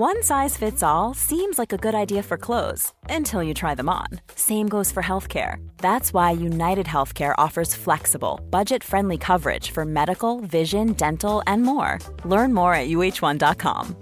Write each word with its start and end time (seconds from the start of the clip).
One 0.00 0.22
size 0.22 0.56
fits 0.56 0.82
all 0.82 1.12
seems 1.12 1.58
like 1.58 1.74
a 1.74 1.76
good 1.76 1.94
idea 1.94 2.22
for 2.22 2.38
clothes 2.38 2.94
until 3.10 3.42
you 3.42 3.52
try 3.52 3.74
them 3.74 3.90
on. 3.90 4.06
Same 4.34 4.66
goes 4.66 4.90
for 4.90 5.02
healthcare. 5.02 5.56
That's 5.76 6.14
why 6.14 6.30
United 6.30 6.86
Healthcare 6.86 7.34
offers 7.36 7.74
flexible, 7.74 8.40
budget 8.48 8.82
friendly 8.82 9.18
coverage 9.18 9.72
for 9.72 9.84
medical, 9.84 10.40
vision, 10.40 10.94
dental, 10.94 11.42
and 11.46 11.64
more. 11.64 11.98
Learn 12.24 12.54
more 12.54 12.72
at 12.72 12.88
uh1.com. 12.88 13.94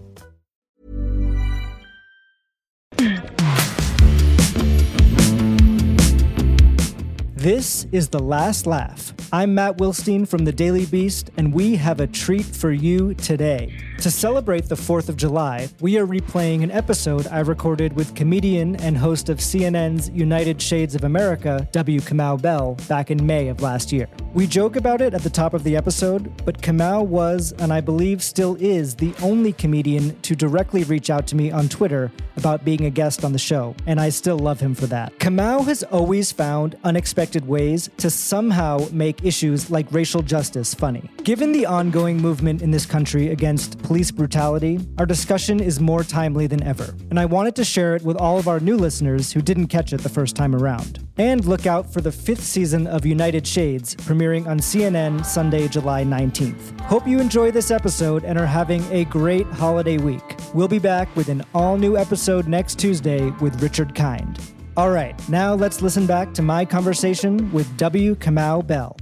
This 7.35 7.89
is 7.91 8.09
The 8.09 8.21
Last 8.21 8.69
Laugh. 8.69 9.13
I'm 9.33 9.53
Matt 9.53 9.79
Wilstein 9.79 10.29
from 10.29 10.45
The 10.45 10.53
Daily 10.53 10.87
Beast, 10.87 11.31
and 11.37 11.53
we 11.53 11.75
have 11.75 11.99
a 11.99 12.07
treat 12.07 12.47
for 12.47 12.71
you 12.71 13.15
today. 13.15 13.77
To 14.03 14.13
celebrate 14.13 14.69
the 14.69 14.77
4th 14.77 15.09
of 15.09 15.17
July, 15.17 15.69
we 15.81 15.99
are 15.99 16.07
replaying 16.07 16.63
an 16.63 16.71
episode 16.71 17.27
I 17.27 17.41
recorded 17.41 17.95
with 17.95 18.15
comedian 18.15 18.77
and 18.77 18.97
host 18.97 19.29
of 19.29 19.39
CNN's 19.39 20.09
United 20.11 20.63
Shades 20.63 20.95
of 20.95 21.03
America, 21.03 21.69
W. 21.73 21.99
Kamau 21.99 22.41
Bell, 22.41 22.77
back 22.87 23.11
in 23.11 23.27
May 23.27 23.49
of 23.49 23.61
last 23.61 23.91
year. 23.91 24.07
We 24.35 24.47
joke 24.47 24.77
about 24.77 25.01
it 25.01 25.15
at 25.15 25.23
the 25.23 25.31
top 25.31 25.53
of 25.53 25.65
the 25.65 25.77
episode, 25.77 26.31
but 26.45 26.63
Kamau 26.63 27.07
was, 27.07 27.53
and 27.59 27.73
I 27.73 27.81
believe 27.81 28.23
still 28.23 28.55
is, 28.61 28.95
the 28.95 29.13
only 29.21 29.53
comedian 29.53 30.19
to 30.21 30.37
directly 30.37 30.85
reach 30.85 31.11
out 31.11 31.27
to 31.29 31.37
me 31.37 31.51
on 31.51 31.69
Twitter 31.69 32.13
about 32.37 32.65
being 32.65 32.85
a 32.85 32.91
guest 32.91 33.25
on 33.25 33.33
the 33.33 33.39
show, 33.39 33.75
and 33.87 34.01
I 34.01 34.11
still 34.11 34.39
love 34.39 34.61
him 34.61 34.77
for 34.77 34.87
that. 34.87 35.19
Kamau 35.19 35.65
has 35.65 35.83
always 35.83 36.31
found 36.31 36.79
unexpected 36.85 37.49
ways 37.49 37.91
to 37.97 38.11
somehow 38.11 38.87
make 38.93 39.25
issues 39.25 39.73
like 39.73 39.91
racial 39.91 40.23
justice 40.23 40.73
funny. 40.73 41.11
Given 41.25 41.51
the 41.51 41.67
ongoing 41.67 42.23
movement 42.23 42.63
in 42.63 42.71
this 42.71 42.87
country 42.87 43.31
against 43.31 43.83
police 43.89 44.11
brutality, 44.11 44.79
our 44.99 45.07
discussion 45.07 45.61
is 45.61 45.81
more 45.81 46.05
timely 46.05 46.47
than 46.47 46.63
ever, 46.63 46.95
and 47.09 47.19
I 47.19 47.25
wanted 47.25 47.57
to 47.57 47.65
share 47.65 47.97
it 47.97 48.03
with 48.03 48.19
all 48.19 48.39
of 48.39 48.47
our 48.47 48.61
new 48.61 48.77
listeners 48.77 49.33
who 49.33 49.41
didn't 49.41 49.69
catch 49.69 49.95
it 49.95 50.03
the 50.03 50.11
first 50.11 50.37
time 50.37 50.55
around. 50.55 51.09
And 51.17 51.43
look 51.47 51.67
out 51.67 51.91
for 51.91 52.03
the 52.03 52.13
fifth 52.13 52.43
season 52.45 52.87
of 52.87 53.07
United 53.07 53.47
Shades 53.47 53.95
premiering 53.95 54.47
on 54.47 54.59
CNN 54.59 55.25
Sunday, 55.25 55.69
July 55.69 56.05
19th. 56.05 56.79
Hope 56.83 57.09
you 57.09 57.19
enjoy 57.19 57.51
this 57.51 57.71
episode 57.71 58.25
and 58.25 58.39
are 58.39 58.45
having 58.45 58.85
a 58.93 59.07
great 59.07 59.47
holiday 59.47 59.97
week. 59.97 60.37
We'll 60.53 60.69
be 60.69 60.79
back 60.79 61.09
with 61.17 61.31
an 61.31 61.43
all 61.55 61.79
new 61.79 61.97
episode 61.97 62.47
next 62.47 62.79
Tuesday 62.79 63.31
with 63.41 63.63
Richard 63.63 63.95
Kind. 63.95 64.39
All 64.77 64.91
right, 64.91 65.17
now 65.31 65.55
let's 65.55 65.81
listen 65.81 66.07
back 66.07 66.35
to 66.35 66.43
my 66.43 66.67
conversation 66.67 67.51
with 67.53 67.75
W. 67.79 68.17
Kamau 68.17 68.67
Bell. 68.67 68.99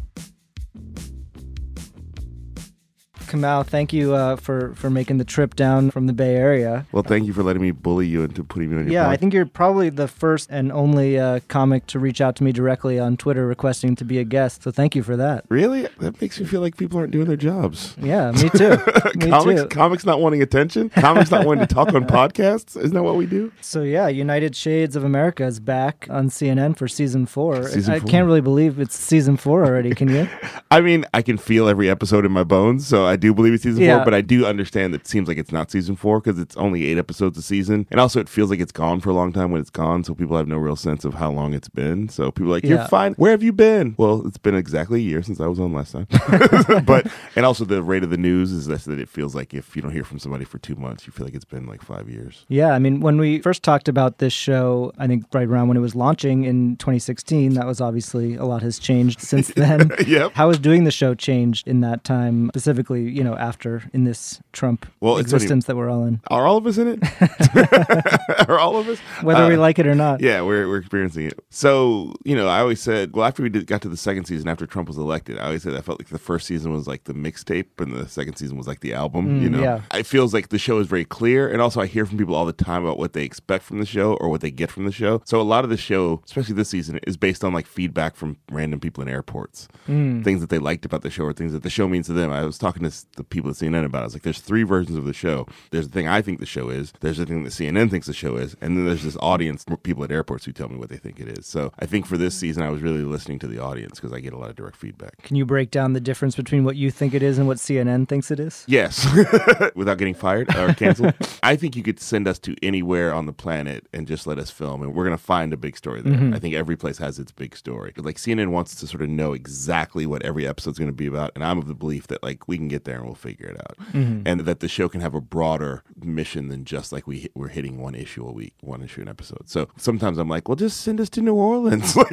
Kamau, 3.26 3.66
thank 3.66 3.92
you 3.92 4.14
uh, 4.14 4.36
for 4.36 4.74
for 4.74 4.90
making 4.90 5.18
the 5.18 5.24
trip 5.24 5.54
down 5.54 5.90
from 5.90 6.06
the 6.06 6.12
Bay 6.12 6.34
Area. 6.36 6.86
Well, 6.92 7.02
thank 7.02 7.26
you 7.26 7.32
for 7.32 7.42
letting 7.42 7.62
me 7.62 7.70
bully 7.70 8.06
you 8.06 8.22
into 8.22 8.42
putting 8.44 8.70
me 8.70 8.76
on 8.78 8.84
your 8.84 8.92
Yeah. 8.92 9.08
I 9.08 9.16
think 9.16 9.34
you're 9.34 9.46
probably 9.46 9.90
the 9.90 10.08
first 10.08 10.50
and 10.50 10.72
only 10.72 11.18
uh, 11.18 11.40
comic 11.48 11.86
to 11.88 11.98
reach 11.98 12.20
out 12.20 12.36
to 12.36 12.44
me 12.44 12.52
directly 12.52 12.98
on 12.98 13.16
Twitter 13.16 13.46
requesting 13.46 13.96
to 13.96 14.04
be 14.04 14.18
a 14.18 14.24
guest. 14.24 14.62
So 14.62 14.70
thank 14.70 14.94
you 14.94 15.02
for 15.02 15.16
that. 15.16 15.44
Really? 15.48 15.88
That 15.98 16.20
makes 16.20 16.38
me 16.40 16.46
feel 16.46 16.60
like 16.60 16.76
people 16.76 16.98
aren't 16.98 17.12
doing 17.12 17.26
their 17.26 17.36
jobs. 17.36 17.94
Yeah, 18.00 18.30
me 18.32 18.48
too. 18.50 18.70
me 19.16 19.30
comics, 19.30 19.62
too. 19.62 19.68
comics 19.68 20.04
not 20.06 20.20
wanting 20.20 20.42
attention. 20.42 20.90
Comics 20.90 21.30
not 21.30 21.46
wanting 21.46 21.66
to 21.66 21.74
talk 21.74 21.94
on 21.94 22.06
podcasts. 22.06 22.76
Isn't 22.76 22.94
that 22.94 23.02
what 23.02 23.16
we 23.16 23.26
do? 23.26 23.52
So 23.60 23.82
yeah, 23.82 24.08
United 24.08 24.54
Shades 24.56 24.96
of 24.96 25.04
America 25.04 25.44
is 25.44 25.60
back 25.60 26.06
on 26.10 26.28
CNN 26.28 26.76
for 26.76 26.88
season 26.88 27.26
four. 27.26 27.68
Season 27.68 27.94
I 27.94 27.98
four. 28.00 28.08
can't 28.08 28.26
really 28.26 28.40
believe 28.40 28.78
it's 28.78 28.96
season 28.96 29.36
four 29.36 29.64
already. 29.64 29.94
Can 29.94 30.08
you? 30.08 30.28
I 30.70 30.80
mean, 30.80 31.04
I 31.14 31.22
can 31.22 31.36
feel 31.38 31.68
every 31.68 31.88
episode 31.88 32.24
in 32.24 32.32
my 32.32 32.44
bones, 32.44 32.86
so 32.86 33.06
I 33.06 33.16
do 33.16 33.25
believe 33.34 33.54
it's 33.54 33.62
season 33.62 33.82
Yeah. 33.82 33.96
four. 33.96 34.04
But 34.04 34.14
I 34.14 34.20
do 34.20 34.46
understand 34.46 34.94
that 34.94 35.02
it 35.02 35.06
seems 35.06 35.28
like 35.28 35.38
it's 35.38 35.52
not 35.52 35.70
season 35.70 35.96
four 35.96 36.20
because 36.20 36.38
it's 36.38 36.56
only 36.56 36.84
eight 36.86 36.98
episodes 36.98 37.36
a 37.38 37.42
season, 37.42 37.86
and 37.90 38.00
also 38.00 38.20
it 38.20 38.28
feels 38.28 38.50
like 38.50 38.60
it's 38.60 38.72
gone 38.72 39.00
for 39.00 39.10
a 39.10 39.14
long 39.14 39.32
time 39.32 39.50
when 39.50 39.60
it's 39.60 39.70
gone. 39.70 40.04
So 40.04 40.14
people 40.14 40.36
have 40.36 40.48
no 40.48 40.56
real 40.56 40.76
sense 40.76 41.04
of 41.04 41.14
how 41.14 41.30
long 41.30 41.54
it's 41.54 41.68
been. 41.68 42.08
So 42.08 42.30
people 42.30 42.50
are 42.50 42.56
like, 42.56 42.64
"You're 42.64 42.78
Yeah. 42.78 42.86
fine. 42.86 43.14
Where 43.14 43.30
have 43.32 43.42
you 43.42 43.52
been?" 43.52 43.94
Well, 43.98 44.26
it's 44.26 44.38
been 44.38 44.54
exactly 44.54 45.00
a 45.00 45.02
year 45.02 45.22
since 45.22 45.40
I 45.40 45.46
was 45.46 45.58
on 45.60 45.72
last 45.72 45.92
time. 45.92 46.06
but 46.84 47.06
and 47.34 47.44
also 47.46 47.64
the 47.64 47.82
rate 47.82 48.02
of 48.04 48.10
the 48.10 48.16
news 48.16 48.52
is 48.52 48.66
that 48.66 48.76
that 48.86 48.98
it 49.00 49.08
feels 49.08 49.34
like 49.34 49.54
if 49.54 49.74
you 49.74 49.82
don't 49.82 49.90
hear 49.92 50.04
from 50.04 50.18
somebody 50.18 50.44
for 50.44 50.58
two 50.58 50.76
months, 50.76 51.06
you 51.06 51.12
feel 51.12 51.24
like 51.26 51.34
it's 51.34 51.44
been 51.44 51.66
like 51.66 51.82
five 51.82 52.08
years. 52.08 52.44
Yeah, 52.48 52.72
I 52.72 52.78
mean, 52.78 53.00
when 53.00 53.18
we 53.18 53.40
first 53.40 53.62
talked 53.62 53.88
about 53.88 54.18
this 54.18 54.32
show, 54.32 54.92
I 54.98 55.06
think 55.06 55.24
right 55.32 55.48
around 55.48 55.68
when 55.68 55.76
it 55.76 55.80
was 55.80 55.94
launching 55.94 56.44
in 56.44 56.76
2016, 56.76 57.54
that 57.54 57.66
was 57.66 57.80
obviously 57.80 58.34
a 58.36 58.44
lot 58.44 58.62
has 58.62 58.78
changed 58.78 59.20
since 59.20 59.48
then. 59.56 59.90
Yep. 60.06 60.32
How 60.34 60.48
has 60.48 60.58
doing 60.58 60.84
the 60.84 60.90
show 60.90 61.14
changed 61.14 61.66
in 61.66 61.80
that 61.80 62.04
time, 62.04 62.48
specifically, 62.52 63.05
you 63.08 63.22
know, 63.24 63.36
after 63.36 63.82
in 63.92 64.04
this 64.04 64.40
Trump 64.52 64.86
Well, 65.00 65.18
existence 65.18 65.66
that 65.66 65.76
we're 65.76 65.90
all 65.90 66.04
in, 66.04 66.20
Are 66.28 66.46
all 66.46 66.56
of 66.56 66.66
us 66.66 66.78
in 66.78 66.88
it? 66.88 67.00
Are 68.48 68.58
all 68.58 68.76
of 68.76 68.88
us? 68.88 68.98
whether 69.22 69.46
we 69.48 69.54
Uh, 69.54 69.58
like 69.60 69.78
it 69.78 69.86
or 69.86 69.94
not? 69.94 70.20
Yeah, 70.20 70.42
we're, 70.42 70.68
we're 70.68 70.78
experiencing 70.78 71.26
it. 71.26 71.38
So, 71.50 72.14
you 72.24 72.36
know, 72.36 72.48
I 72.48 72.60
always 72.60 72.80
said, 72.80 73.14
well, 73.14 73.24
after 73.24 73.42
we 73.42 73.48
did, 73.48 73.66
got 73.66 73.82
to 73.82 73.88
the 73.88 73.96
second 73.96 74.24
season, 74.26 74.48
after 74.48 74.66
Trump 74.66 74.88
was 74.88 74.98
elected, 74.98 75.38
I 75.38 75.46
always 75.46 75.62
said 75.62 75.74
I 75.74 75.80
felt 75.80 75.98
like 76.00 76.08
the 76.08 76.18
first 76.18 76.46
season 76.46 76.72
was 76.72 76.86
like 76.86 77.04
the 77.04 77.14
mixtape 77.14 77.80
and 77.80 77.94
the 77.94 78.08
second 78.08 78.36
season 78.36 78.56
was 78.56 78.66
like 78.66 78.80
the 78.80 78.94
album, 78.94 79.42
you 79.42 79.48
know? 79.50 79.58
Mm, 79.58 79.62
yeah. 79.92 79.98
It 79.98 80.06
feels 80.06 80.32
like 80.34 80.48
the 80.48 80.58
show 80.58 80.78
is 80.78 80.86
very 80.86 81.04
clear. 81.04 81.48
And 81.50 81.60
also, 81.60 81.80
I 81.80 81.86
hear 81.86 82.06
from 82.06 82.18
people 82.18 82.34
all 82.34 82.46
the 82.46 82.52
time 82.52 82.84
about 82.84 82.98
what 82.98 83.12
they 83.12 83.24
expect 83.24 83.64
from 83.64 83.78
the 83.78 83.86
show 83.86 84.14
or 84.14 84.28
what 84.28 84.40
they 84.40 84.50
get 84.50 84.70
from 84.70 84.84
the 84.84 84.92
show. 84.92 85.22
So, 85.24 85.40
a 85.40 85.42
lot 85.42 85.64
of 85.64 85.70
the 85.70 85.76
show, 85.76 86.20
especially 86.24 86.54
this 86.54 86.68
season, 86.68 86.98
is 87.06 87.16
based 87.16 87.44
on 87.44 87.52
like 87.52 87.66
feedback 87.66 88.16
from 88.16 88.36
random 88.50 88.80
people 88.80 89.02
in 89.02 89.08
airports, 89.08 89.68
Mm. 89.88 90.24
things 90.24 90.40
that 90.40 90.50
they 90.50 90.58
liked 90.58 90.84
about 90.84 91.02
the 91.02 91.10
show 91.10 91.24
or 91.24 91.32
things 91.32 91.52
that 91.52 91.62
the 91.62 91.70
show 91.70 91.86
means 91.88 92.06
to 92.06 92.12
them. 92.12 92.30
I 92.32 92.44
was 92.44 92.58
talking 92.58 92.82
to 92.82 92.90
the 93.16 93.24
people 93.24 93.50
at 93.50 93.56
CNN 93.56 93.84
about 93.84 93.98
it. 93.98 94.02
I 94.02 94.04
was 94.04 94.14
like, 94.14 94.22
there's 94.22 94.40
three 94.40 94.62
versions 94.62 94.96
of 94.96 95.04
the 95.04 95.12
show. 95.12 95.46
There's 95.70 95.88
the 95.88 95.92
thing 95.92 96.08
I 96.08 96.22
think 96.22 96.40
the 96.40 96.46
show 96.46 96.68
is, 96.68 96.92
there's 97.00 97.18
the 97.18 97.26
thing 97.26 97.44
that 97.44 97.50
CNN 97.50 97.90
thinks 97.90 98.06
the 98.06 98.14
show 98.14 98.36
is, 98.36 98.56
and 98.60 98.76
then 98.76 98.86
there's 98.86 99.02
this 99.02 99.16
audience, 99.20 99.64
people 99.82 100.04
at 100.04 100.10
airports 100.10 100.44
who 100.44 100.52
tell 100.52 100.68
me 100.68 100.76
what 100.76 100.88
they 100.88 100.96
think 100.96 101.20
it 101.20 101.28
is. 101.38 101.46
So 101.46 101.72
I 101.78 101.86
think 101.86 102.06
for 102.06 102.16
this 102.16 102.34
season, 102.34 102.62
I 102.62 102.70
was 102.70 102.82
really 102.82 103.02
listening 103.02 103.38
to 103.40 103.46
the 103.46 103.58
audience 103.58 104.00
because 104.00 104.12
I 104.12 104.20
get 104.20 104.32
a 104.32 104.38
lot 104.38 104.50
of 104.50 104.56
direct 104.56 104.76
feedback. 104.76 105.22
Can 105.22 105.36
you 105.36 105.44
break 105.44 105.70
down 105.70 105.92
the 105.92 106.00
difference 106.00 106.36
between 106.36 106.64
what 106.64 106.76
you 106.76 106.90
think 106.90 107.14
it 107.14 107.22
is 107.22 107.38
and 107.38 107.46
what 107.46 107.58
CNN 107.58 108.08
thinks 108.08 108.30
it 108.30 108.40
is? 108.40 108.64
Yes, 108.66 109.06
without 109.74 109.98
getting 109.98 110.14
fired 110.14 110.54
or 110.56 110.72
canceled. 110.74 111.14
I 111.42 111.56
think 111.56 111.76
you 111.76 111.82
could 111.82 112.00
send 112.00 112.26
us 112.26 112.38
to 112.40 112.56
anywhere 112.62 113.12
on 113.12 113.26
the 113.26 113.32
planet 113.32 113.86
and 113.92 114.06
just 114.06 114.26
let 114.26 114.38
us 114.38 114.50
film, 114.50 114.82
and 114.82 114.94
we're 114.94 115.04
going 115.04 115.16
to 115.16 115.22
find 115.22 115.52
a 115.52 115.56
big 115.56 115.76
story 115.76 116.00
there. 116.02 116.14
Mm-hmm. 116.14 116.34
I 116.34 116.38
think 116.38 116.54
every 116.54 116.76
place 116.76 116.98
has 116.98 117.18
its 117.18 117.32
big 117.32 117.56
story. 117.56 117.92
Like 117.96 118.16
CNN 118.16 118.48
wants 118.48 118.74
to 118.76 118.86
sort 118.86 119.02
of 119.02 119.08
know 119.08 119.32
exactly 119.32 120.06
what 120.06 120.22
every 120.22 120.46
episode's 120.46 120.78
going 120.78 120.90
to 120.90 120.96
be 120.96 121.06
about, 121.06 121.32
and 121.34 121.44
I'm 121.44 121.58
of 121.58 121.66
the 121.66 121.74
belief 121.74 122.06
that 122.08 122.22
like 122.22 122.48
we 122.48 122.56
can 122.56 122.68
get 122.68 122.84
there 122.86 122.96
and 122.96 123.04
we'll 123.04 123.14
figure 123.14 123.48
it 123.48 123.60
out, 123.60 123.76
mm-hmm. 123.92 124.22
and 124.24 124.40
that 124.40 124.60
the 124.60 124.68
show 124.68 124.88
can 124.88 125.02
have 125.02 125.14
a 125.14 125.20
broader 125.20 125.82
mission 126.02 126.48
than 126.48 126.64
just 126.64 126.92
like 126.92 127.06
we 127.06 127.28
we're 127.34 127.48
hitting 127.48 127.78
one 127.80 127.94
issue 127.94 128.26
a 128.26 128.32
week, 128.32 128.54
one 128.62 128.82
issue 128.82 129.02
an 129.02 129.08
episode. 129.08 129.42
So 129.48 129.68
sometimes 129.76 130.16
I'm 130.16 130.28
like, 130.28 130.48
well, 130.48 130.56
just 130.56 130.80
send 130.80 131.00
us 131.00 131.10
to 131.10 131.20
New 131.20 131.34
Orleans. 131.34 131.94
like, 131.96 132.10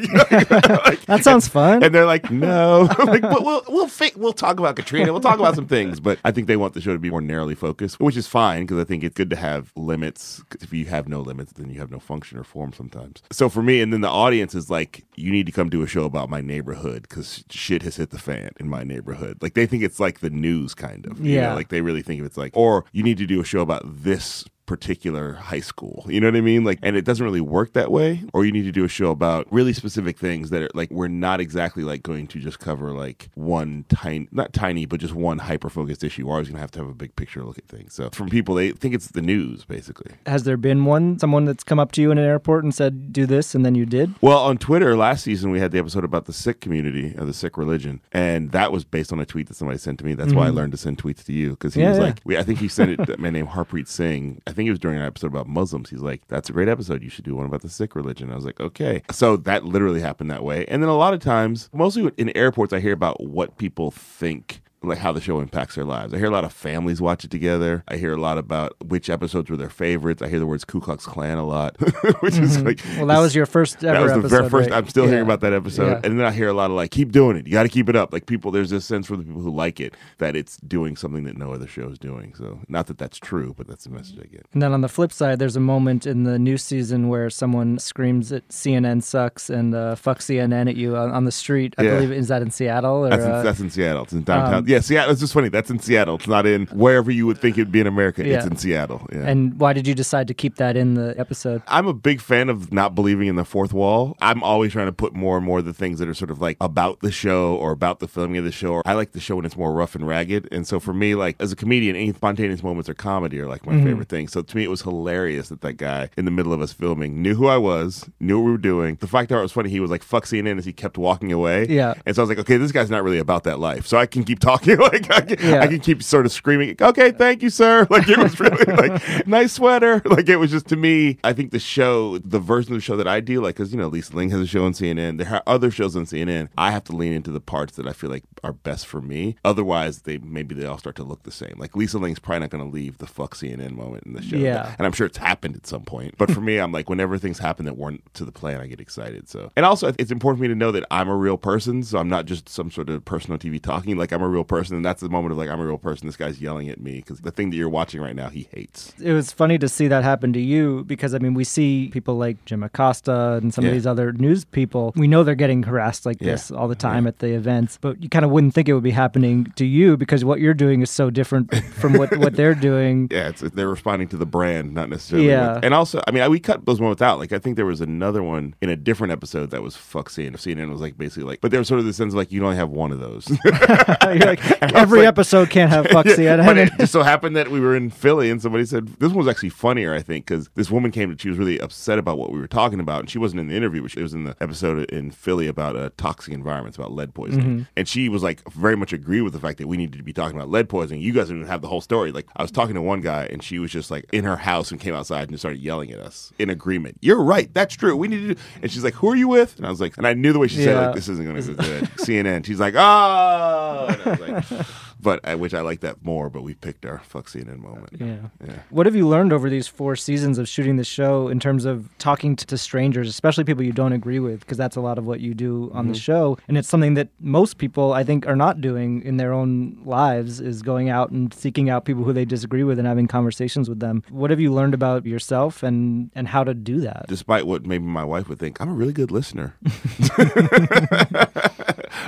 like- 0.52 1.06
That 1.06 1.22
sounds 1.24 1.48
fun. 1.48 1.84
and 1.84 1.94
they're 1.96 2.06
like, 2.06 2.30
no, 2.32 2.90
like, 3.00 3.24
we'll 3.24 3.44
we'll 3.44 3.64
we'll, 3.70 3.88
fi- 3.88 4.12
we'll 4.16 4.34
talk 4.34 4.60
about 4.60 4.76
Katrina. 4.76 5.12
We'll 5.12 5.22
talk 5.22 5.40
about 5.40 5.56
some 5.56 5.68
things, 5.68 6.00
but 6.00 6.20
I 6.26 6.32
think 6.32 6.48
they 6.48 6.58
want 6.58 6.74
the 6.74 6.82
show 6.82 6.94
to 6.94 7.00
be 7.00 7.10
more 7.10 7.22
narrowly 7.22 7.56
focused, 7.56 8.00
which 8.00 8.18
is 8.18 8.28
fine 8.28 8.64
because 8.64 8.80
I 8.80 8.84
think 8.84 9.04
it's 9.04 9.16
good 9.16 9.30
to 9.30 9.36
have 9.36 9.72
limits. 9.76 10.42
If 10.62 10.74
you 10.74 10.86
have 10.86 11.08
no 11.08 11.22
limits, 11.22 11.54
then 11.54 11.70
you 11.70 11.80
have 11.80 11.92
no 11.92 12.00
function 12.00 12.38
or 12.38 12.44
form 12.44 12.74
sometimes. 12.74 13.22
So 13.32 13.50
for 13.50 13.62
me, 13.62 13.82
and 13.82 13.94
then 13.94 14.02
the 14.02 14.10
audience 14.10 14.56
is 14.56 14.70
like, 14.70 15.06
you 15.16 15.32
need 15.32 15.46
to 15.46 15.52
come 15.52 15.70
do 15.70 15.82
a 15.84 15.88
show 15.88 16.06
about 16.06 16.30
my 16.30 16.42
neighborhood 16.42 17.04
because 17.04 17.44
shit 17.50 17.82
has 17.84 17.98
hit 17.98 18.10
the 18.10 18.20
fan 18.20 18.52
in 18.60 18.70
my 18.70 18.84
neighborhood. 18.84 19.38
Like 19.42 19.54
they 19.54 19.66
think 19.66 19.84
it's 19.84 20.00
like 20.00 20.20
the 20.20 20.30
news, 20.30 20.63
kind 20.74 21.06
of. 21.06 21.20
you 21.20 21.36
know? 21.36 21.42
Yeah. 21.42 21.54
like 21.54 21.68
they 21.70 21.82
really 21.82 22.02
think 22.02 22.22
of 22.22 22.26
it's 22.26 22.38
like, 22.38 22.56
or 22.56 22.86
you 22.94 23.04
need 23.04 23.18
to 23.18 23.26
do 23.26 23.42
a 23.42 23.44
show 23.44 23.60
about 23.62 23.82
this 23.86 24.46
particular 24.74 25.34
high 25.34 25.60
school. 25.60 26.04
You 26.08 26.20
know 26.20 26.26
what 26.28 26.36
I 26.36 26.42
mean? 26.42 26.64
Like, 26.64 26.80
and 26.82 26.96
it 26.96 27.06
doesn't 27.06 27.24
really 27.24 27.42
work 27.42 27.74
that 27.74 27.92
way. 27.92 28.24
Or 28.34 28.44
you 28.44 28.52
need 28.52 28.64
to 28.64 28.72
do 28.72 28.84
a 28.84 28.88
show 28.88 29.12
about 29.12 29.46
really 29.52 29.72
specific 29.72 30.18
things 30.18 30.50
that 30.50 30.64
are 30.64 30.70
like, 30.74 30.90
we're 30.90 31.08
not 31.08 31.40
exactly 31.40 31.84
like 31.84 32.02
going 32.02 32.26
to 32.28 32.40
just 32.40 32.58
cover 32.58 32.90
like 32.92 33.30
one 33.36 33.86
tiny, 33.88 34.28
not 34.32 34.52
tiny, 34.52 34.88
but 34.88 35.00
just 35.00 35.14
one 35.14 35.38
hyper 35.38 35.70
focused 35.70 36.04
issue. 36.04 36.26
We're 36.26 36.34
always 36.34 36.48
going 36.48 36.56
to 36.56 36.62
have 36.62 36.72
to 36.72 36.80
have 36.80 36.90
a 36.90 36.94
big 36.96 37.16
picture 37.16 37.44
look 37.44 37.60
at 37.60 37.68
things. 37.68 37.94
So 37.94 38.10
from 38.10 38.30
people, 38.30 38.56
they 38.56 38.72
think 38.72 38.96
it's 38.96 39.10
the 39.10 39.22
news 39.22 39.64
basically. 39.64 40.14
Has 40.26 40.44
there 40.44 40.58
been 40.58 40.86
one, 40.86 41.20
someone 41.20 41.46
that's 41.46 41.64
come 41.64 41.78
up 41.78 41.92
to 41.92 42.02
you 42.02 42.10
in 42.10 42.18
an 42.18 42.26
airport 42.26 42.64
and 42.64 42.74
said, 42.74 43.14
do 43.14 43.28
this, 43.28 43.54
and 43.54 43.64
then 43.64 43.76
you 43.76 43.86
did? 43.86 44.16
Well, 44.22 44.40
on 44.40 44.58
Twitter 44.58 44.98
last 44.98 45.24
season, 45.24 45.52
we 45.52 45.60
had 45.60 45.72
the 45.72 45.78
episode 45.78 46.04
about 46.04 46.26
the 46.26 46.34
Sikh 46.34 46.62
community 46.62 47.14
or 47.16 47.26
the 47.26 47.34
Sikh 47.34 47.58
religion, 47.58 48.02
and 48.12 48.52
that 48.54 48.72
was 48.72 48.86
based 48.86 49.14
on 49.14 49.20
a 49.20 49.26
tweet 49.26 49.50
that 49.50 49.54
somebody 49.54 49.78
sent 49.78 50.00
to 50.00 50.06
me. 50.06 50.16
That's 50.16 50.34
why 50.34 50.46
I 50.46 50.48
mm-hmm. 50.48 50.58
learned 50.58 50.72
to 50.72 50.78
send 50.78 50.98
tweets 50.98 51.24
to 51.26 51.34
you 51.34 51.52
because 51.52 51.76
he 51.76 51.82
Yeah, 51.82 51.90
was 51.90 52.00
yeah. 52.00 52.04
like, 52.06 52.22
we, 52.24 52.38
I 52.38 52.44
think 52.44 52.58
he 52.58 52.68
sent 52.68 53.00
it. 53.00 53.20
My 53.20 53.30
name 53.30 53.48
Harpreet 53.48 53.88
Singh. 53.88 54.42
I 54.48 54.52
think 54.52 54.63
it 54.68 54.72
was 54.72 54.80
during 54.80 54.98
an 54.98 55.06
episode 55.06 55.28
about 55.28 55.48
Muslims. 55.48 55.90
He's 55.90 56.02
like, 56.02 56.28
"That's 56.28 56.50
a 56.50 56.54
great 56.54 56.68
episode. 56.68 57.04
You 57.04 57.10
should 57.10 57.26
do 57.26 57.36
one 57.36 57.46
about 57.46 57.62
the 57.62 57.70
Sikh 57.70 57.96
religion." 57.96 58.32
I 58.32 58.36
was 58.36 58.46
like, 58.46 58.60
"Okay." 58.60 59.04
So 59.12 59.38
that 59.38 59.66
literally 59.66 60.02
happened 60.02 60.32
that 60.32 60.44
way. 60.44 60.66
And 60.68 60.82
then 60.82 60.90
a 60.90 60.98
lot 60.98 61.14
of 61.14 61.20
times, 61.20 61.70
mostly 61.74 62.12
in 62.18 62.36
airports, 62.36 62.74
I 62.74 62.80
hear 62.80 62.94
about 62.94 63.24
what 63.24 63.58
people 63.58 63.92
think 63.92 64.62
like 64.84 64.98
how 64.98 65.12
the 65.12 65.22
show 65.22 65.40
impacts 65.40 65.76
their 65.76 65.86
lives. 65.86 66.14
I 66.14 66.18
hear 66.18 66.28
a 66.28 66.32
lot 66.32 66.44
of 66.44 66.52
families 66.54 67.02
watch 67.02 67.24
it 67.24 67.32
together. 67.32 67.84
I 67.88 67.98
hear 67.98 68.14
a 68.14 68.18
lot 68.18 68.38
about 68.38 68.76
which 68.86 69.10
episodes 69.10 69.50
were 69.50 69.58
their 69.58 69.70
favorites. 69.70 70.22
I 70.22 70.28
hear 70.28 70.40
the 70.40 70.46
words 70.46 70.66
Ku 70.66 70.82
Klux 70.82 71.06
Klan 71.06 71.38
a 71.38 71.46
lot, 71.46 71.76
which 72.22 72.38
is 72.38 72.62
like 72.62 72.80
Well, 72.98 73.08
that 73.08 73.20
was 73.20 73.34
your 73.36 73.46
first 73.46 73.84
ever 73.84 73.94
that 73.94 74.02
was 74.04 74.12
the 74.12 74.20
episode. 74.20 74.30
very 74.38 74.50
first. 74.50 74.70
right? 74.70 74.78
I'm 74.78 74.88
still 74.90 75.08
hearing 75.08 75.24
about 75.24 75.40
that 75.42 75.54
episode, 75.54 75.88
Yeah. 75.92 76.02
and 76.04 76.20
then 76.20 76.26
I 76.26 76.32
hear 76.32 76.48
a 76.50 76.54
lot 76.54 76.70
of 76.70 76.76
like, 76.76 76.92
"Keep 76.92 77.12
doing 77.12 77.38
it. 77.38 77.48
You 77.48 77.54
got 77.54 77.64
to 77.64 77.70
keep 77.70 77.88
it 77.90 77.96
up." 77.96 78.12
Like 78.14 78.26
people, 78.26 78.52
there's 78.52 78.70
this 78.70 78.86
sense 78.86 79.08
from 79.08 79.18
the 79.18 79.24
people 79.24 79.42
who 79.42 79.50
like 79.56 79.80
it 79.80 79.96
that 80.18 80.36
it's 80.36 80.58
doing 80.58 80.96
something 80.96 81.24
that 81.24 81.38
no 81.38 81.54
other 81.54 81.68
show 81.68 81.88
is 81.90 81.98
doing. 81.98 82.34
So, 82.36 82.60
not 82.68 82.88
that 82.88 82.98
that's 82.98 83.18
true, 83.18 83.54
but 83.58 83.68
that's 83.68 83.86
the 83.86 83.90
message 83.92 84.20
I 84.20 84.26
get. 84.28 84.46
And 84.54 84.62
then 84.62 84.74
on 84.74 84.82
the 84.82 84.90
flip 84.90 85.12
side, 85.12 85.40
there's 85.40 85.56
a 85.56 85.60
moment 85.62 86.06
in 86.06 86.24
the 86.24 86.38
new 86.38 86.58
season 86.58 87.08
where 87.08 87.30
someone 87.30 87.80
screams 87.80 88.30
that 88.30 88.48
CNN 88.50 89.02
sucks 89.04 89.50
and 89.50 89.74
uh, 89.74 89.96
fuck 89.96 90.20
CNN 90.20 90.70
at 90.70 90.76
you 90.76 90.96
on, 90.98 91.12
on 91.12 91.26
the 91.26 91.32
street. 91.32 91.74
I 91.78 91.84
Yeah. 91.84 91.96
believe 91.96 92.12
is 92.12 92.28
that 92.28 92.42
in 92.42 92.52
Seattle 92.52 93.06
or 93.06 93.10
That's 93.10 93.24
in, 93.24 93.32
uh, 93.32 93.42
that's 93.44 93.60
in 93.60 93.70
Seattle. 93.70 94.04
It's 94.04 94.14
in 94.14 94.24
downtown. 94.24 94.54
um, 94.56 94.66
yeah, 94.74 94.80
Seattle. 94.80 95.12
It's 95.12 95.22
just 95.22 95.34
funny. 95.34 95.50
That's 95.50 95.70
in 95.70 95.80
Seattle. 95.80 96.16
It's 96.16 96.28
not 96.28 96.48
in 96.48 96.66
wherever 96.68 97.12
you 97.12 97.28
would 97.28 97.38
think 97.38 97.58
it'd 97.58 97.72
be 97.72 97.80
in 97.80 97.88
America. 97.88 98.28
It's 98.28 98.46
in 98.46 98.56
Seattle. 98.56 99.08
Yeah. 99.12 99.28
and 99.28 99.60
why 99.60 99.74
did 99.74 99.88
you 99.88 99.94
decide 99.94 100.28
to 100.30 100.34
keep 100.34 100.56
that 100.56 100.76
in 100.76 100.96
the 100.96 101.14
episode? 101.20 101.62
I'm 101.68 101.88
a 101.88 101.94
big 101.94 102.22
fan 102.22 102.50
of 102.50 102.74
not 102.74 102.96
believing 102.96 103.28
in 103.28 103.36
the 103.36 103.46
fourth 103.46 103.74
wall. 103.74 104.18
I'm 104.22 104.42
always 104.42 104.72
trying 104.72 104.88
to 104.88 104.94
put 104.94 105.14
more 105.14 105.38
and 105.38 105.46
more 105.46 105.60
of 105.60 105.66
the 105.66 105.74
things 105.74 106.00
that 106.00 106.08
are 106.08 106.14
sort 106.14 106.32
of 106.32 106.42
like 106.42 106.58
about 106.60 107.02
the 107.02 107.12
show 107.12 107.56
or 107.56 107.72
about 107.72 108.00
the 108.00 108.08
filming 108.08 108.38
of 108.38 108.46
the 108.46 108.52
show. 108.52 108.82
I 108.86 108.94
like 108.94 109.12
the 109.12 109.20
show 109.20 109.36
when 109.36 109.46
it's 109.46 109.56
more 109.56 109.72
rough 109.72 109.94
and 109.94 110.08
ragged. 110.08 110.48
And 110.52 110.66
so 110.66 110.80
for 110.80 110.94
me, 110.94 111.14
like 111.14 111.36
as 111.40 111.52
a 111.52 111.56
comedian, 111.56 111.96
any 111.96 112.14
spontaneous 112.14 112.64
moments 112.64 112.90
or 112.90 112.96
comedy 112.96 113.40
are 113.40 113.48
like 113.48 113.66
my 113.66 113.74
mm-hmm. 113.74 113.86
favorite 113.86 114.10
thing. 114.10 114.28
So 114.28 114.42
to 114.42 114.58
me, 114.58 114.64
it 114.64 114.70
was 114.70 114.82
hilarious 114.82 115.50
that 115.50 115.62
that 115.62 115.74
guy 115.74 116.10
in 116.18 116.26
the 116.26 116.32
middle 116.32 116.54
of 116.54 116.62
us 116.62 116.74
filming 116.74 117.22
knew 117.22 117.36
who 117.36 117.48
I 117.48 117.58
was, 117.58 118.10
knew 118.20 118.40
what 118.40 118.46
we 118.46 118.52
were 118.52 118.58
doing. 118.58 118.96
The 119.00 119.08
fact 119.08 119.30
that 119.30 119.38
it 119.38 119.42
was 119.42 119.52
funny, 119.52 119.70
he 119.70 119.80
was 119.80 119.92
like, 119.92 120.02
fuck 120.02 120.26
CNN 120.26 120.58
as 120.58 120.66
he 120.66 120.74
kept 120.74 120.98
walking 120.98 121.32
away. 121.32 121.68
Yeah. 121.68 121.94
And 122.06 122.16
so 122.16 122.22
I 122.22 122.24
was 122.24 122.30
like, 122.30 122.40
okay, 122.40 122.58
this 122.58 122.72
guy's 122.72 122.90
not 122.90 123.04
really 123.04 123.20
about 123.20 123.44
that 123.44 123.60
life. 123.60 123.86
So 123.86 123.98
I 123.98 124.06
can 124.06 124.24
keep 124.24 124.40
talking. 124.40 124.63
like 124.80 125.12
I 125.12 125.22
can, 125.22 125.38
Yeah. 125.50 125.62
I 125.62 125.68
can 125.68 125.80
keep 125.80 126.02
sort 126.04 126.26
of 126.26 126.32
screaming, 126.32 126.76
okay, 126.82 127.12
thank 127.12 127.42
you, 127.42 127.50
sir. 127.50 127.88
Like 127.94 128.10
it 128.10 128.18
was 128.18 128.40
really 128.40 128.66
like, 128.74 129.28
nice 129.28 129.54
sweater. 129.54 130.02
Like 130.06 130.28
it 130.28 130.38
was 130.38 130.50
just 130.50 130.68
to 130.70 130.76
me, 130.76 131.20
I 131.24 131.32
think 131.34 131.52
the 131.52 131.60
show, 131.60 132.18
the 132.20 132.40
version 132.40 132.74
of 132.74 132.78
the 132.78 132.82
show 132.82 132.96
that 132.98 133.08
I 133.08 133.20
do, 133.20 133.40
like, 133.42 133.56
because, 133.56 133.72
you 133.72 133.78
know, 133.78 133.88
Lisa 133.88 134.16
Ling 134.16 134.32
has 134.32 134.40
a 134.40 134.48
show 134.48 134.66
on 134.66 134.74
CNN. 134.74 135.20
There 135.20 135.30
are 135.32 135.44
other 135.46 135.70
shows 135.70 135.96
on 135.96 136.06
CNN. 136.06 136.50
I 136.58 136.72
have 136.72 136.84
to 136.86 136.96
lean 136.96 137.14
into 137.14 137.30
the 137.32 137.40
parts 137.40 137.76
that 137.76 137.88
I 137.88 137.94
feel 137.94 138.10
like 138.10 138.24
are 138.44 138.54
best 138.54 138.88
for 138.88 139.00
me. 139.02 139.36
Otherwise, 139.46 140.02
they 140.02 140.18
maybe 140.18 140.56
they 140.56 140.66
all 140.66 140.78
start 140.78 140.96
to 140.98 141.04
look 141.04 141.24
the 141.24 141.32
same. 141.32 141.54
Like 141.58 141.76
Lisa 141.76 141.98
Ling's 142.00 142.20
probably 142.20 142.40
not 142.40 142.50
going 142.50 142.64
to 142.64 142.70
leave 142.70 142.98
the 142.98 143.08
fuck 143.08 143.36
CNN 143.36 143.72
moment 143.72 144.06
in 144.06 144.14
the 144.14 144.22
show. 144.22 144.38
Yeah. 144.38 144.74
And 144.78 144.86
I'm 144.88 144.92
sure 144.94 145.06
it's 145.06 145.18
happened 145.18 145.56
at 145.56 145.68
some 145.68 145.84
point. 145.84 146.16
But 146.18 146.32
for 146.32 146.42
me, 146.42 146.58
I'm 146.58 146.72
like, 146.72 146.90
whenever 146.90 147.18
things 147.18 147.38
happen 147.40 147.66
that 147.66 147.78
weren't 147.78 148.02
to 148.16 148.26
the 148.26 148.32
plan, 148.32 148.60
I 148.60 148.68
get 148.68 148.80
excited. 148.82 149.30
So, 149.30 149.52
and 149.56 149.66
also, 149.66 149.94
it's 150.00 150.12
important 150.12 150.40
for 150.40 150.44
me 150.44 150.48
to 150.50 150.56
know 150.56 150.72
that 150.72 150.86
I'm 150.90 151.10
a 151.10 151.16
real 151.16 151.38
person. 151.38 151.84
So 151.84 152.00
I'm 152.00 152.10
not 152.10 152.26
just 152.26 152.50
some 152.50 152.72
sort 152.72 152.90
of 152.90 153.06
person 153.06 153.32
on 153.34 153.40
TV 153.40 153.62
talking. 153.62 153.98
Like 153.98 154.12
I'm 154.12 154.22
a 154.22 154.28
real 154.28 154.44
person, 154.44 154.53
and 154.60 154.86
that's 154.86 155.02
the 155.02 155.10
moment 155.10 155.32
of 155.32 155.38
like 155.38 155.50
I'm 155.50 155.60
a 155.60 155.66
real 155.66 155.78
person. 155.78 156.08
This 156.08 156.18
guy's 156.18 156.42
yelling 156.42 156.70
at 156.70 156.80
me 156.80 156.96
because 156.98 157.20
the 157.22 157.32
thing 157.32 157.50
that 157.50 157.56
you're 157.58 157.70
watching 157.70 158.02
right 158.02 158.16
now, 158.16 158.30
he 158.30 158.48
hates. 158.52 158.94
It 159.02 159.14
was 159.14 159.32
funny 159.32 159.58
to 159.60 159.68
see 159.70 159.88
that 159.88 160.04
happen 160.04 160.34
to 160.34 160.40
you 160.40 160.84
because 160.86 161.14
I 161.14 161.20
mean 161.20 161.34
we 161.34 161.44
see 161.44 161.90
people 161.92 162.16
like 162.18 162.44
Jim 162.46 162.64
Acosta 162.64 163.40
and 163.42 163.54
some 163.54 163.66
of 163.66 163.72
these 163.72 163.88
other 163.88 164.12
news 164.14 164.46
people. 164.46 164.94
We 164.96 165.08
know 165.08 165.24
they're 165.24 165.36
getting 165.36 165.64
harassed 165.64 166.06
like 166.06 166.18
Yeah. 166.22 166.32
this 166.34 166.52
all 166.52 166.68
the 166.68 166.76
time 166.76 167.08
at 167.08 167.20
the 167.20 167.34
events, 167.34 167.78
but 167.82 168.02
you 168.02 168.10
kind 168.10 168.26
of 168.26 168.32
wouldn't 168.32 168.54
think 168.54 168.68
it 168.70 168.74
would 168.74 168.84
be 168.84 168.92
happening 168.92 169.46
to 169.56 169.66
you 169.66 169.98
because 169.98 170.24
what 170.26 170.40
you're 170.40 170.54
doing 170.54 170.82
is 170.82 170.90
so 170.90 171.10
different 171.10 171.54
from 171.74 171.94
what 171.94 172.16
what 172.18 172.36
they're 172.36 172.56
doing. 172.56 173.08
Yeah, 173.12 173.30
it's 173.30 173.42
they're 173.42 173.70
responding 173.70 174.08
to 174.10 174.18
the 174.18 174.26
brand, 174.26 174.74
not 174.74 174.90
necessarily. 174.90 175.28
Yeah. 175.30 175.54
what- 175.56 175.66
and 175.66 175.74
also, 175.74 176.02
I 176.08 176.12
mean, 176.12 176.24
I, 176.24 176.28
we 176.30 176.40
cut 176.40 176.66
those 176.66 176.80
moments 176.82 177.02
out. 177.02 177.20
Like, 177.20 177.32
I 177.32 177.40
think 177.40 177.56
there 177.56 177.66
was 177.66 177.82
another 177.82 178.22
one 178.24 178.56
in 178.62 178.70
a 178.70 178.76
different 178.76 179.12
episode 179.14 179.50
that 179.52 179.62
was 179.64 179.76
fuck 179.76 180.10
CNN. 180.10 180.34
CNN 180.34 180.70
was 180.72 180.82
like 180.82 180.98
basically 180.98 181.24
like, 181.24 181.42
but 181.42 181.52
there 181.52 181.60
was 181.60 181.68
sort 181.68 181.80
of 181.80 181.86
the 181.86 181.94
sense 181.94 182.14
of 182.14 182.18
like 182.18 182.32
you 182.32 182.44
only 182.44 182.56
have 182.58 182.70
one 182.70 182.92
of 182.92 183.00
those. 183.00 183.28
Like 184.40 184.62
every 184.74 185.00
like- 185.00 185.08
episode 185.08 185.50
can't 185.50 185.70
have 185.70 185.88
fuck 185.88 186.06
Yeah, 186.18 186.38
but 186.38 186.58
it 186.58 186.72
just 186.78 186.94
so 186.94 187.04
happened 187.04 187.36
that 187.36 187.50
we 187.50 187.60
were 187.60 187.76
in 187.76 187.90
Philly 187.90 188.30
and 188.30 188.42
somebody 188.42 188.66
said 188.66 188.88
this 189.00 189.10
one 189.10 189.18
was 189.18 189.28
actually 189.28 189.50
funnier, 189.50 189.94
I 189.94 190.02
think, 190.02 190.26
because 190.26 190.50
this 190.56 190.70
woman 190.70 190.92
came 190.92 191.10
and 191.10 191.20
she 191.20 191.30
was 191.30 191.38
really 191.38 191.60
upset 191.60 192.00
about 192.00 192.18
what 192.18 192.32
we 192.32 192.40
were 192.40 192.48
talking 192.48 192.80
about, 192.80 193.02
and 193.02 193.10
she 193.10 193.18
wasn't 193.18 193.42
in 193.42 193.48
the 193.48 193.56
interview, 193.56 193.82
but 193.82 193.92
she 193.92 194.02
was 194.02 194.14
in 194.14 194.24
the 194.24 194.36
episode 194.42 194.90
in 194.92 195.12
Philly 195.12 195.48
about 195.48 195.76
uh, 195.76 195.90
toxic 195.98 196.34
environments, 196.34 196.78
about 196.78 196.92
lead 196.92 197.14
poisoning, 197.14 197.68
and 197.76 197.88
she 197.88 198.10
was 198.10 198.24
like 198.24 198.48
very 198.52 198.76
much 198.76 198.94
agree 198.94 199.22
with 199.22 199.34
the 199.34 199.40
fact 199.40 199.58
that 199.58 199.68
we 199.68 199.78
needed 199.78 199.98
to 199.98 200.04
be 200.04 200.14
talking 200.14 200.38
about 200.38 200.50
lead 200.50 200.70
poisoning. 200.70 201.02
You 201.02 201.14
guys 201.14 201.28
didn't 201.28 201.48
have 201.48 201.62
the 201.62 201.68
whole 201.68 201.82
story. 201.82 202.12
Like 202.12 202.28
I 202.36 202.42
was 202.42 202.52
talking 202.52 202.76
to 202.76 202.82
one 202.82 203.02
guy, 203.02 203.26
and 203.26 203.44
she 203.44 203.60
was 203.60 203.72
just 203.72 203.92
like 203.92 204.06
in 204.12 204.24
her 204.24 204.38
house 204.38 204.72
and 204.72 204.80
came 204.80 204.94
outside 204.94 205.24
and 205.24 205.32
just 205.32 205.42
started 205.42 205.62
yelling 205.62 205.92
at 205.92 206.00
us 206.00 206.32
in 206.40 206.50
agreement. 206.50 206.98
You're 207.02 207.24
right, 207.24 207.54
that's 207.54 207.76
true. 207.76 207.96
We 207.96 208.08
need 208.08 208.28
to. 208.28 208.34
do 208.36 208.42
And 208.62 208.72
she's 208.72 208.84
like, 208.84 208.96
"Who 208.96 209.10
are 209.10 209.16
you 209.16 209.28
with?" 209.28 209.58
And 209.58 209.66
I 209.66 209.70
was 209.70 209.82
like, 209.82 209.98
and 209.98 210.08
I 210.08 210.14
knew 210.14 210.34
the 210.34 210.40
way 210.40 210.48
she 210.48 210.58
said 210.64 210.76
it, 210.76 210.86
like 210.88 210.96
this 210.96 211.10
isn't 211.10 211.26
going 211.26 211.42
to 211.42 211.54
go 211.54 211.64
good. 211.64 211.84
CNN. 211.98 212.46
She's 212.46 212.60
like, 212.60 212.76
"Oh," 212.76 213.88
But 215.04 215.20
I, 215.28 215.36
which 215.36 215.54
I 215.54 215.60
like 215.60 215.82
that 215.82 216.06
more, 216.06 216.30
but 216.30 216.44
we 216.44 216.54
picked 216.54 216.86
our 216.86 217.00
fuck 217.00 217.26
CNN 217.26 217.60
moment. 217.60 217.90
Yeah. 218.00 218.16
Yeah. 218.42 218.54
What 218.70 218.86
have 218.86 218.96
you 218.96 219.06
learned 219.06 219.34
over 219.34 219.50
these 219.50 219.68
four 219.68 219.98
seasons 219.98 220.38
of 220.38 220.48
shooting 220.48 220.78
the 220.78 220.86
show 220.86 221.28
in 221.28 221.42
terms 221.42 221.66
of 221.66 221.90
talking 221.98 222.38
to, 222.38 222.46
to 222.46 222.58
strangers, 222.58 223.10
especially 223.10 223.44
people 223.44 223.64
you 223.64 223.74
don't 223.74 223.92
agree 223.92 224.20
with? 224.20 224.40
Because 224.40 224.58
that's 224.58 224.78
a 224.78 224.82
lot 224.82 224.98
of 224.98 225.06
what 225.06 225.20
you 225.20 225.34
do 225.34 225.70
on 225.74 225.84
Mm-hmm. 225.84 225.92
the 225.94 226.00
show, 226.00 226.38
and 226.48 226.58
it's 226.58 226.70
something 226.70 226.94
that 226.94 227.10
most 227.20 227.58
people 227.58 227.92
I 227.92 228.06
think 228.06 228.26
are 228.28 228.36
not 228.38 228.62
doing 228.62 229.02
in 229.04 229.18
their 229.18 229.34
own 229.34 229.78
lives 229.84 230.40
is 230.40 230.62
going 230.62 230.90
out 230.90 231.12
and 231.12 231.34
seeking 231.34 231.70
out 231.70 231.84
people 231.84 232.06
who 232.06 232.14
they 232.14 232.24
disagree 232.24 232.64
with 232.64 232.80
and 232.80 232.88
having 232.88 233.06
conversations 233.08 233.68
with 233.68 233.82
them. 233.82 234.04
What 234.10 234.30
have 234.30 234.40
you 234.40 234.54
learned 234.54 234.74
about 234.74 235.06
yourself 235.06 235.64
and 235.64 236.12
and 236.16 236.30
how 236.30 236.46
to 236.46 236.54
do 236.54 236.80
that? 236.80 237.08
Despite 237.10 237.46
what 237.46 237.66
maybe 237.66 237.84
my 237.84 238.06
wife 238.06 238.30
would 238.30 238.40
think, 238.40 238.62
I'm 238.62 238.70
a 238.70 238.74
really 238.74 238.94
good 238.94 239.12
listener. 239.12 239.56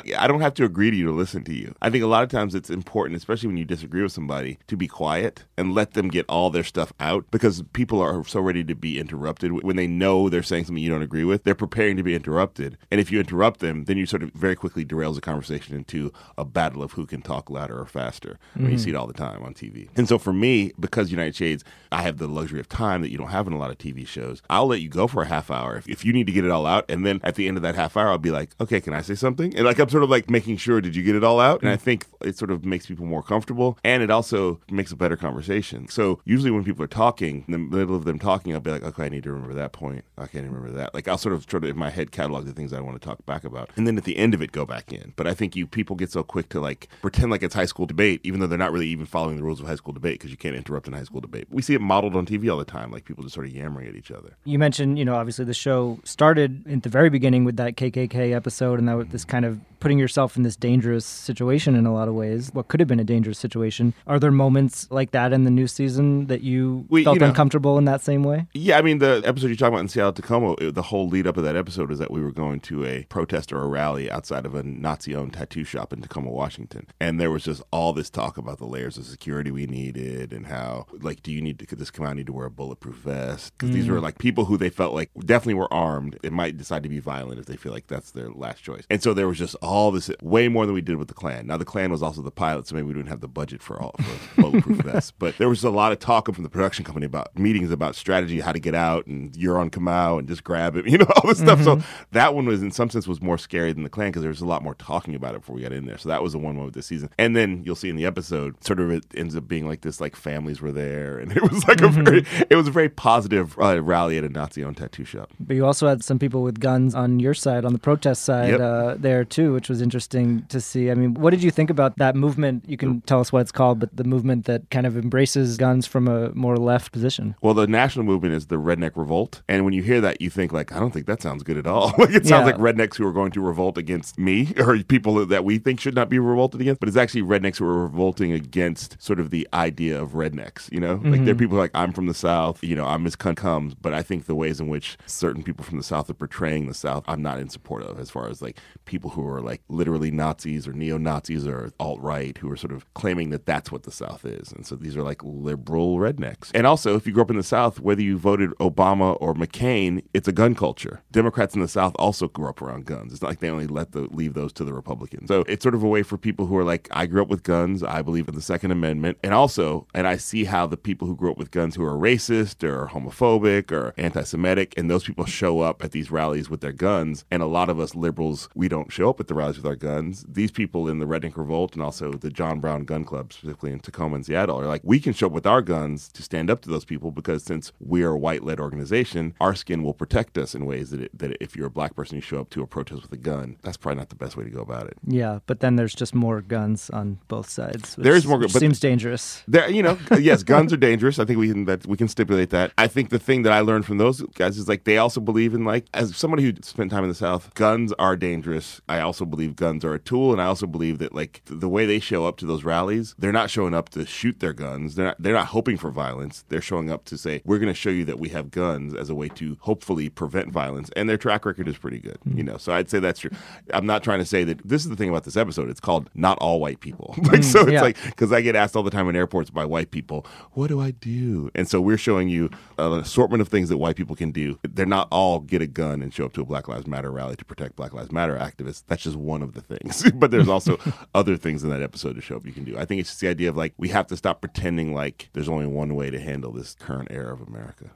Yeah, 0.04 0.24
I 0.24 0.28
don't 0.28 0.42
have 0.42 0.54
to 0.56 0.66
agree 0.66 0.92
to 0.92 0.98
you 0.98 1.06
to 1.06 1.12
listen 1.12 1.44
to 1.46 1.54
you. 1.54 1.74
I 1.82 1.90
think 1.90 2.04
a 2.04 2.08
lot 2.08 2.24
of 2.24 2.30
times 2.30 2.54
it's 2.54 2.70
important, 2.70 3.18
especially 3.18 3.48
when 3.48 3.58
you 3.58 3.66
disagree 3.66 4.04
with 4.04 4.12
somebody, 4.12 4.60
to 4.68 4.78
be 4.78 4.88
quiet 4.88 5.46
and 5.58 5.74
let 5.74 5.94
them 5.94 6.10
get 6.10 6.26
all 6.28 6.50
their 6.50 6.64
stuff 6.64 6.94
out 7.00 7.26
because 7.32 7.64
people 7.74 8.02
are 8.02 8.24
so 8.26 8.40
ready 8.40 8.64
to 8.64 8.76
be 8.76 9.00
interrupted 9.00 9.64
when 9.64 9.76
they 9.76 9.88
know 9.88 10.30
they're 10.30 10.44
saying 10.44 10.66
something 10.66 10.84
you 10.84 10.90
don't 10.90 11.02
agree 11.02 11.24
with. 11.24 11.44
They're 11.44 11.56
preparing 11.56 11.98
to 11.98 12.04
be 12.04 12.14
interrupted. 12.14 12.78
And 12.92 13.02
if 13.02 13.12
you 13.12 13.20
interrupt 13.20 13.62
them, 13.62 13.86
then 13.86 13.98
you 13.98 14.06
sort 14.06 14.24
of 14.24 14.32
very 14.32 14.56
quickly 14.56 14.86
derails 14.86 15.16
the 15.16 15.22
conversation 15.22 15.76
into 15.76 16.12
a 16.38 16.46
battle 16.46 16.84
of 16.84 16.94
who 16.94 17.06
can 17.06 17.22
talk 17.22 17.50
louder 17.50 17.80
or 17.80 17.86
faster. 17.86 18.38
I 18.56 18.60
mean, 18.60 18.70
you 18.70 18.76
mm-hmm. 18.76 18.84
see 18.84 18.90
it 18.92 18.96
all 18.96 19.08
the 19.08 19.14
time 19.14 19.44
on 19.44 19.54
TV. 19.54 19.90
And 19.96 20.08
so 20.08 20.18
for 20.18 20.34
me, 20.34 20.72
because 20.80 21.12
United 21.12 21.36
Shades, 21.36 21.64
I 21.92 22.02
have 22.02 22.18
the 22.18 22.28
luxury 22.28 22.60
of 22.60 22.70
time 22.70 23.02
that 23.02 23.12
you 23.12 23.18
don't 23.18 23.30
have 23.30 23.48
in 23.48 23.54
a 23.54 23.58
lot 23.58 23.72
of 23.72 23.78
TV 23.78 24.08
shows. 24.08 24.42
I'll 24.50 24.68
let 24.68 24.82
you 24.82 24.90
go 24.90 25.08
for 25.08 25.24
a 25.24 25.28
half 25.28 25.50
hour 25.50 25.78
if, 25.78 25.88
if 25.88 26.06
you 26.06 26.14
need 26.14 26.28
to 26.28 26.34
get 26.34 26.46
it 26.46 26.52
all 26.52 26.66
out. 26.66 26.86
And 26.90 27.06
then 27.06 27.20
at 27.24 27.36
the 27.36 27.48
end 27.48 27.58
of 27.58 27.64
that 27.64 27.76
half 27.76 27.98
hour, 27.98 28.10
I'll 28.10 28.18
be 28.18 28.32
like, 28.32 28.52
okay, 28.60 28.82
can 28.82 28.94
I 28.94 29.02
say 29.02 29.16
something? 29.16 29.55
And 29.56 29.66
like, 29.66 29.80
I'm 29.80 29.90
sort 29.90 30.04
of 30.04 30.10
like 30.10 30.30
making 30.30 30.58
sure, 30.58 30.82
did 30.82 30.96
you 30.96 31.04
get 31.04 31.16
it 31.16 31.24
all 31.24 31.40
out? 31.40 31.62
And 31.62 31.70
I 31.70 31.76
mm. 31.76 31.82
think 31.82 32.06
it 32.22 32.38
sort 32.38 32.52
of 32.52 32.66
makes 32.66 32.86
people 32.86 33.06
more 33.06 33.24
comfortable 33.24 33.78
and 33.84 34.04
it 34.04 34.12
also 34.12 34.60
makes 34.70 34.92
a 34.92 34.96
better 34.96 35.16
conversation. 35.16 35.88
So 35.88 36.20
usually 36.26 36.52
when 36.52 36.64
people 36.64 36.84
are 36.84 36.88
talking, 36.88 37.44
in 37.48 37.52
the 37.52 37.58
middle 37.58 37.96
of 37.96 38.06
them 38.06 38.20
talking, 38.20 38.54
I'll 38.54 38.60
be 38.60 38.72
like, 38.72 38.84
okay, 38.84 39.06
I 39.06 39.10
need 39.10 39.24
to 39.24 39.32
remember 39.32 39.56
that 39.56 39.72
point. 39.72 40.04
I 40.18 40.28
can't 40.28 40.46
remember 40.46 40.72
that. 40.72 40.94
Like, 40.94 41.08
I'll 41.08 41.18
sort 41.18 41.36
of 41.36 41.46
try 41.46 41.60
to, 41.60 41.68
in 41.68 41.78
my 41.78 41.90
head, 41.90 42.12
catalog 42.12 42.46
the 42.46 42.54
things 42.54 42.74
I 42.74 42.80
want 42.82 43.02
to 43.02 43.06
talk 43.06 43.26
back 43.26 43.44
about. 43.44 43.70
And 43.76 43.88
then 43.88 43.98
at 43.98 44.04
the 44.04 44.18
end 44.18 44.34
of 44.34 44.42
it, 44.42 44.52
go 44.52 44.66
back 44.66 44.92
in. 44.92 45.14
But 45.16 45.28
I 45.28 45.34
think 45.34 45.56
you 45.56 45.68
people 45.68 45.96
get 45.96 46.12
so 46.12 46.24
quick 46.24 46.50
to 46.50 46.60
like 46.60 46.88
pretend 47.02 47.32
like 47.32 47.44
it's 47.44 47.56
high 47.56 47.66
school 47.66 47.86
debate, 47.86 48.22
even 48.24 48.40
though 48.40 48.48
they're 48.48 48.58
not 48.58 48.72
really 48.72 48.88
even 48.88 49.06
following 49.06 49.38
the 49.38 49.44
rules 49.44 49.60
of 49.60 49.68
high 49.68 49.76
school 49.76 49.94
debate 49.94 50.20
because 50.20 50.32
you 50.32 50.38
can't 50.38 50.56
interrupt 50.56 50.88
in 50.88 50.94
high 50.94 51.04
school 51.04 51.22
debate. 51.22 51.48
We 51.50 51.62
see 51.62 51.74
it 51.74 51.82
modeled 51.82 52.16
on 52.16 52.26
TV 52.26 52.52
all 52.52 52.58
the 52.58 52.66
time, 52.66 52.92
like 52.92 53.06
people 53.06 53.24
just 53.24 53.36
sort 53.36 53.48
of 53.48 53.54
yammering 53.54 53.88
at 53.88 53.96
each 53.96 54.12
other. 54.12 54.36
You 54.44 54.60
mentioned, 54.60 54.98
you 54.98 55.06
know, 55.06 55.16
obviously 55.16 55.46
the 55.46 55.54
show 55.54 56.00
started 56.04 56.66
at 56.68 56.84
the 56.84 56.90
very 56.90 57.10
beginning 57.10 57.46
with 57.46 57.58
that 57.58 57.76
KKK 57.76 58.34
episode, 58.34 58.80
and 58.80 58.88
that 58.88 58.98
was 58.98 59.08
this 59.08 59.26
kind 59.26 59.45
of 59.45 59.45
of 59.46 59.75
putting 59.86 60.00
yourself 60.00 60.36
in 60.36 60.42
this 60.42 60.56
dangerous 60.56 61.06
situation 61.06 61.76
in 61.76 61.86
a 61.86 61.94
lot 61.94 62.08
of 62.08 62.16
ways. 62.16 62.50
What 62.54 62.70
could 62.70 62.80
have 62.80 62.88
been 62.88 63.00
a 63.00 63.04
dangerous 63.04 63.38
situation. 63.38 63.94
Are 64.08 64.18
there 64.18 64.32
moments 64.32 64.88
like 64.90 65.12
that 65.12 65.32
in 65.32 65.44
the 65.44 65.52
new 65.52 65.68
season 65.68 66.26
that 66.26 66.42
you 66.42 66.88
We- 66.90 67.04
felt 67.04 67.18
you 67.18 67.20
know- 67.20 67.28
uncomfortable 67.28 67.78
in 67.78 67.86
that 67.86 68.02
same 68.02 68.24
way? 68.24 68.48
Yeah, 68.56 68.80
I 68.80 68.82
mean, 68.82 68.98
the 68.98 69.22
episode 69.24 69.46
you're 69.46 69.56
talking 69.56 69.76
about 69.76 69.82
in 69.82 69.90
Seattle, 69.90 70.14
Tacoma, 70.14 70.56
it- 70.60 70.74
the 70.74 70.82
whole 70.82 71.08
lead 71.08 71.28
up 71.28 71.38
of 71.38 71.44
that 71.44 71.56
episode 71.56 71.92
is 71.92 72.00
that 72.00 72.10
we 72.10 72.20
were 72.20 72.32
going 72.32 72.62
to 72.62 72.84
a 72.84 73.04
protest 73.10 73.54
or 73.54 73.62
a 73.62 73.68
rally 73.68 74.10
outside 74.10 74.48
of 74.48 74.56
a 74.56 74.64
Nazi 74.64 75.14
owned 75.14 75.34
tattoo 75.34 75.64
shop 75.64 75.94
in 75.94 76.02
Tacoma, 76.02 76.32
Washington. 76.32 76.88
And 77.00 77.20
there 77.20 77.30
was 77.30 77.44
just 77.44 77.62
all 77.70 77.94
this 77.94 78.10
talk 78.10 78.40
about 78.40 78.58
the 78.58 78.66
layers 78.66 78.98
of 78.98 79.06
security 79.06 79.52
we 79.52 79.68
needed 79.68 80.34
and 80.34 80.48
how, 80.48 80.88
like, 81.00 81.22
do 81.22 81.32
you 81.32 81.44
need 81.44 81.60
to, 81.60 81.68
could 81.68 81.78
this 81.78 81.92
come 81.92 82.08
out, 82.08 82.16
need 82.16 82.26
to 82.26 82.34
wear 82.34 82.48
a 82.48 82.50
bulletproof 82.50 82.96
vest? 82.96 83.54
Because 83.56 83.76
these 83.76 83.88
were 83.88 84.00
mm. 84.00 84.02
like 84.02 84.18
people 84.18 84.46
who 84.46 84.58
they 84.58 84.72
felt 84.72 84.96
like 84.96 85.12
definitely 85.20 85.54
were 85.54 85.72
armed 85.72 86.18
and 86.24 86.34
might 86.34 86.58
decide 86.58 86.82
to 86.82 86.90
be 86.90 86.98
violent 86.98 87.40
if 87.40 87.46
they 87.46 87.56
feel 87.56 87.72
like 87.72 87.86
that's 87.86 88.10
their 88.10 88.32
last 88.32 88.64
choice. 88.64 88.86
And 88.90 89.04
so 89.04 89.14
there 89.14 89.28
was 89.28 89.38
just 89.38 89.56
all 89.62 89.75
this, 89.92 90.10
way 90.22 90.48
more 90.48 90.66
than 90.66 90.74
we 90.76 90.82
did 90.82 90.98
with 90.98 91.08
the 91.08 91.14
Klan. 91.14 91.48
Now, 91.48 91.58
the 91.58 91.66
Klan 91.66 91.92
was 91.92 92.02
also 92.02 92.22
the 92.22 92.32
pilot, 92.32 92.68
so 92.68 92.76
maybe 92.76 92.88
we 92.88 92.94
didn't 92.94 93.10
have 93.10 93.22
the 93.22 93.28
budget 93.28 93.62
for 93.62 93.82
all 93.82 93.96
for 94.00 94.42
bulletproof 94.42 94.78
vests. 94.80 95.12
But 95.12 95.38
there 95.38 95.50
was 95.50 95.64
a 95.64 95.70
lot 95.70 95.92
of 95.92 96.00
talk 96.00 96.34
from 96.34 96.44
the 96.44 96.50
production 96.50 96.86
company 96.86 97.06
about 97.06 97.38
meetings 97.38 97.72
about 97.72 97.96
strategy, 97.96 98.40
how 98.40 98.52
to 98.52 98.60
get 98.60 98.74
out, 98.76 99.06
and 99.08 99.36
you're 99.36 99.58
on 99.58 99.70
Kamau 99.70 100.20
and 100.20 100.28
just 100.28 100.44
grab 100.44 100.76
it, 100.76 100.88
you 100.90 100.98
know, 100.98 101.08
all 101.16 101.30
this 101.30 101.40
stuff. 101.40 101.62
So 101.64 101.82
that 102.12 102.34
one 102.36 102.46
was, 102.46 102.62
in 102.64 102.72
some 102.72 102.90
sense, 102.90 103.08
was 103.08 103.22
more 103.22 103.38
scary 103.38 103.74
than 103.74 103.84
the 103.84 103.90
Klan 103.90 104.10
because 104.10 104.22
there 104.22 104.30
was 104.32 104.42
a 104.42 104.46
lot 104.46 104.64
more 104.64 104.76
talking 104.76 105.14
about 105.16 105.36
it 105.36 105.42
before 105.42 105.56
we 105.56 105.62
got 105.62 105.72
in 105.74 105.86
there. 105.86 105.98
So 105.98 106.10
that 106.10 106.24
was 106.24 106.32
the 106.34 106.40
one 106.40 106.56
moment 106.56 106.74
this 106.74 106.86
season. 106.88 107.10
And 107.18 107.36
then 107.36 107.64
you'll 107.66 107.76
see 107.76 107.90
in 107.90 107.96
the 107.96 108.06
episode, 108.06 108.64
sort 108.64 108.80
of 108.80 108.92
it 108.92 109.04
ends 109.16 109.36
up 109.36 109.48
being 109.48 109.68
like 109.68 109.82
this, 109.82 110.00
like 110.02 110.16
families 110.16 110.62
were 110.62 110.72
there, 110.72 111.18
and 111.20 111.32
it 111.36 111.42
was 111.42 111.68
like 111.68 111.82
a 111.82 111.90
very, 111.90 112.26
it 112.50 112.56
was 112.56 112.68
a 112.68 112.72
very 112.72 112.90
positive 112.90 113.58
uh, 113.60 113.82
rally 113.82 114.18
at 114.18 114.24
a 114.24 114.30
Nazi-owned 114.30 114.78
tattoo 114.78 115.06
shop. 115.06 115.30
But 115.40 115.56
you 115.56 115.66
also 115.66 115.88
had 115.88 116.04
some 116.04 116.20
people 116.20 116.44
with 116.44 116.60
guns 116.60 116.96
on 116.96 117.20
your 117.20 117.34
side, 117.34 117.66
on 117.66 117.74
the 117.74 117.80
protest 117.80 118.24
side, 118.24 118.50
Yep. 118.52 118.60
uh, 118.60 118.96
there 118.98 119.26
too. 119.26 119.56
Which 119.66 119.70
was 119.72 119.82
interesting 119.82 120.46
to 120.50 120.62
see. 120.62 120.92
I 120.92 120.94
mean, 120.94 121.16
what 121.16 121.32
did 121.32 121.42
you 121.42 121.50
think 121.50 121.72
about 121.72 121.98
that 121.98 122.16
movement? 122.16 122.66
You 122.68 122.78
can 122.78 123.02
tell 123.02 123.20
us 123.20 123.34
what 123.34 123.40
it's 123.40 123.52
called, 123.52 123.80
but 123.80 123.98
the 123.98 124.04
movement 124.04 124.46
that 124.46 124.70
kind 124.70 124.86
of 124.86 124.96
embraces 124.96 125.58
guns 125.58 125.88
from 125.88 126.08
a 126.08 126.30
more 126.36 126.56
left 126.56 126.92
position. 126.92 127.34
Well, 127.42 127.56
the 127.56 127.66
national 127.66 128.06
movement 128.06 128.36
is 128.36 128.46
the 128.46 128.58
Redneck 128.58 128.92
Revolt, 128.96 129.42
and 129.50 129.66
when 129.66 129.74
you 129.74 129.82
hear 129.82 130.00
that, 130.02 130.22
you 130.22 130.30
think 130.30 130.54
like, 130.54 130.72
I 130.72 130.80
don't 130.80 130.92
think 130.92 131.08
that 131.08 131.20
sounds 131.20 131.42
good 131.42 131.58
at 131.58 131.66
all. 131.66 131.96
like 131.98 132.12
it 132.12 132.28
sounds 132.28 132.48
Yeah. 132.48 132.56
like 132.56 132.58
rednecks 132.58 132.98
who 132.98 133.08
are 133.08 133.12
going 133.12 133.32
to 133.32 133.42
revolt 133.42 133.76
against 133.80 134.20
me 134.20 134.54
or 134.58 134.78
people 134.84 135.26
that 135.26 135.44
we 135.44 135.58
think 135.58 135.80
should 135.80 135.96
not 135.96 136.10
be 136.10 136.20
revolted 136.20 136.62
against, 136.62 136.80
but 136.80 136.88
it's 136.88 136.98
actually 136.98 137.24
rednecks 137.24 137.58
who 137.58 137.66
are 137.66 137.82
revolting 137.82 138.34
against 138.34 139.02
sort 139.02 139.20
of 139.20 139.32
the 139.32 139.48
idea 139.52 140.00
of 140.00 140.12
rednecks. 140.12 140.72
You 140.72 140.80
know, 140.80 140.94
like 140.96 141.02
there 141.02 141.12
are 141.12 141.18
mm-hmm. 141.18 141.38
people 141.40 141.58
like 141.58 141.72
I'm 141.74 141.92
from 141.92 142.06
the 142.06 142.14
South. 142.14 142.64
You 142.64 142.76
know, 142.76 142.86
I'm 142.86 143.08
as 143.08 143.16
cunt 143.16 143.38
comes, 143.38 143.74
but 143.74 143.96
I 143.96 144.04
think 144.04 144.28
the 144.28 144.36
ways 144.36 144.60
in 144.60 144.68
which 144.68 144.96
certain 145.08 145.42
people 145.42 145.66
from 145.66 145.80
the 145.80 145.84
South 145.84 146.08
are 146.08 146.14
portraying 146.14 146.68
the 146.68 146.76
South, 146.76 147.04
I'm 147.08 147.24
not 147.24 147.40
in 147.40 147.50
support 147.50 147.82
of. 147.82 148.00
As 148.00 148.12
far 148.12 148.30
as 148.30 148.44
like 148.44 148.60
people 148.86 149.10
who 149.10 149.28
are 149.28 149.42
like 149.46 149.62
literally 149.70 150.12
Nazis 150.12 150.68
or 150.68 150.74
neo 150.74 150.98
Nazis 150.98 151.48
or 151.48 151.72
alt 151.80 152.02
right 152.02 152.38
who 152.38 152.52
are 152.52 152.58
sort 152.58 152.74
of 152.74 152.92
claiming 152.94 153.30
that 153.30 153.46
that's 153.46 153.72
what 153.72 153.84
the 153.84 153.92
South 153.92 154.26
is, 154.26 154.52
and 154.52 154.66
so 154.66 154.76
these 154.76 154.98
are 154.98 155.04
like 155.04 155.22
liberal 155.24 155.98
rednecks. 155.98 156.52
And 156.54 156.68
also, 156.68 156.96
if 156.96 157.08
you 157.08 157.14
grew 157.14 157.24
up 157.24 157.30
in 157.30 157.38
the 157.38 157.44
South, 157.44 157.80
whether 157.80 158.02
you 158.02 158.18
voted 158.18 158.52
Obama 158.60 159.18
or 159.22 159.34
McCain, 159.34 160.04
it's 160.14 160.28
a 160.28 160.32
gun 160.32 160.56
culture. 160.56 161.02
Democrats 161.12 161.56
in 161.56 161.62
the 161.62 161.68
South 161.68 161.96
also 161.98 162.28
grew 162.28 162.50
up 162.50 162.62
around 162.62 162.86
guns. 162.86 163.14
It's 163.14 163.22
not 163.22 163.30
like 163.30 163.40
they 163.40 163.50
only 163.50 163.68
let 163.68 163.92
the 163.92 164.02
leave 164.12 164.34
those 164.34 164.52
to 164.54 164.64
the 164.64 164.74
Republicans. 164.74 165.28
So 165.28 165.42
it's 165.48 165.64
sort 165.64 165.76
of 165.76 165.84
a 165.84 165.88
way 165.88 166.04
for 166.04 166.18
people 166.18 166.46
who 166.48 166.58
are 166.58 166.64
like, 166.64 166.88
I 166.92 167.06
grew 167.06 167.22
up 167.22 167.30
with 167.30 167.44
guns. 167.44 167.84
I 167.84 168.02
believe 168.02 168.28
in 168.28 168.36
the 168.36 168.42
Second 168.42 168.72
Amendment, 168.72 169.18
and 169.24 169.34
also, 169.34 169.88
and 169.94 170.08
I 170.08 170.18
see 170.18 170.46
how 170.46 170.66
the 170.66 170.78
people 170.78 171.08
who 171.08 171.16
grew 171.16 171.32
up 171.32 171.38
with 171.38 171.52
guns 171.52 171.76
who 171.76 171.84
are 171.84 171.94
racist 171.94 172.64
or 172.64 172.88
homophobic 172.88 173.72
or 173.72 173.94
anti-Semitic, 173.98 174.74
and 174.78 174.90
those 174.90 175.04
people 175.04 175.26
show 175.26 175.62
up 175.62 175.84
at 175.84 175.92
these 175.92 176.12
rallies 176.12 176.50
with 176.50 176.62
their 176.62 176.72
guns. 176.72 177.26
And 177.30 177.44
a 177.44 177.48
lot 177.48 177.70
of 177.70 177.80
us 177.80 177.96
liberals, 177.96 178.50
we 178.56 178.68
don't 178.68 178.92
show 178.92 179.10
up 179.10 179.20
at 179.20 179.28
the 179.28 179.35
rallies 179.36 179.58
with 179.58 179.66
our 179.66 179.76
guns. 179.76 180.26
These 180.28 180.52
people 180.52 180.88
in 180.88 181.00
the 181.00 181.06
Redneck 181.06 181.38
Revolt 181.38 181.74
and 181.74 181.82
also 181.84 182.14
the 182.14 182.30
John 182.30 182.60
Brown 182.60 182.86
Gun 182.86 183.04
Club, 183.04 183.32
specifically 183.34 183.72
in 183.72 183.80
Tacoma 183.80 184.16
and 184.16 184.26
Seattle, 184.26 184.60
are 184.60 184.66
like, 184.66 184.82
we 184.84 185.00
can 185.00 185.14
show 185.14 185.28
up 185.28 185.32
with 185.34 185.46
our 185.46 185.62
guns 185.62 186.08
to 186.10 186.22
stand 186.24 186.50
up 186.50 186.62
to 186.62 186.70
those 186.70 186.86
people 186.86 187.12
because 187.12 187.44
since 187.44 187.72
we 187.80 188.04
are 188.04 188.12
a 188.12 188.18
white-led 188.18 188.60
organization, 188.60 189.34
our 189.40 189.54
skin 189.56 189.84
will 189.84 189.94
protect 189.94 190.38
us 190.38 190.56
in 190.56 190.66
ways 190.66 190.90
that, 190.92 191.02
it, 191.02 191.18
that 191.18 191.36
if 191.42 191.56
you're 191.56 191.68
a 191.68 191.72
black 191.72 191.96
person, 191.96 192.16
you 192.16 192.22
show 192.22 192.40
up 192.40 192.50
to 192.52 192.62
a 192.62 192.68
protest 192.68 193.02
with 193.04 193.12
a 193.12 193.18
gun, 193.18 193.58
that's 193.62 193.78
probably 193.78 193.98
not 194.00 194.10
the 194.10 194.16
best 194.16 194.38
way 194.38 194.44
to 194.44 194.50
go 194.50 194.62
about 194.62 194.88
it. 194.88 194.98
Yeah, 195.06 195.40
but 195.46 195.60
then 195.60 195.76
there's 195.76 195.94
just 195.96 196.16
more 196.16 196.42
guns 196.42 196.90
on 196.90 197.20
both 197.28 197.50
sides. 197.50 197.98
Which, 197.98 198.04
There 198.04 198.16
is 198.16 198.26
more 198.26 198.38
gu- 198.38 198.44
which 198.46 198.54
but- 198.54 198.60
seems 198.60 198.80
dangerous. 198.80 199.44
There, 199.48 199.70
you 199.70 199.84
know, 199.84 199.98
yes, 200.20 200.44
guns 200.44 200.72
are 200.74 200.78
dangerous. 200.78 201.20
I 201.20 201.26
think 201.26 201.40
we 201.40 201.48
can 201.50 201.66
that 201.66 201.86
we 201.88 201.98
can 201.98 202.08
stipulate 202.08 202.50
that. 202.52 202.72
I 202.78 202.88
think 202.88 203.10
the 203.10 203.20
thing 203.20 203.42
that 203.44 203.52
I 203.54 203.60
learned 203.62 203.86
from 203.86 203.98
those 203.98 204.22
guys 204.36 204.58
is 204.58 204.68
like 204.68 204.84
they 204.84 204.98
also 204.98 205.20
believe 205.20 205.54
in 205.54 205.66
like 205.66 205.86
as 205.94 206.16
somebody 206.16 206.44
who 206.44 206.54
spent 206.62 206.92
time 206.92 207.04
in 207.04 207.10
the 207.10 207.16
South, 207.16 207.54
guns 207.56 207.92
are 208.00 208.16
dangerous. 208.16 208.82
I 208.88 209.00
also 209.00 209.25
believe 209.26 209.56
guns 209.56 209.84
are 209.84 209.94
a 209.94 210.00
tool, 210.00 210.32
and 210.32 210.42
I 210.42 210.46
also 210.46 210.68
believe 210.68 211.00
that 211.00 211.14
like 211.14 211.42
the 211.46 211.70
way 211.70 211.86
they 211.86 212.00
show 212.00 212.26
up 212.26 212.38
to 212.38 212.46
those 212.46 212.64
rallies, 212.64 213.16
they're 213.18 213.32
not 213.32 213.50
showing 213.50 213.74
up 213.74 213.90
to 213.90 214.06
shoot 214.06 214.40
their 214.40 214.54
guns. 214.54 214.96
They're 214.96 215.08
not. 215.08 215.16
They're 215.20 215.34
not 215.34 215.48
hoping 215.48 215.78
for 215.78 215.92
violence. 215.92 216.44
They're 216.50 216.62
showing 216.62 216.90
up 216.90 217.06
to 217.06 217.18
say 217.18 217.42
we're 217.46 217.60
going 217.60 217.74
to 217.74 217.80
show 217.80 217.90
you 217.90 218.06
that 218.06 218.20
we 218.20 218.30
have 218.30 218.52
guns 218.52 218.94
as 218.94 219.10
a 219.10 219.16
way 219.16 219.30
to 219.30 219.58
hopefully 219.62 220.10
prevent 220.10 220.52
violence, 220.52 220.90
and 220.96 221.10
their 221.10 221.18
track 221.18 221.46
record 221.46 221.68
is 221.68 221.78
pretty 221.78 222.00
good. 222.00 222.18
Hmm. 222.24 222.38
You 222.38 222.44
know, 222.44 222.58
so 222.58 222.74
I'd 222.74 222.90
say 222.90 223.00
that's 223.00 223.20
true. 223.20 223.32
I'm 223.74 223.86
not 223.86 224.04
trying 224.04 224.20
to 224.20 224.26
say 224.26 224.44
that 224.44 224.66
this 224.68 224.84
is 224.84 224.90
the 224.90 224.96
thing 224.96 225.10
about 225.10 225.24
this 225.24 225.38
episode. 225.38 225.70
It's 225.70 225.80
called 225.80 226.10
not 226.16 226.38
all 226.40 226.60
white 226.60 226.80
people. 226.80 227.16
like 227.24 227.38
hmm, 227.38 227.42
so, 227.42 227.62
it's 227.62 227.72
yeah. 227.72 227.82
like 227.82 228.02
because 228.04 228.32
I 228.32 228.42
get 228.42 228.56
asked 228.56 228.76
all 228.76 228.84
the 228.84 228.92
time 228.92 229.10
in 229.10 229.16
airports 229.16 229.50
by 229.50 229.66
white 229.66 229.92
people, 229.92 230.26
what 230.52 230.68
do 230.68 230.80
I 230.80 230.92
do? 230.92 231.50
And 231.56 231.68
so 231.68 231.82
we're 231.82 231.98
showing 231.98 232.30
you 232.30 232.50
an 232.78 232.94
assortment 232.94 233.42
of 233.42 233.48
things 233.48 233.70
that 233.70 233.78
white 233.78 233.96
people 233.96 234.16
can 234.16 234.32
do. 234.32 234.60
They're 234.64 234.86
not 234.86 235.08
all 235.12 235.40
get 235.40 235.62
a 235.62 235.68
gun 235.68 236.02
and 236.02 236.14
show 236.14 236.26
up 236.26 236.34
to 236.34 236.42
a 236.42 236.46
Black 236.46 236.68
Lives 236.68 236.88
Matter 236.88 237.12
rally 237.12 237.36
to 237.36 237.46
protect 237.46 237.76
Black 237.76 237.94
Lives 237.94 238.12
Matter 238.12 238.38
activists. 238.38 238.84
That's 238.88 239.04
just 239.04 239.15
one 239.16 239.42
of 239.42 239.54
the 239.54 239.62
things. 239.62 240.10
but 240.16 240.32
there's 240.32 240.50
also 240.50 240.78
other 241.16 241.38
things 241.38 241.64
in 241.64 241.70
that 241.70 241.82
episode 241.82 242.16
to 242.16 242.22
show 242.22 242.38
up 242.38 242.46
you 242.46 242.54
can 242.54 242.64
do. 242.64 242.78
I 242.78 242.86
think 242.86 243.02
it's 243.02 243.10
just 243.10 243.22
the 243.22 243.28
idea 243.28 243.50
of 243.50 243.58
like 243.58 243.74
we 243.78 243.90
have 243.90 244.08
to 244.08 244.18
stop 244.18 244.42
pretending 244.42 244.94
like 244.94 245.30
there's 245.34 245.50
only 245.50 245.68
one 245.68 245.96
way 245.96 246.10
to 246.10 246.20
handle 246.20 246.52
this 246.52 246.76
current 246.76 247.10
era 247.12 247.34
of 247.34 247.42
America. 247.42 247.92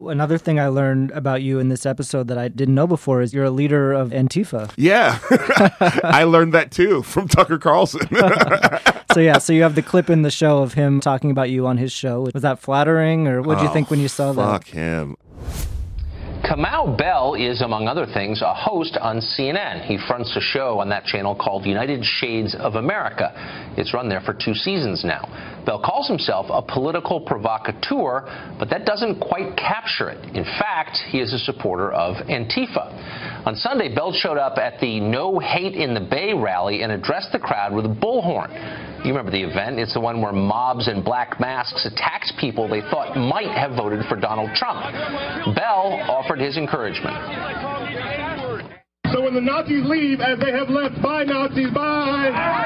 Another 0.00 0.38
thing 0.38 0.58
I 0.58 0.66
learned 0.66 1.12
about 1.12 1.40
you 1.40 1.60
in 1.60 1.68
this 1.68 1.86
episode 1.86 2.26
that 2.28 2.36
I 2.36 2.48
didn't 2.48 2.74
know 2.74 2.86
before 2.86 3.22
is 3.22 3.32
you're 3.32 3.44
a 3.44 3.50
leader 3.50 3.92
of 3.92 4.10
Antifa. 4.10 4.72
Yeah, 4.76 5.18
I 6.04 6.24
learned 6.24 6.52
that 6.52 6.72
too 6.72 7.02
from 7.04 7.28
Tucker 7.28 7.58
Carlson. 7.58 8.06
so 9.14 9.20
yeah, 9.20 9.38
so 9.38 9.52
you 9.52 9.62
have 9.62 9.76
the 9.76 9.82
clip 9.82 10.10
in 10.10 10.22
the 10.22 10.32
show 10.32 10.62
of 10.62 10.74
him 10.74 11.00
talking 11.00 11.30
about 11.30 11.48
you 11.48 11.66
on 11.66 11.78
his 11.78 11.92
show. 11.92 12.28
Was 12.34 12.42
that 12.42 12.58
flattering, 12.58 13.28
or 13.28 13.40
what 13.40 13.54
did 13.54 13.62
you 13.62 13.70
oh, 13.70 13.72
think 13.72 13.88
when 13.88 14.00
you 14.00 14.08
saw 14.08 14.32
that? 14.32 14.42
Oh, 14.42 14.52
Fuck 14.52 14.66
him. 14.66 15.16
Kamau 16.44 16.94
Bell 16.98 17.34
is, 17.34 17.62
among 17.62 17.88
other 17.88 18.04
things, 18.04 18.42
a 18.42 18.52
host 18.52 18.98
on 19.00 19.16
CNN. 19.16 19.86
He 19.86 19.96
fronts 19.96 20.36
a 20.36 20.42
show 20.42 20.78
on 20.78 20.90
that 20.90 21.06
channel 21.06 21.34
called 21.34 21.64
United 21.64 22.04
Shades 22.04 22.54
of 22.54 22.74
America. 22.74 23.32
It's 23.78 23.94
run 23.94 24.10
there 24.10 24.20
for 24.20 24.34
two 24.34 24.52
seasons 24.52 25.04
now. 25.04 25.24
Bell 25.64 25.80
calls 25.82 26.06
himself 26.06 26.46
a 26.50 26.60
political 26.60 27.22
provocateur, 27.22 28.28
but 28.58 28.68
that 28.68 28.84
doesn't 28.84 29.20
quite 29.20 29.56
capture 29.56 30.10
it. 30.10 30.22
In 30.36 30.44
fact, 30.44 30.98
he 31.08 31.18
is 31.18 31.32
a 31.32 31.38
supporter 31.38 31.90
of 31.92 32.16
Antifa. 32.26 33.46
On 33.46 33.56
Sunday, 33.56 33.94
Bell 33.94 34.12
showed 34.12 34.36
up 34.36 34.58
at 34.58 34.78
the 34.80 35.00
No 35.00 35.38
Hate 35.38 35.74
in 35.74 35.94
the 35.94 36.00
Bay 36.00 36.34
rally 36.34 36.82
and 36.82 36.92
addressed 36.92 37.32
the 37.32 37.38
crowd 37.38 37.72
with 37.72 37.86
a 37.86 37.88
bullhorn. 37.88 38.93
You 39.04 39.10
remember 39.10 39.30
the 39.30 39.42
event. 39.42 39.78
It's 39.78 39.92
the 39.92 40.00
one 40.00 40.22
where 40.22 40.32
mobs 40.32 40.88
in 40.88 41.02
black 41.02 41.38
masks 41.38 41.84
attacked 41.84 42.32
people 42.40 42.66
they 42.68 42.80
thought 42.80 43.14
might 43.16 43.50
have 43.50 43.76
voted 43.76 44.06
for 44.06 44.16
Donald 44.16 44.50
Trump. 44.54 44.80
Bell 45.54 46.00
offered 46.08 46.40
his 46.40 46.56
encouragement. 46.56 47.14
So 49.12 49.20
when 49.22 49.34
the 49.34 49.42
Nazis 49.42 49.84
leave, 49.84 50.20
as 50.20 50.38
they 50.40 50.52
have 50.52 50.70
left, 50.70 51.02
bye 51.02 51.24
Nazis, 51.24 51.70
bye. 51.70 52.64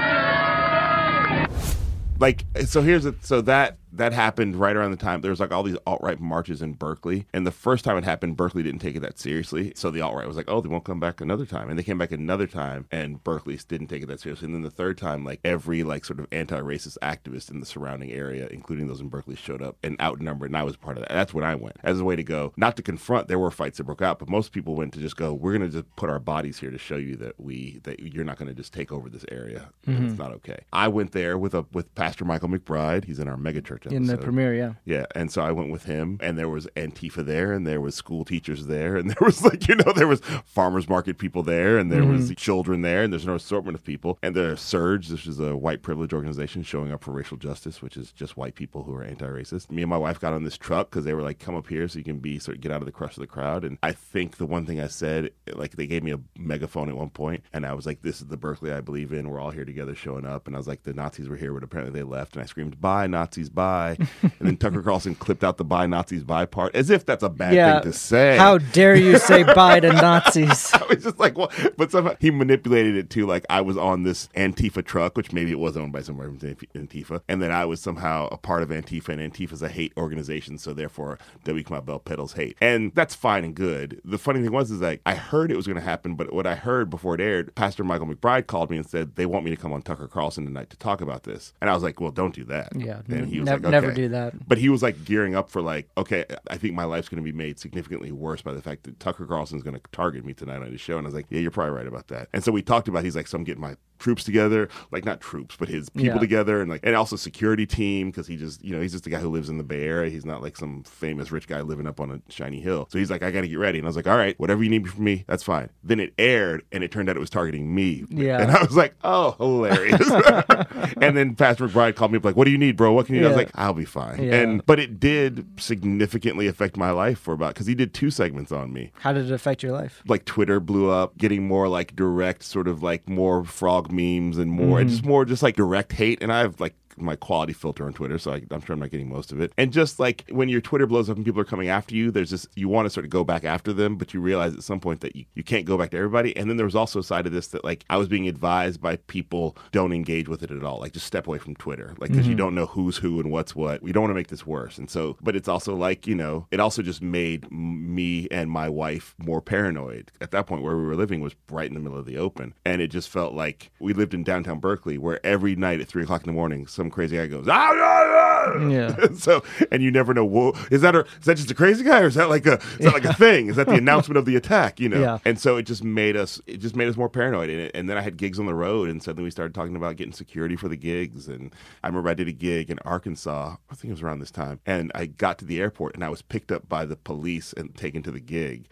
like 2.20 2.44
so 2.66 2.82
here's 2.82 3.04
it 3.04 3.16
so 3.22 3.40
that 3.42 3.76
that 3.98 4.12
happened 4.12 4.56
right 4.56 4.76
around 4.76 4.90
the 4.90 4.96
time 4.96 5.20
there 5.20 5.30
was 5.30 5.40
like 5.40 5.52
all 5.52 5.62
these 5.62 5.76
alt-right 5.86 6.20
marches 6.20 6.62
in 6.62 6.72
berkeley 6.72 7.26
and 7.32 7.46
the 7.46 7.50
first 7.50 7.84
time 7.84 7.96
it 7.96 8.04
happened 8.04 8.36
berkeley 8.36 8.62
didn't 8.62 8.80
take 8.80 8.96
it 8.96 9.00
that 9.00 9.18
seriously 9.18 9.72
so 9.74 9.90
the 9.90 10.00
alt-right 10.00 10.26
was 10.26 10.36
like 10.36 10.48
oh 10.48 10.60
they 10.60 10.68
won't 10.68 10.84
come 10.84 11.00
back 11.00 11.20
another 11.20 11.46
time 11.46 11.68
and 11.68 11.78
they 11.78 11.82
came 11.82 11.98
back 11.98 12.12
another 12.12 12.46
time 12.46 12.86
and 12.90 13.22
berkeley 13.24 13.58
didn't 13.68 13.88
take 13.88 14.02
it 14.02 14.06
that 14.06 14.20
seriously 14.20 14.46
and 14.46 14.54
then 14.54 14.62
the 14.62 14.70
third 14.70 14.96
time 14.96 15.24
like 15.24 15.40
every 15.44 15.82
like 15.82 16.04
sort 16.04 16.20
of 16.20 16.26
anti-racist 16.32 16.96
activist 17.02 17.50
in 17.50 17.60
the 17.60 17.66
surrounding 17.66 18.10
area 18.10 18.48
including 18.50 18.86
those 18.86 19.00
in 19.00 19.08
berkeley 19.08 19.36
showed 19.36 19.62
up 19.62 19.76
and 19.82 20.00
outnumbered 20.00 20.50
and 20.50 20.56
i 20.56 20.62
was 20.62 20.76
part 20.76 20.96
of 20.96 21.02
that. 21.02 21.12
That's 21.12 21.34
when 21.34 21.44
i 21.44 21.54
went. 21.54 21.76
As 21.82 22.00
a 22.00 22.04
way 22.04 22.16
to 22.16 22.22
go 22.22 22.52
not 22.56 22.76
to 22.76 22.82
confront 22.82 23.28
there 23.28 23.38
were 23.38 23.50
fights 23.50 23.78
that 23.78 23.84
broke 23.84 24.02
out 24.02 24.18
but 24.18 24.28
most 24.28 24.52
people 24.52 24.74
went 24.74 24.92
to 24.94 25.00
just 25.00 25.16
go 25.16 25.32
we're 25.32 25.56
going 25.56 25.70
to 25.70 25.82
just 25.82 25.96
put 25.96 26.10
our 26.10 26.18
bodies 26.18 26.58
here 26.58 26.70
to 26.70 26.78
show 26.78 26.96
you 26.96 27.16
that 27.16 27.38
we 27.38 27.80
that 27.84 28.00
you're 28.00 28.24
not 28.24 28.38
going 28.38 28.48
to 28.48 28.54
just 28.54 28.72
take 28.72 28.92
over 28.92 29.08
this 29.08 29.24
area. 29.30 29.70
Mm-hmm. 29.86 30.06
It's 30.06 30.18
not 30.18 30.32
okay. 30.32 30.60
I 30.72 30.88
went 30.88 31.12
there 31.12 31.38
with 31.38 31.54
a 31.54 31.64
with 31.72 31.94
pastor 31.94 32.24
michael 32.24 32.48
mcbride. 32.48 33.04
He's 33.04 33.18
in 33.18 33.28
our 33.28 33.36
megachurch 33.36 33.86
in 33.92 34.06
the 34.06 34.18
premiere, 34.18 34.54
yeah. 34.54 34.72
Yeah, 34.84 35.06
and 35.14 35.30
so 35.30 35.42
I 35.42 35.52
went 35.52 35.70
with 35.70 35.84
him, 35.84 36.18
and 36.20 36.38
there 36.38 36.48
was 36.48 36.66
Antifa 36.76 37.24
there, 37.24 37.52
and 37.52 37.66
there 37.66 37.80
was 37.80 37.94
school 37.94 38.24
teachers 38.24 38.66
there, 38.66 38.96
and 38.96 39.10
there 39.18 39.24
was 39.24 39.42
like 39.44 39.68
you 39.68 39.76
know 39.76 39.92
there 39.92 40.08
was 40.08 40.20
farmers 40.44 40.88
market 40.88 41.18
people 41.18 41.42
there, 41.42 41.78
and 41.78 41.90
there 41.90 42.04
was 42.04 42.26
mm-hmm. 42.26 42.34
children 42.34 42.82
there, 42.82 43.02
and 43.02 43.12
there's 43.12 43.24
an 43.24 43.34
assortment 43.34 43.74
of 43.74 43.84
people, 43.84 44.18
and 44.22 44.34
there's 44.34 44.60
SURJ, 44.60 45.08
this 45.08 45.26
is 45.26 45.40
a 45.40 45.56
white 45.56 45.82
privilege 45.82 46.12
organization 46.12 46.62
showing 46.62 46.92
up 46.92 47.02
for 47.02 47.12
racial 47.12 47.36
justice, 47.36 47.82
which 47.82 47.96
is 47.96 48.12
just 48.12 48.36
white 48.36 48.54
people 48.54 48.82
who 48.82 48.94
are 48.94 49.02
anti-racist. 49.02 49.70
Me 49.70 49.82
and 49.82 49.90
my 49.90 49.96
wife 49.96 50.20
got 50.20 50.32
on 50.32 50.44
this 50.44 50.58
truck 50.58 50.90
because 50.90 51.04
they 51.04 51.14
were 51.14 51.22
like, 51.22 51.38
"Come 51.38 51.56
up 51.56 51.68
here 51.68 51.88
so 51.88 51.98
you 51.98 52.04
can 52.04 52.18
be 52.18 52.38
sort 52.38 52.56
of 52.56 52.60
get 52.60 52.72
out 52.72 52.82
of 52.82 52.86
the 52.86 52.92
crush 52.92 53.16
of 53.16 53.20
the 53.20 53.26
crowd." 53.26 53.64
And 53.64 53.78
I 53.82 53.92
think 53.92 54.36
the 54.36 54.46
one 54.46 54.66
thing 54.66 54.80
I 54.80 54.88
said, 54.88 55.30
like 55.54 55.76
they 55.76 55.86
gave 55.86 56.02
me 56.02 56.12
a 56.12 56.20
megaphone 56.36 56.88
at 56.88 56.96
one 56.96 57.10
point, 57.10 57.44
and 57.52 57.64
I 57.66 57.74
was 57.74 57.86
like, 57.86 58.02
"This 58.02 58.20
is 58.20 58.26
the 58.26 58.36
Berkeley 58.36 58.72
I 58.72 58.80
believe 58.80 59.12
in. 59.12 59.28
We're 59.28 59.40
all 59.40 59.50
here 59.50 59.64
together, 59.64 59.94
showing 59.94 60.26
up." 60.26 60.46
And 60.46 60.56
I 60.56 60.58
was 60.58 60.68
like, 60.68 60.82
"The 60.82 60.94
Nazis 60.94 61.28
were 61.28 61.36
here, 61.36 61.52
but 61.52 61.64
apparently 61.64 61.98
they 61.98 62.04
left," 62.04 62.34
and 62.34 62.42
I 62.42 62.46
screamed, 62.46 62.80
"Bye 62.80 63.06
Nazis, 63.06 63.48
bye!" 63.48 63.67
And 63.68 64.32
then 64.40 64.56
Tucker 64.56 64.82
Carlson 64.82 65.14
clipped 65.14 65.44
out 65.44 65.56
the 65.56 65.64
"Bye 65.64 65.86
Nazis, 65.86 66.24
bye" 66.24 66.46
part, 66.46 66.74
as 66.74 66.90
if 66.90 67.04
that's 67.06 67.22
a 67.22 67.28
bad 67.28 67.54
yeah. 67.54 67.80
thing 67.80 67.92
to 67.92 67.98
say. 67.98 68.36
How 68.36 68.58
dare 68.58 68.94
you 68.94 69.18
say 69.18 69.42
bye 69.54 69.80
to 69.80 69.92
Nazis? 69.92 70.72
I 70.74 70.84
was 70.88 71.04
just 71.04 71.18
like, 71.18 71.36
well, 71.36 71.50
but 71.76 71.90
somehow 71.90 72.14
he 72.20 72.30
manipulated 72.30 72.96
it 72.96 73.10
too. 73.10 73.26
Like 73.26 73.44
I 73.50 73.60
was 73.60 73.76
on 73.76 74.02
this 74.02 74.28
Antifa 74.36 74.84
truck, 74.84 75.16
which 75.16 75.32
maybe 75.32 75.50
it 75.50 75.58
was 75.58 75.76
owned 75.76 75.92
by 75.92 76.02
somebody 76.02 76.28
from 76.28 76.38
Antifa, 76.74 77.22
and 77.28 77.42
then 77.42 77.50
I 77.50 77.64
was 77.64 77.80
somehow 77.80 78.28
a 78.30 78.36
part 78.36 78.62
of 78.62 78.70
Antifa, 78.70 79.08
and 79.10 79.20
Antifa's 79.20 79.62
a 79.62 79.68
hate 79.68 79.92
organization, 79.96 80.58
so 80.58 80.72
therefore 80.72 81.18
W. 81.44 81.64
Kamau 81.64 81.84
Bell 81.84 81.98
peddles 81.98 82.34
hate, 82.34 82.56
and 82.60 82.94
that's 82.94 83.14
fine 83.14 83.44
and 83.44 83.54
good. 83.54 84.00
The 84.04 84.18
funny 84.18 84.42
thing 84.42 84.52
was 84.52 84.70
is 84.70 84.80
like 84.80 85.00
I 85.06 85.14
heard 85.14 85.50
it 85.50 85.56
was 85.56 85.66
going 85.66 85.76
to 85.78 85.82
happen, 85.82 86.14
but 86.14 86.32
what 86.32 86.46
I 86.46 86.54
heard 86.54 86.90
before 86.90 87.14
it 87.14 87.20
aired, 87.20 87.54
Pastor 87.54 87.84
Michael 87.84 88.06
McBride 88.06 88.46
called 88.46 88.70
me 88.70 88.76
and 88.76 88.86
said 88.86 89.16
they 89.16 89.26
want 89.26 89.44
me 89.44 89.50
to 89.50 89.56
come 89.56 89.72
on 89.72 89.82
Tucker 89.82 90.08
Carlson 90.08 90.44
tonight 90.44 90.70
to 90.70 90.76
talk 90.76 91.00
about 91.00 91.24
this, 91.24 91.52
and 91.60 91.70
I 91.70 91.74
was 91.74 91.82
like, 91.82 92.00
well, 92.00 92.10
don't 92.10 92.34
do 92.34 92.44
that. 92.44 92.72
Yeah, 92.74 93.00
and 93.08 93.26
he 93.26 93.40
was 93.40 93.46
nev- 93.46 93.57
like, 93.62 93.70
never 93.70 93.92
do 93.92 94.08
that. 94.08 94.48
But 94.48 94.58
he 94.58 94.68
was 94.68 94.82
like 94.82 95.04
gearing 95.04 95.34
up 95.34 95.50
for 95.50 95.62
like, 95.62 95.88
okay, 95.96 96.24
I 96.48 96.56
think 96.56 96.74
my 96.74 96.84
life's 96.84 97.08
going 97.08 97.22
to 97.22 97.32
be 97.32 97.36
made 97.36 97.58
significantly 97.58 98.12
worse 98.12 98.42
by 98.42 98.52
the 98.52 98.62
fact 98.62 98.84
that 98.84 98.98
Tucker 99.00 99.26
Carlson's 99.26 99.62
going 99.62 99.76
to 99.76 99.82
target 99.92 100.24
me 100.24 100.34
tonight 100.34 100.62
on 100.62 100.70
his 100.70 100.80
show. 100.80 100.98
And 100.98 101.06
I 101.06 101.08
was 101.08 101.14
like, 101.14 101.26
yeah, 101.30 101.40
you're 101.40 101.50
probably 101.50 101.74
right 101.74 101.86
about 101.86 102.08
that. 102.08 102.28
And 102.32 102.42
so 102.44 102.52
we 102.52 102.62
talked 102.62 102.88
about. 102.88 103.04
He's 103.04 103.16
like, 103.16 103.26
so 103.26 103.36
I'm 103.36 103.44
getting 103.44 103.60
my 103.60 103.76
troops 103.98 104.24
together, 104.24 104.68
like 104.90 105.04
not 105.04 105.20
troops, 105.20 105.56
but 105.58 105.68
his 105.68 105.88
people 105.90 106.06
Yeah. 106.14 106.18
together, 106.18 106.60
and 106.60 106.70
like 106.70 106.80
and 106.84 106.94
also 106.96 107.16
security 107.16 107.66
team 107.66 108.10
because 108.10 108.26
he 108.26 108.36
just 108.36 108.64
you 108.64 108.74
know 108.74 108.80
he's 108.80 108.92
just 108.92 109.06
a 109.06 109.10
guy 109.10 109.18
who 109.18 109.28
lives 109.30 109.48
in 109.48 109.58
the 109.58 109.64
Bay 109.64 109.82
Area. 109.84 110.10
He's 110.10 110.24
not 110.24 110.42
like 110.42 110.56
some 110.56 110.82
famous 110.84 111.30
rich 111.32 111.46
guy 111.48 111.60
living 111.60 111.86
up 111.86 112.00
on 112.00 112.10
a 112.10 112.32
shiny 112.32 112.60
hill. 112.60 112.86
So 112.90 112.98
he's 112.98 113.10
like, 113.10 113.22
I 113.22 113.30
got 113.30 113.42
to 113.42 113.48
get 113.48 113.58
ready, 113.58 113.78
and 113.78 113.86
I 113.86 113.88
was 113.88 113.96
like, 113.96 114.06
all 114.06 114.16
right, 114.16 114.38
whatever 114.38 114.62
you 114.62 114.70
need 114.70 114.88
from 114.88 115.04
me, 115.04 115.24
that's 115.26 115.42
fine. 115.42 115.70
Then 115.82 116.00
it 116.00 116.12
aired, 116.18 116.62
and 116.72 116.82
it 116.84 116.90
turned 116.92 117.08
out 117.08 117.16
it 117.16 117.20
was 117.20 117.30
targeting 117.30 117.74
me. 117.74 118.04
Yeah. 118.10 118.40
and 118.42 118.50
I 118.50 118.62
was 118.62 118.76
like, 118.76 118.94
oh, 119.04 119.32
hilarious. 119.38 120.08
and 121.00 121.16
then 121.16 121.34
Pastor 121.34 121.68
McBride 121.68 121.94
called 121.96 122.12
me 122.12 122.18
up 122.18 122.24
like, 122.24 122.36
what 122.36 122.44
do 122.44 122.50
you 122.50 122.58
need, 122.58 122.76
bro? 122.76 122.92
What 122.92 123.06
can 123.06 123.14
you? 123.14 123.20
do? 123.22 123.26
I 123.26 123.30
was 123.30 123.36
like, 123.36 123.50
I'll 123.54 123.74
be 123.74 123.84
fine. 123.84 124.22
Yeah. 124.22 124.34
And 124.34 124.64
but 124.66 124.78
it 124.78 124.98
did 125.00 125.46
significantly 125.60 126.46
affect 126.46 126.76
my 126.76 126.90
life 126.90 127.18
for 127.18 127.34
about 127.34 127.54
because 127.54 127.66
he 127.66 127.74
did 127.74 127.94
two 127.94 128.10
segments 128.10 128.52
on 128.52 128.72
me 128.72 128.92
How 129.00 129.12
did 129.12 129.26
it 129.26 129.32
affect 129.32 129.62
your 129.62 129.72
life? 129.72 130.02
like 130.06 130.24
Twitter 130.24 130.60
blew 130.60 130.90
up, 130.90 131.16
getting 131.18 131.46
more 131.46 131.68
like 131.68 131.94
direct, 131.96 132.42
sort 132.42 132.68
of 132.68 132.82
like 132.82 133.08
more 133.08 133.44
frog 133.44 133.87
memes 133.90 134.38
and 134.38 134.50
more, 134.50 134.80
and 134.80 134.88
mm-hmm. 134.88 134.96
just 134.96 135.04
more 135.04 135.24
just 135.24 135.42
like 135.42 135.56
direct 135.56 135.92
hate. 135.92 136.22
And 136.22 136.32
I 136.32 136.40
have 136.40 136.60
like 136.60 136.74
my 137.00 137.16
quality 137.16 137.52
filter 137.52 137.86
on 137.86 137.92
Twitter, 137.92 138.18
so 138.18 138.32
I, 138.32 138.42
I'm 138.50 138.60
sure 138.60 138.74
I'm 138.74 138.80
not 138.80 138.90
getting 138.90 139.08
most 139.08 139.32
of 139.32 139.40
it. 139.40 139.52
And 139.56 139.72
just 139.72 139.98
like 139.98 140.24
when 140.30 140.48
your 140.48 140.60
Twitter 140.60 140.86
blows 140.86 141.10
up 141.10 141.16
and 141.16 141.24
people 141.24 141.40
are 141.40 141.44
coming 141.44 141.68
after 141.68 141.94
you, 141.94 142.10
there's 142.10 142.30
this 142.30 142.46
you 142.54 142.68
want 142.68 142.86
to 142.86 142.90
sort 142.90 143.04
of 143.04 143.10
go 143.10 143.24
back 143.24 143.44
after 143.44 143.72
them, 143.72 143.96
but 143.96 144.14
you 144.14 144.20
realize 144.20 144.54
at 144.54 144.62
some 144.62 144.80
point 144.80 145.00
that 145.00 145.16
you, 145.16 145.24
you 145.34 145.42
can't 145.42 145.64
go 145.64 145.76
back 145.76 145.90
to 145.90 145.96
everybody. 145.96 146.36
And 146.36 146.48
then 146.48 146.56
there 146.56 146.66
was 146.66 146.74
also 146.74 147.00
a 147.00 147.04
side 147.04 147.26
of 147.26 147.32
this 147.32 147.48
that 147.48 147.64
like 147.64 147.84
I 147.90 147.96
was 147.96 148.08
being 148.08 148.28
advised 148.28 148.80
by 148.80 148.96
people 148.96 149.56
don't 149.72 149.92
engage 149.92 150.28
with 150.28 150.42
it 150.42 150.50
at 150.50 150.64
all, 150.64 150.80
like 150.80 150.92
just 150.92 151.06
step 151.06 151.26
away 151.26 151.38
from 151.38 151.54
Twitter, 151.56 151.94
like 151.98 152.10
because 152.10 152.26
you 152.26 152.32
mm-hmm. 152.32 152.38
don't 152.38 152.54
know 152.54 152.66
who's 152.66 152.98
who 152.98 153.20
and 153.20 153.30
what's 153.30 153.54
what. 153.54 153.82
We 153.82 153.92
don't 153.92 154.02
want 154.02 154.10
to 154.10 154.16
make 154.16 154.28
this 154.28 154.46
worse, 154.46 154.78
and 154.78 154.90
so 154.90 155.16
but 155.20 155.36
it's 155.36 155.48
also 155.48 155.74
like 155.74 156.06
you 156.06 156.14
know 156.14 156.46
it 156.50 156.60
also 156.60 156.82
just 156.82 157.02
made 157.02 157.50
me 157.50 158.28
and 158.30 158.50
my 158.50 158.68
wife 158.68 159.14
more 159.18 159.40
paranoid. 159.40 160.10
At 160.20 160.30
that 160.32 160.46
point, 160.46 160.62
where 160.62 160.76
we 160.76 160.84
were 160.84 160.96
living 160.96 161.20
was 161.20 161.34
right 161.50 161.68
in 161.68 161.74
the 161.74 161.80
middle 161.80 161.98
of 161.98 162.06
the 162.06 162.18
open, 162.18 162.54
and 162.64 162.80
it 162.80 162.88
just 162.88 163.08
felt 163.08 163.34
like 163.34 163.70
we 163.78 163.92
lived 163.92 164.14
in 164.14 164.22
downtown 164.22 164.60
Berkeley, 164.60 164.98
where 164.98 165.24
every 165.24 165.56
night 165.56 165.80
at 165.80 165.88
three 165.88 166.02
o'clock 166.02 166.22
in 166.22 166.26
the 166.26 166.32
morning, 166.32 166.66
some 166.66 166.87
crazy 166.90 167.16
guy 167.16 167.26
goes, 167.26 167.46
ah, 167.48 167.70
ah, 167.72 168.52
ah!" 168.54 168.68
Yeah. 168.68 168.96
so, 169.16 169.42
and 169.70 169.82
you 169.82 169.90
never 169.90 170.14
know, 170.14 170.24
whoa, 170.24 170.52
is 170.70 170.82
that 170.82 170.94
a, 170.94 171.00
is 171.00 171.24
that 171.24 171.36
just 171.36 171.50
a 171.50 171.54
crazy 171.54 171.84
guy, 171.84 172.00
or 172.00 172.06
is 172.06 172.14
that 172.14 172.28
like 172.28 172.46
a 172.46 172.54
is 172.78 172.86
that 172.86 172.94
like 172.94 173.04
a 173.04 173.14
thing? 173.14 173.48
Is 173.48 173.56
that 173.56 173.66
the 173.66 173.74
announcement 173.74 174.16
of 174.18 174.24
the 174.24 174.36
attack? 174.36 174.80
You 174.80 174.88
know? 174.88 175.00
Yeah. 175.00 175.18
And 175.24 175.38
so 175.38 175.56
it 175.56 175.62
just 175.62 175.84
made 175.84 176.16
us 176.16 176.40
it 176.46 176.58
just 176.58 176.76
made 176.76 176.88
us 176.88 176.96
more 176.96 177.08
paranoid. 177.08 177.50
And, 177.50 177.70
and 177.74 177.88
then 177.88 177.96
I 177.96 178.00
had 178.00 178.16
gigs 178.16 178.38
on 178.38 178.46
the 178.46 178.54
road, 178.54 178.88
and 178.88 179.02
suddenly 179.02 179.24
we 179.24 179.30
started 179.30 179.54
talking 179.54 179.76
about 179.76 179.96
getting 179.96 180.12
security 180.12 180.56
for 180.56 180.68
the 180.68 180.76
gigs. 180.76 181.28
And 181.28 181.54
I 181.82 181.88
remember 181.88 182.08
I 182.08 182.14
did 182.14 182.28
a 182.28 182.32
gig 182.32 182.70
in 182.70 182.78
Arkansas. 182.80 183.56
I 183.70 183.74
think 183.74 183.90
it 183.90 183.94
was 183.94 184.02
around 184.02 184.20
this 184.20 184.30
time, 184.30 184.60
and 184.66 184.90
I 184.94 185.06
got 185.06 185.38
to 185.38 185.44
the 185.44 185.60
airport, 185.60 185.94
and 185.94 186.04
I 186.04 186.08
was 186.08 186.22
picked 186.22 186.52
up 186.52 186.68
by 186.68 186.84
the 186.84 186.96
police 186.96 187.52
and 187.52 187.74
taken 187.76 188.02
to 188.04 188.10
the 188.10 188.20
gig. 188.20 188.68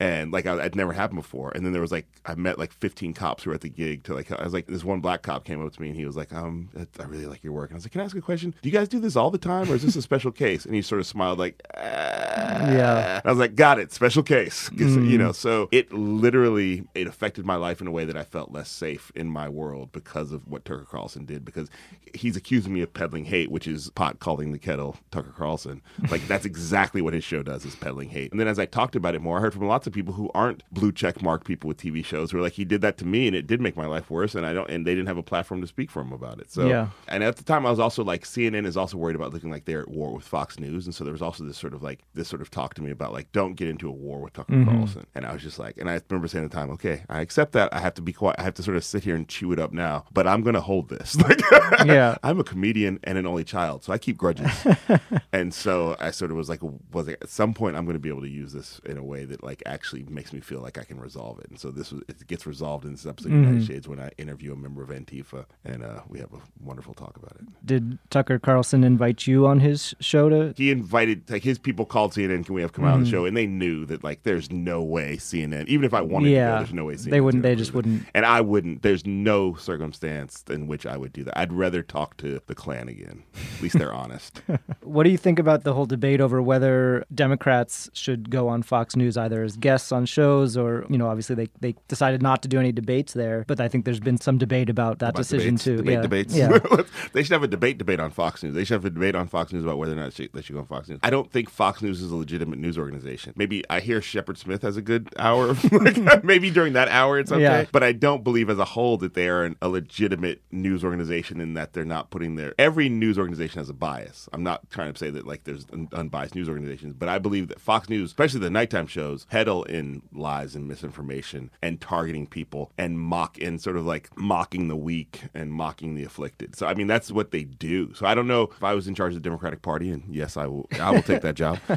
And 0.00 0.32
like 0.32 0.46
I, 0.46 0.62
I'd 0.64 0.76
never 0.76 0.92
happened 0.92 1.20
before. 1.20 1.52
And 1.54 1.64
then 1.64 1.72
there 1.72 1.82
was 1.82 1.92
like 1.92 2.06
I 2.24 2.34
met 2.34 2.58
like 2.58 2.72
15 2.72 3.14
cops 3.14 3.44
who 3.44 3.50
were 3.50 3.54
at 3.54 3.60
the 3.62 3.68
gig. 3.68 4.04
To 4.04 4.14
like 4.14 4.30
I 4.30 4.44
was 4.44 4.52
like 4.52 4.66
this 4.66 4.84
one 4.84 5.00
black 5.00 5.22
cop 5.22 5.44
came 5.44 5.64
up 5.64 5.72
to 5.72 5.82
me, 5.82 5.88
and 5.88 5.96
he 5.96 6.04
was 6.04 6.16
like, 6.16 6.32
um, 6.32 6.68
I 6.98 7.04
really 7.04 7.26
like 7.26 7.42
your 7.42 7.52
work. 7.56 7.70
And 7.70 7.74
I 7.74 7.78
was 7.78 7.84
like, 7.84 7.92
Can 7.92 8.00
I 8.00 8.04
ask 8.04 8.16
a 8.16 8.20
question? 8.20 8.54
Do 8.62 8.68
you 8.68 8.72
guys 8.72 8.88
do 8.88 9.00
this 9.00 9.16
all 9.16 9.30
the 9.30 9.38
time, 9.38 9.70
or 9.70 9.74
is 9.74 9.82
this 9.82 9.96
a 9.96 10.02
special 10.02 10.30
case? 10.30 10.64
And 10.64 10.74
he 10.74 10.82
sort 10.82 11.00
of 11.00 11.06
smiled 11.06 11.38
like, 11.38 11.60
"Ah." 11.76 12.70
Yeah. 12.70 13.20
I 13.24 13.28
was 13.30 13.38
like, 13.38 13.54
got 13.54 13.78
it, 13.78 13.92
special 13.92 14.22
case. 14.22 14.68
'Cause, 14.70 14.96
You 14.96 15.18
know, 15.18 15.32
so 15.32 15.68
it 15.72 15.92
literally 15.92 16.84
it 16.94 17.06
affected 17.06 17.44
my 17.46 17.56
life 17.56 17.80
in 17.80 17.86
a 17.86 17.90
way 17.90 18.04
that 18.04 18.16
I 18.16 18.24
felt 18.24 18.52
less 18.52 18.68
safe 18.70 19.10
in 19.14 19.28
my 19.28 19.48
world 19.48 19.90
because 19.92 20.32
of 20.32 20.46
what 20.48 20.64
Tucker 20.64 20.86
Carlson 20.88 21.24
did. 21.24 21.44
Because 21.44 21.68
he's 22.14 22.36
accusing 22.36 22.72
me 22.72 22.80
of 22.82 22.92
peddling 22.92 23.24
hate, 23.26 23.50
which 23.50 23.66
is 23.66 23.90
pot 23.90 24.18
calling 24.20 24.52
the 24.52 24.58
kettle 24.58 24.96
Tucker 25.10 25.32
Carlson. 25.36 25.82
Like 26.10 26.26
that's 26.26 26.44
exactly 26.44 27.00
what 27.02 27.12
his 27.14 27.24
show 27.24 27.42
does 27.42 27.64
is 27.64 27.74
peddling 27.76 28.08
hate. 28.10 28.30
And 28.32 28.40
then 28.40 28.48
as 28.48 28.58
I 28.58 28.66
talked 28.66 28.96
about 28.96 29.14
it 29.14 29.20
more, 29.22 29.38
I 29.38 29.40
heard 29.42 29.52
from 29.54 29.66
lots 29.66 29.86
of 29.86 29.92
people 29.92 30.14
who 30.14 30.30
aren't 30.34 30.62
blue 30.72 30.92
check 30.92 31.22
mark 31.22 31.44
people 31.44 31.68
with 31.68 31.76
TV 31.78 32.04
shows 32.04 32.30
who 32.30 32.38
are 32.38 32.42
like, 32.42 32.54
he 32.54 32.64
did 32.64 32.80
that 32.80 32.96
to 32.98 33.06
me, 33.06 33.26
and 33.26 33.36
it 33.36 33.46
did 33.46 33.60
make 33.60 33.76
my 33.76 33.86
life 33.86 34.10
worse. 34.10 34.34
And 34.34 34.44
I 34.46 34.52
don't, 34.52 34.68
and 34.70 34.86
they 34.86 34.94
didn't 34.94 35.08
have 35.08 35.18
a 35.18 35.22
platform 35.22 35.60
to 35.60 35.66
speak 35.66 35.90
for 35.90 36.00
him 36.02 36.12
about 36.12 36.40
it. 36.40 36.50
So 36.50 36.66
Yeah. 36.66 36.88
and 37.08 37.22
at 37.22 37.36
the 37.36 37.44
time, 37.46 37.66
I 37.66 37.70
was 37.70 37.78
also 37.78 38.04
like, 38.04 38.24
CNN 38.24 38.66
is 38.66 38.76
also 38.76 38.96
worried 38.96 39.16
about 39.16 39.32
looking 39.32 39.50
like 39.50 39.64
they're 39.64 39.80
at 39.80 39.88
war 39.88 40.12
with 40.12 40.24
Fox 40.24 40.58
News, 40.58 40.86
and 40.86 40.94
so 40.94 41.04
there 41.04 41.12
was 41.12 41.22
also 41.22 41.44
this 41.44 41.56
sort 41.58 41.74
of 41.74 41.82
like 41.82 42.00
this 42.14 42.28
sort 42.28 42.42
of 42.42 42.50
talk 42.50 42.74
to 42.74 42.82
me 42.82 42.90
about 42.90 43.12
like, 43.12 43.30
don't 43.32 43.54
get 43.54 43.68
into 43.68 43.88
a 43.88 43.92
war 43.92 44.20
with 44.20 44.32
Tucker 44.32 44.64
Carlson. 44.64 45.06
And 45.14 45.24
I 45.24 45.32
was 45.32 45.42
just 45.42 45.58
like, 45.58 45.76
and 45.78 45.88
I 45.88 46.00
remember 46.10 46.28
saying 46.28 46.44
at 46.44 46.50
the 46.50 46.56
time, 46.56 46.70
okay, 46.70 47.02
I 47.08 47.20
accept 47.20 47.52
that. 47.52 47.72
I 47.72 47.80
have 47.80 47.94
to 47.94 48.02
be 48.02 48.12
quiet. 48.12 48.36
I 48.38 48.42
have 48.42 48.54
to 48.54 48.62
sort 48.62 48.76
of 48.76 48.84
sit 48.84 49.04
here 49.04 49.14
and 49.14 49.28
chew 49.28 49.52
it 49.52 49.58
up 49.58 49.72
now, 49.72 50.04
but 50.12 50.26
I'm 50.26 50.42
going 50.42 50.54
to 50.54 50.60
hold 50.60 50.88
this. 50.88 51.16
Like, 51.26 51.40
Yeah. 51.86 52.16
I'm 52.22 52.38
a 52.38 52.44
comedian 52.44 53.00
and 53.02 53.18
an 53.18 53.26
only 53.26 53.42
child, 53.42 53.82
so 53.82 53.92
I 53.92 53.98
keep 53.98 54.16
grudges. 54.16 54.50
and 55.32 55.52
so 55.52 55.96
I 55.98 56.10
sort 56.12 56.30
of 56.30 56.36
was 56.36 56.48
like, 56.48 56.60
was 56.62 57.08
like, 57.08 57.18
at 57.20 57.28
some 57.28 57.52
point 57.52 57.76
I'm 57.76 57.84
going 57.84 57.94
to 57.96 58.00
be 58.00 58.08
able 58.08 58.20
to 58.22 58.28
use 58.28 58.52
this 58.52 58.80
in 58.84 58.96
a 58.96 59.02
way 59.02 59.24
that 59.24 59.42
like 59.42 59.62
actually 59.66 60.04
makes 60.04 60.32
me 60.32 60.40
feel 60.40 60.60
like 60.60 60.78
I 60.78 60.84
can 60.84 61.00
resolve 61.00 61.38
it. 61.40 61.48
And 61.50 61.58
so 61.58 61.70
this 61.70 61.92
was 61.92 62.02
it 62.08 62.26
gets 62.26 62.46
resolved 62.46 62.84
in 62.84 62.92
this 62.92 63.06
episode 63.06 63.32
of 63.32 63.38
United 63.38 63.64
Shades 63.66 63.88
when 63.88 63.98
I 63.98 64.10
interview 64.18 64.52
a 64.52 64.56
member 64.56 64.82
of 64.82 64.90
Antifa, 64.90 65.46
and 65.64 65.82
uh, 65.82 66.00
we 66.08 66.18
have 66.20 66.32
a 66.32 66.38
wonderful 66.62 66.94
talk 66.94 67.16
about 67.16 67.25
it. 67.32 67.66
Did 67.66 67.98
Tucker 68.10 68.38
Carlson 68.38 68.84
invite 68.84 69.26
you 69.26 69.46
on 69.46 69.60
his 69.60 69.94
show 70.00 70.28
to? 70.28 70.54
he 70.56 70.70
invited 70.70 71.28
like 71.30 71.42
his 71.42 71.58
people 71.58 71.84
called 71.84 72.12
CNN. 72.12 72.46
Can 72.46 72.54
we 72.54 72.62
have 72.62 72.72
come 72.72 72.84
out 72.84 72.94
on 72.94 73.00
the 73.00 73.06
mm-hmm. 73.06 73.12
show? 73.12 73.24
And 73.24 73.36
they 73.36 73.46
knew 73.46 73.84
that 73.86 74.04
like 74.04 74.22
there's 74.22 74.50
no 74.50 74.82
way 74.82 75.16
CNN. 75.16 75.66
Even 75.66 75.84
if 75.84 75.92
I 75.92 76.00
wanted 76.00 76.26
to 76.26 76.32
Yeah. 76.32 76.52
go, 76.52 76.56
there's 76.58 76.72
no 76.72 76.84
way 76.84 76.94
CNN. 76.94 77.10
They 77.10 77.20
wouldn't- 77.20 77.42
they 77.42 77.56
just 77.56 77.74
wouldn't. 77.74 78.04
And 78.14 78.24
I 78.24 78.40
wouldn't. 78.40 78.82
There's 78.82 79.04
no 79.04 79.54
circumstance 79.54 80.44
in 80.48 80.66
which 80.66 80.86
I 80.86 80.96
would 80.96 81.12
do 81.12 81.24
that. 81.24 81.38
I'd 81.38 81.52
rather 81.52 81.82
talk 81.82 82.16
to 82.18 82.40
the 82.46 82.54
Klan 82.54 82.88
again. 82.88 83.24
At 83.56 83.62
least 83.62 83.78
they're 83.78 83.92
honest. 84.04 84.42
What 84.82 85.02
do 85.02 85.10
you 85.10 85.18
think 85.18 85.38
about 85.38 85.64
the 85.64 85.74
whole 85.74 85.86
debate 85.86 86.20
over 86.20 86.40
whether 86.40 87.04
Democrats 87.14 87.90
should 87.92 88.30
go 88.30 88.48
on 88.48 88.62
Fox 88.62 88.94
News 88.96 89.16
either 89.16 89.42
as 89.42 89.56
guests 89.56 89.90
on 89.92 90.06
shows 90.06 90.56
or, 90.56 90.86
you 90.88 90.98
know, 90.98 91.08
obviously 91.08 91.34
they, 91.34 91.48
they 91.60 91.74
decided 91.88 92.22
not 92.22 92.42
to 92.42 92.48
do 92.48 92.60
any 92.60 92.72
debates 92.72 93.12
there, 93.12 93.44
but 93.46 93.60
I 93.60 93.68
think 93.68 93.84
there's 93.84 94.00
been 94.00 94.18
some 94.18 94.38
debate 94.38 94.70
about 94.70 95.00
that 95.00 95.10
About 95.10 95.18
decision 95.18 95.56
debates, 95.56 95.64
too. 95.64 95.76
Debate 95.76 95.94
yeah. 95.94 96.02
debates. 96.02 96.36
Yeah. 96.36 96.82
they 97.16 97.22
should 97.22 97.32
have 97.32 97.42
a 97.42 97.48
debate 97.48 97.78
debate 97.78 97.98
on 97.98 98.10
Fox 98.10 98.42
News. 98.42 98.54
They 98.54 98.62
should 98.64 98.74
have 98.74 98.84
a 98.84 98.90
debate 98.90 99.14
on 99.14 99.26
Fox 99.26 99.50
News 99.50 99.64
about 99.64 99.78
whether 99.78 99.92
or 99.92 99.96
not 99.96 100.12
they 100.12 100.42
should 100.42 100.52
go 100.52 100.58
on 100.58 100.66
Fox 100.66 100.86
News. 100.86 101.00
I 101.02 101.08
don't 101.08 101.32
think 101.32 101.48
Fox 101.48 101.80
News 101.80 102.02
is 102.02 102.10
a 102.10 102.14
legitimate 102.14 102.58
news 102.58 102.76
organization. 102.76 103.32
Maybe 103.36 103.64
I 103.70 103.80
hear 103.80 104.02
Shepard 104.02 104.36
Smith 104.36 104.60
has 104.60 104.76
a 104.76 104.82
good 104.82 105.08
hour. 105.18 105.56
like, 105.72 105.96
maybe 106.24 106.50
during 106.50 106.74
that 106.74 106.88
hour 106.88 107.18
it's 107.18 107.32
okay. 107.32 107.40
Yeah. 107.40 107.64
But 107.72 107.82
I 107.82 107.92
don't 107.92 108.22
believe 108.22 108.50
as 108.50 108.58
a 108.58 108.66
whole 108.66 108.98
that 108.98 109.14
they 109.14 109.28
are 109.28 109.44
an, 109.44 109.56
a 109.62 109.70
legitimate 109.70 110.42
news 110.52 110.84
organization 110.84 111.40
in 111.40 111.54
that 111.54 111.72
they're 111.72 111.86
not 111.86 112.10
putting 112.10 112.36
their 112.36 112.54
every 112.58 112.90
news 112.90 113.18
organization 113.18 113.60
has 113.60 113.70
a 113.70 113.74
bias. 113.74 114.28
I'm 114.34 114.42
not 114.42 114.68
trying 114.68 114.92
to 114.92 114.98
say 114.98 115.08
that 115.08 115.26
like 115.26 115.44
there's 115.44 115.64
un- 115.72 115.88
unbiased 115.94 116.34
news 116.34 116.50
organizations, 116.50 116.92
but 116.98 117.08
I 117.08 117.18
believe 117.18 117.48
that 117.48 117.62
Fox 117.62 117.88
News, 117.88 118.10
especially 118.10 118.40
the 118.40 118.50
nighttime 118.50 118.88
shows, 118.88 119.24
peddle 119.24 119.64
in 119.64 120.02
lies 120.12 120.54
and 120.54 120.68
misinformation 120.68 121.50
and 121.62 121.80
targeting 121.80 122.26
people 122.26 122.72
and 122.76 123.00
mock 123.00 123.40
and 123.40 123.58
sort 123.58 123.78
of 123.78 123.86
like 123.86 124.10
mocking 124.18 124.68
the 124.68 124.76
weak 124.76 125.22
and 125.32 125.50
mocking 125.50 125.94
the 125.94 126.04
afflicted. 126.04 126.54
So 126.54 126.66
I 126.66 126.74
mean 126.74 126.88
that's 126.88 127.05
what 127.12 127.30
they 127.30 127.44
do. 127.44 127.92
So 127.94 128.06
I 128.06 128.14
don't 128.14 128.26
know 128.26 128.44
if 128.44 128.62
I 128.62 128.74
was 128.74 128.86
in 128.88 128.94
charge 128.94 129.12
of 129.12 129.22
the 129.22 129.26
Democratic 129.28 129.62
Party, 129.62 129.90
and 129.90 130.02
yes, 130.08 130.36
I 130.36 130.46
will. 130.46 130.68
I 130.80 130.90
will 130.90 131.02
take 131.02 131.22
that 131.22 131.34
job, 131.34 131.58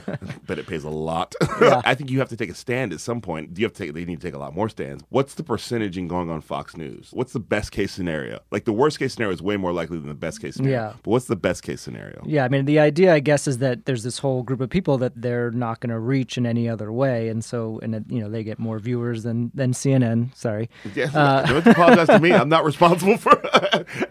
but 0.48 0.60
it 0.60 0.68
pays 0.68 0.84
a 0.84 0.90
lot. 0.90 1.36
I 1.42 1.96
think 1.96 2.10
you 2.10 2.20
have 2.20 2.30
to 2.30 2.38
take 2.38 2.50
a 2.50 2.54
stand 2.56 2.94
at 2.94 3.00
some 3.00 3.22
point. 3.22 3.58
You 3.58 3.66
have 3.66 3.74
to 3.74 3.84
take. 3.86 3.94
They 3.94 4.06
need 4.06 4.22
to 4.22 4.28
take 4.28 4.36
a 4.36 4.40
lot 4.40 4.56
more 4.56 4.70
stands. 4.70 5.04
What's 5.10 5.36
the 5.36 5.44
percentage 5.44 5.98
in 5.98 6.08
going 6.08 6.30
on 6.30 6.42
Fox 6.42 6.76
News? 6.78 7.10
What's 7.12 7.34
the 7.34 7.40
best 7.40 7.72
case 7.72 7.92
scenario? 7.92 8.40
Like 8.52 8.66
the 8.66 8.74
worst 8.74 9.00
case 9.00 9.14
scenario 9.14 9.34
is 9.34 9.42
way 9.42 9.58
more 9.58 9.72
likely 9.74 9.98
than 9.98 10.08
the 10.08 10.14
best 10.14 10.42
case 10.42 10.56
scenario. 10.56 10.78
Yeah. 10.78 10.94
But 11.04 11.12
what's 11.12 11.26
the 11.26 11.36
best 11.36 11.64
case 11.64 11.82
scenario? 11.82 12.22
Yeah, 12.26 12.46
I 12.46 12.50
mean, 12.50 12.66
the 12.66 12.80
idea, 12.80 13.14
I 13.14 13.20
guess, 13.20 13.48
is 13.48 13.60
that 13.60 13.86
there's 13.86 14.04
this 14.04 14.20
whole 14.20 14.44
group 14.44 14.62
of 14.62 14.70
people 14.70 14.98
that 15.00 15.14
they're 15.16 15.52
not 15.52 15.80
going 15.80 15.90
to 15.92 16.00
reach 16.00 16.38
in 16.38 16.46
any 16.46 16.68
other 16.70 16.92
way, 16.92 17.30
and 17.30 17.44
so, 17.44 17.80
and 17.84 17.96
it, 17.96 18.04
you 18.08 18.20
know, 18.20 18.30
they 18.30 18.44
get 18.44 18.60
more 18.60 18.80
viewers 18.80 19.24
than 19.24 19.52
than 19.54 19.74
CNN. 19.74 20.36
Sorry. 20.36 20.70
Yeah, 20.96 21.10
Uh, 21.20 21.46
don't 21.46 21.68
apologize 21.68 22.08
to 22.08 22.20
me. 22.20 22.32
I'm 22.32 22.48
not 22.50 22.64
responsible 22.64 23.18
for 23.18 23.40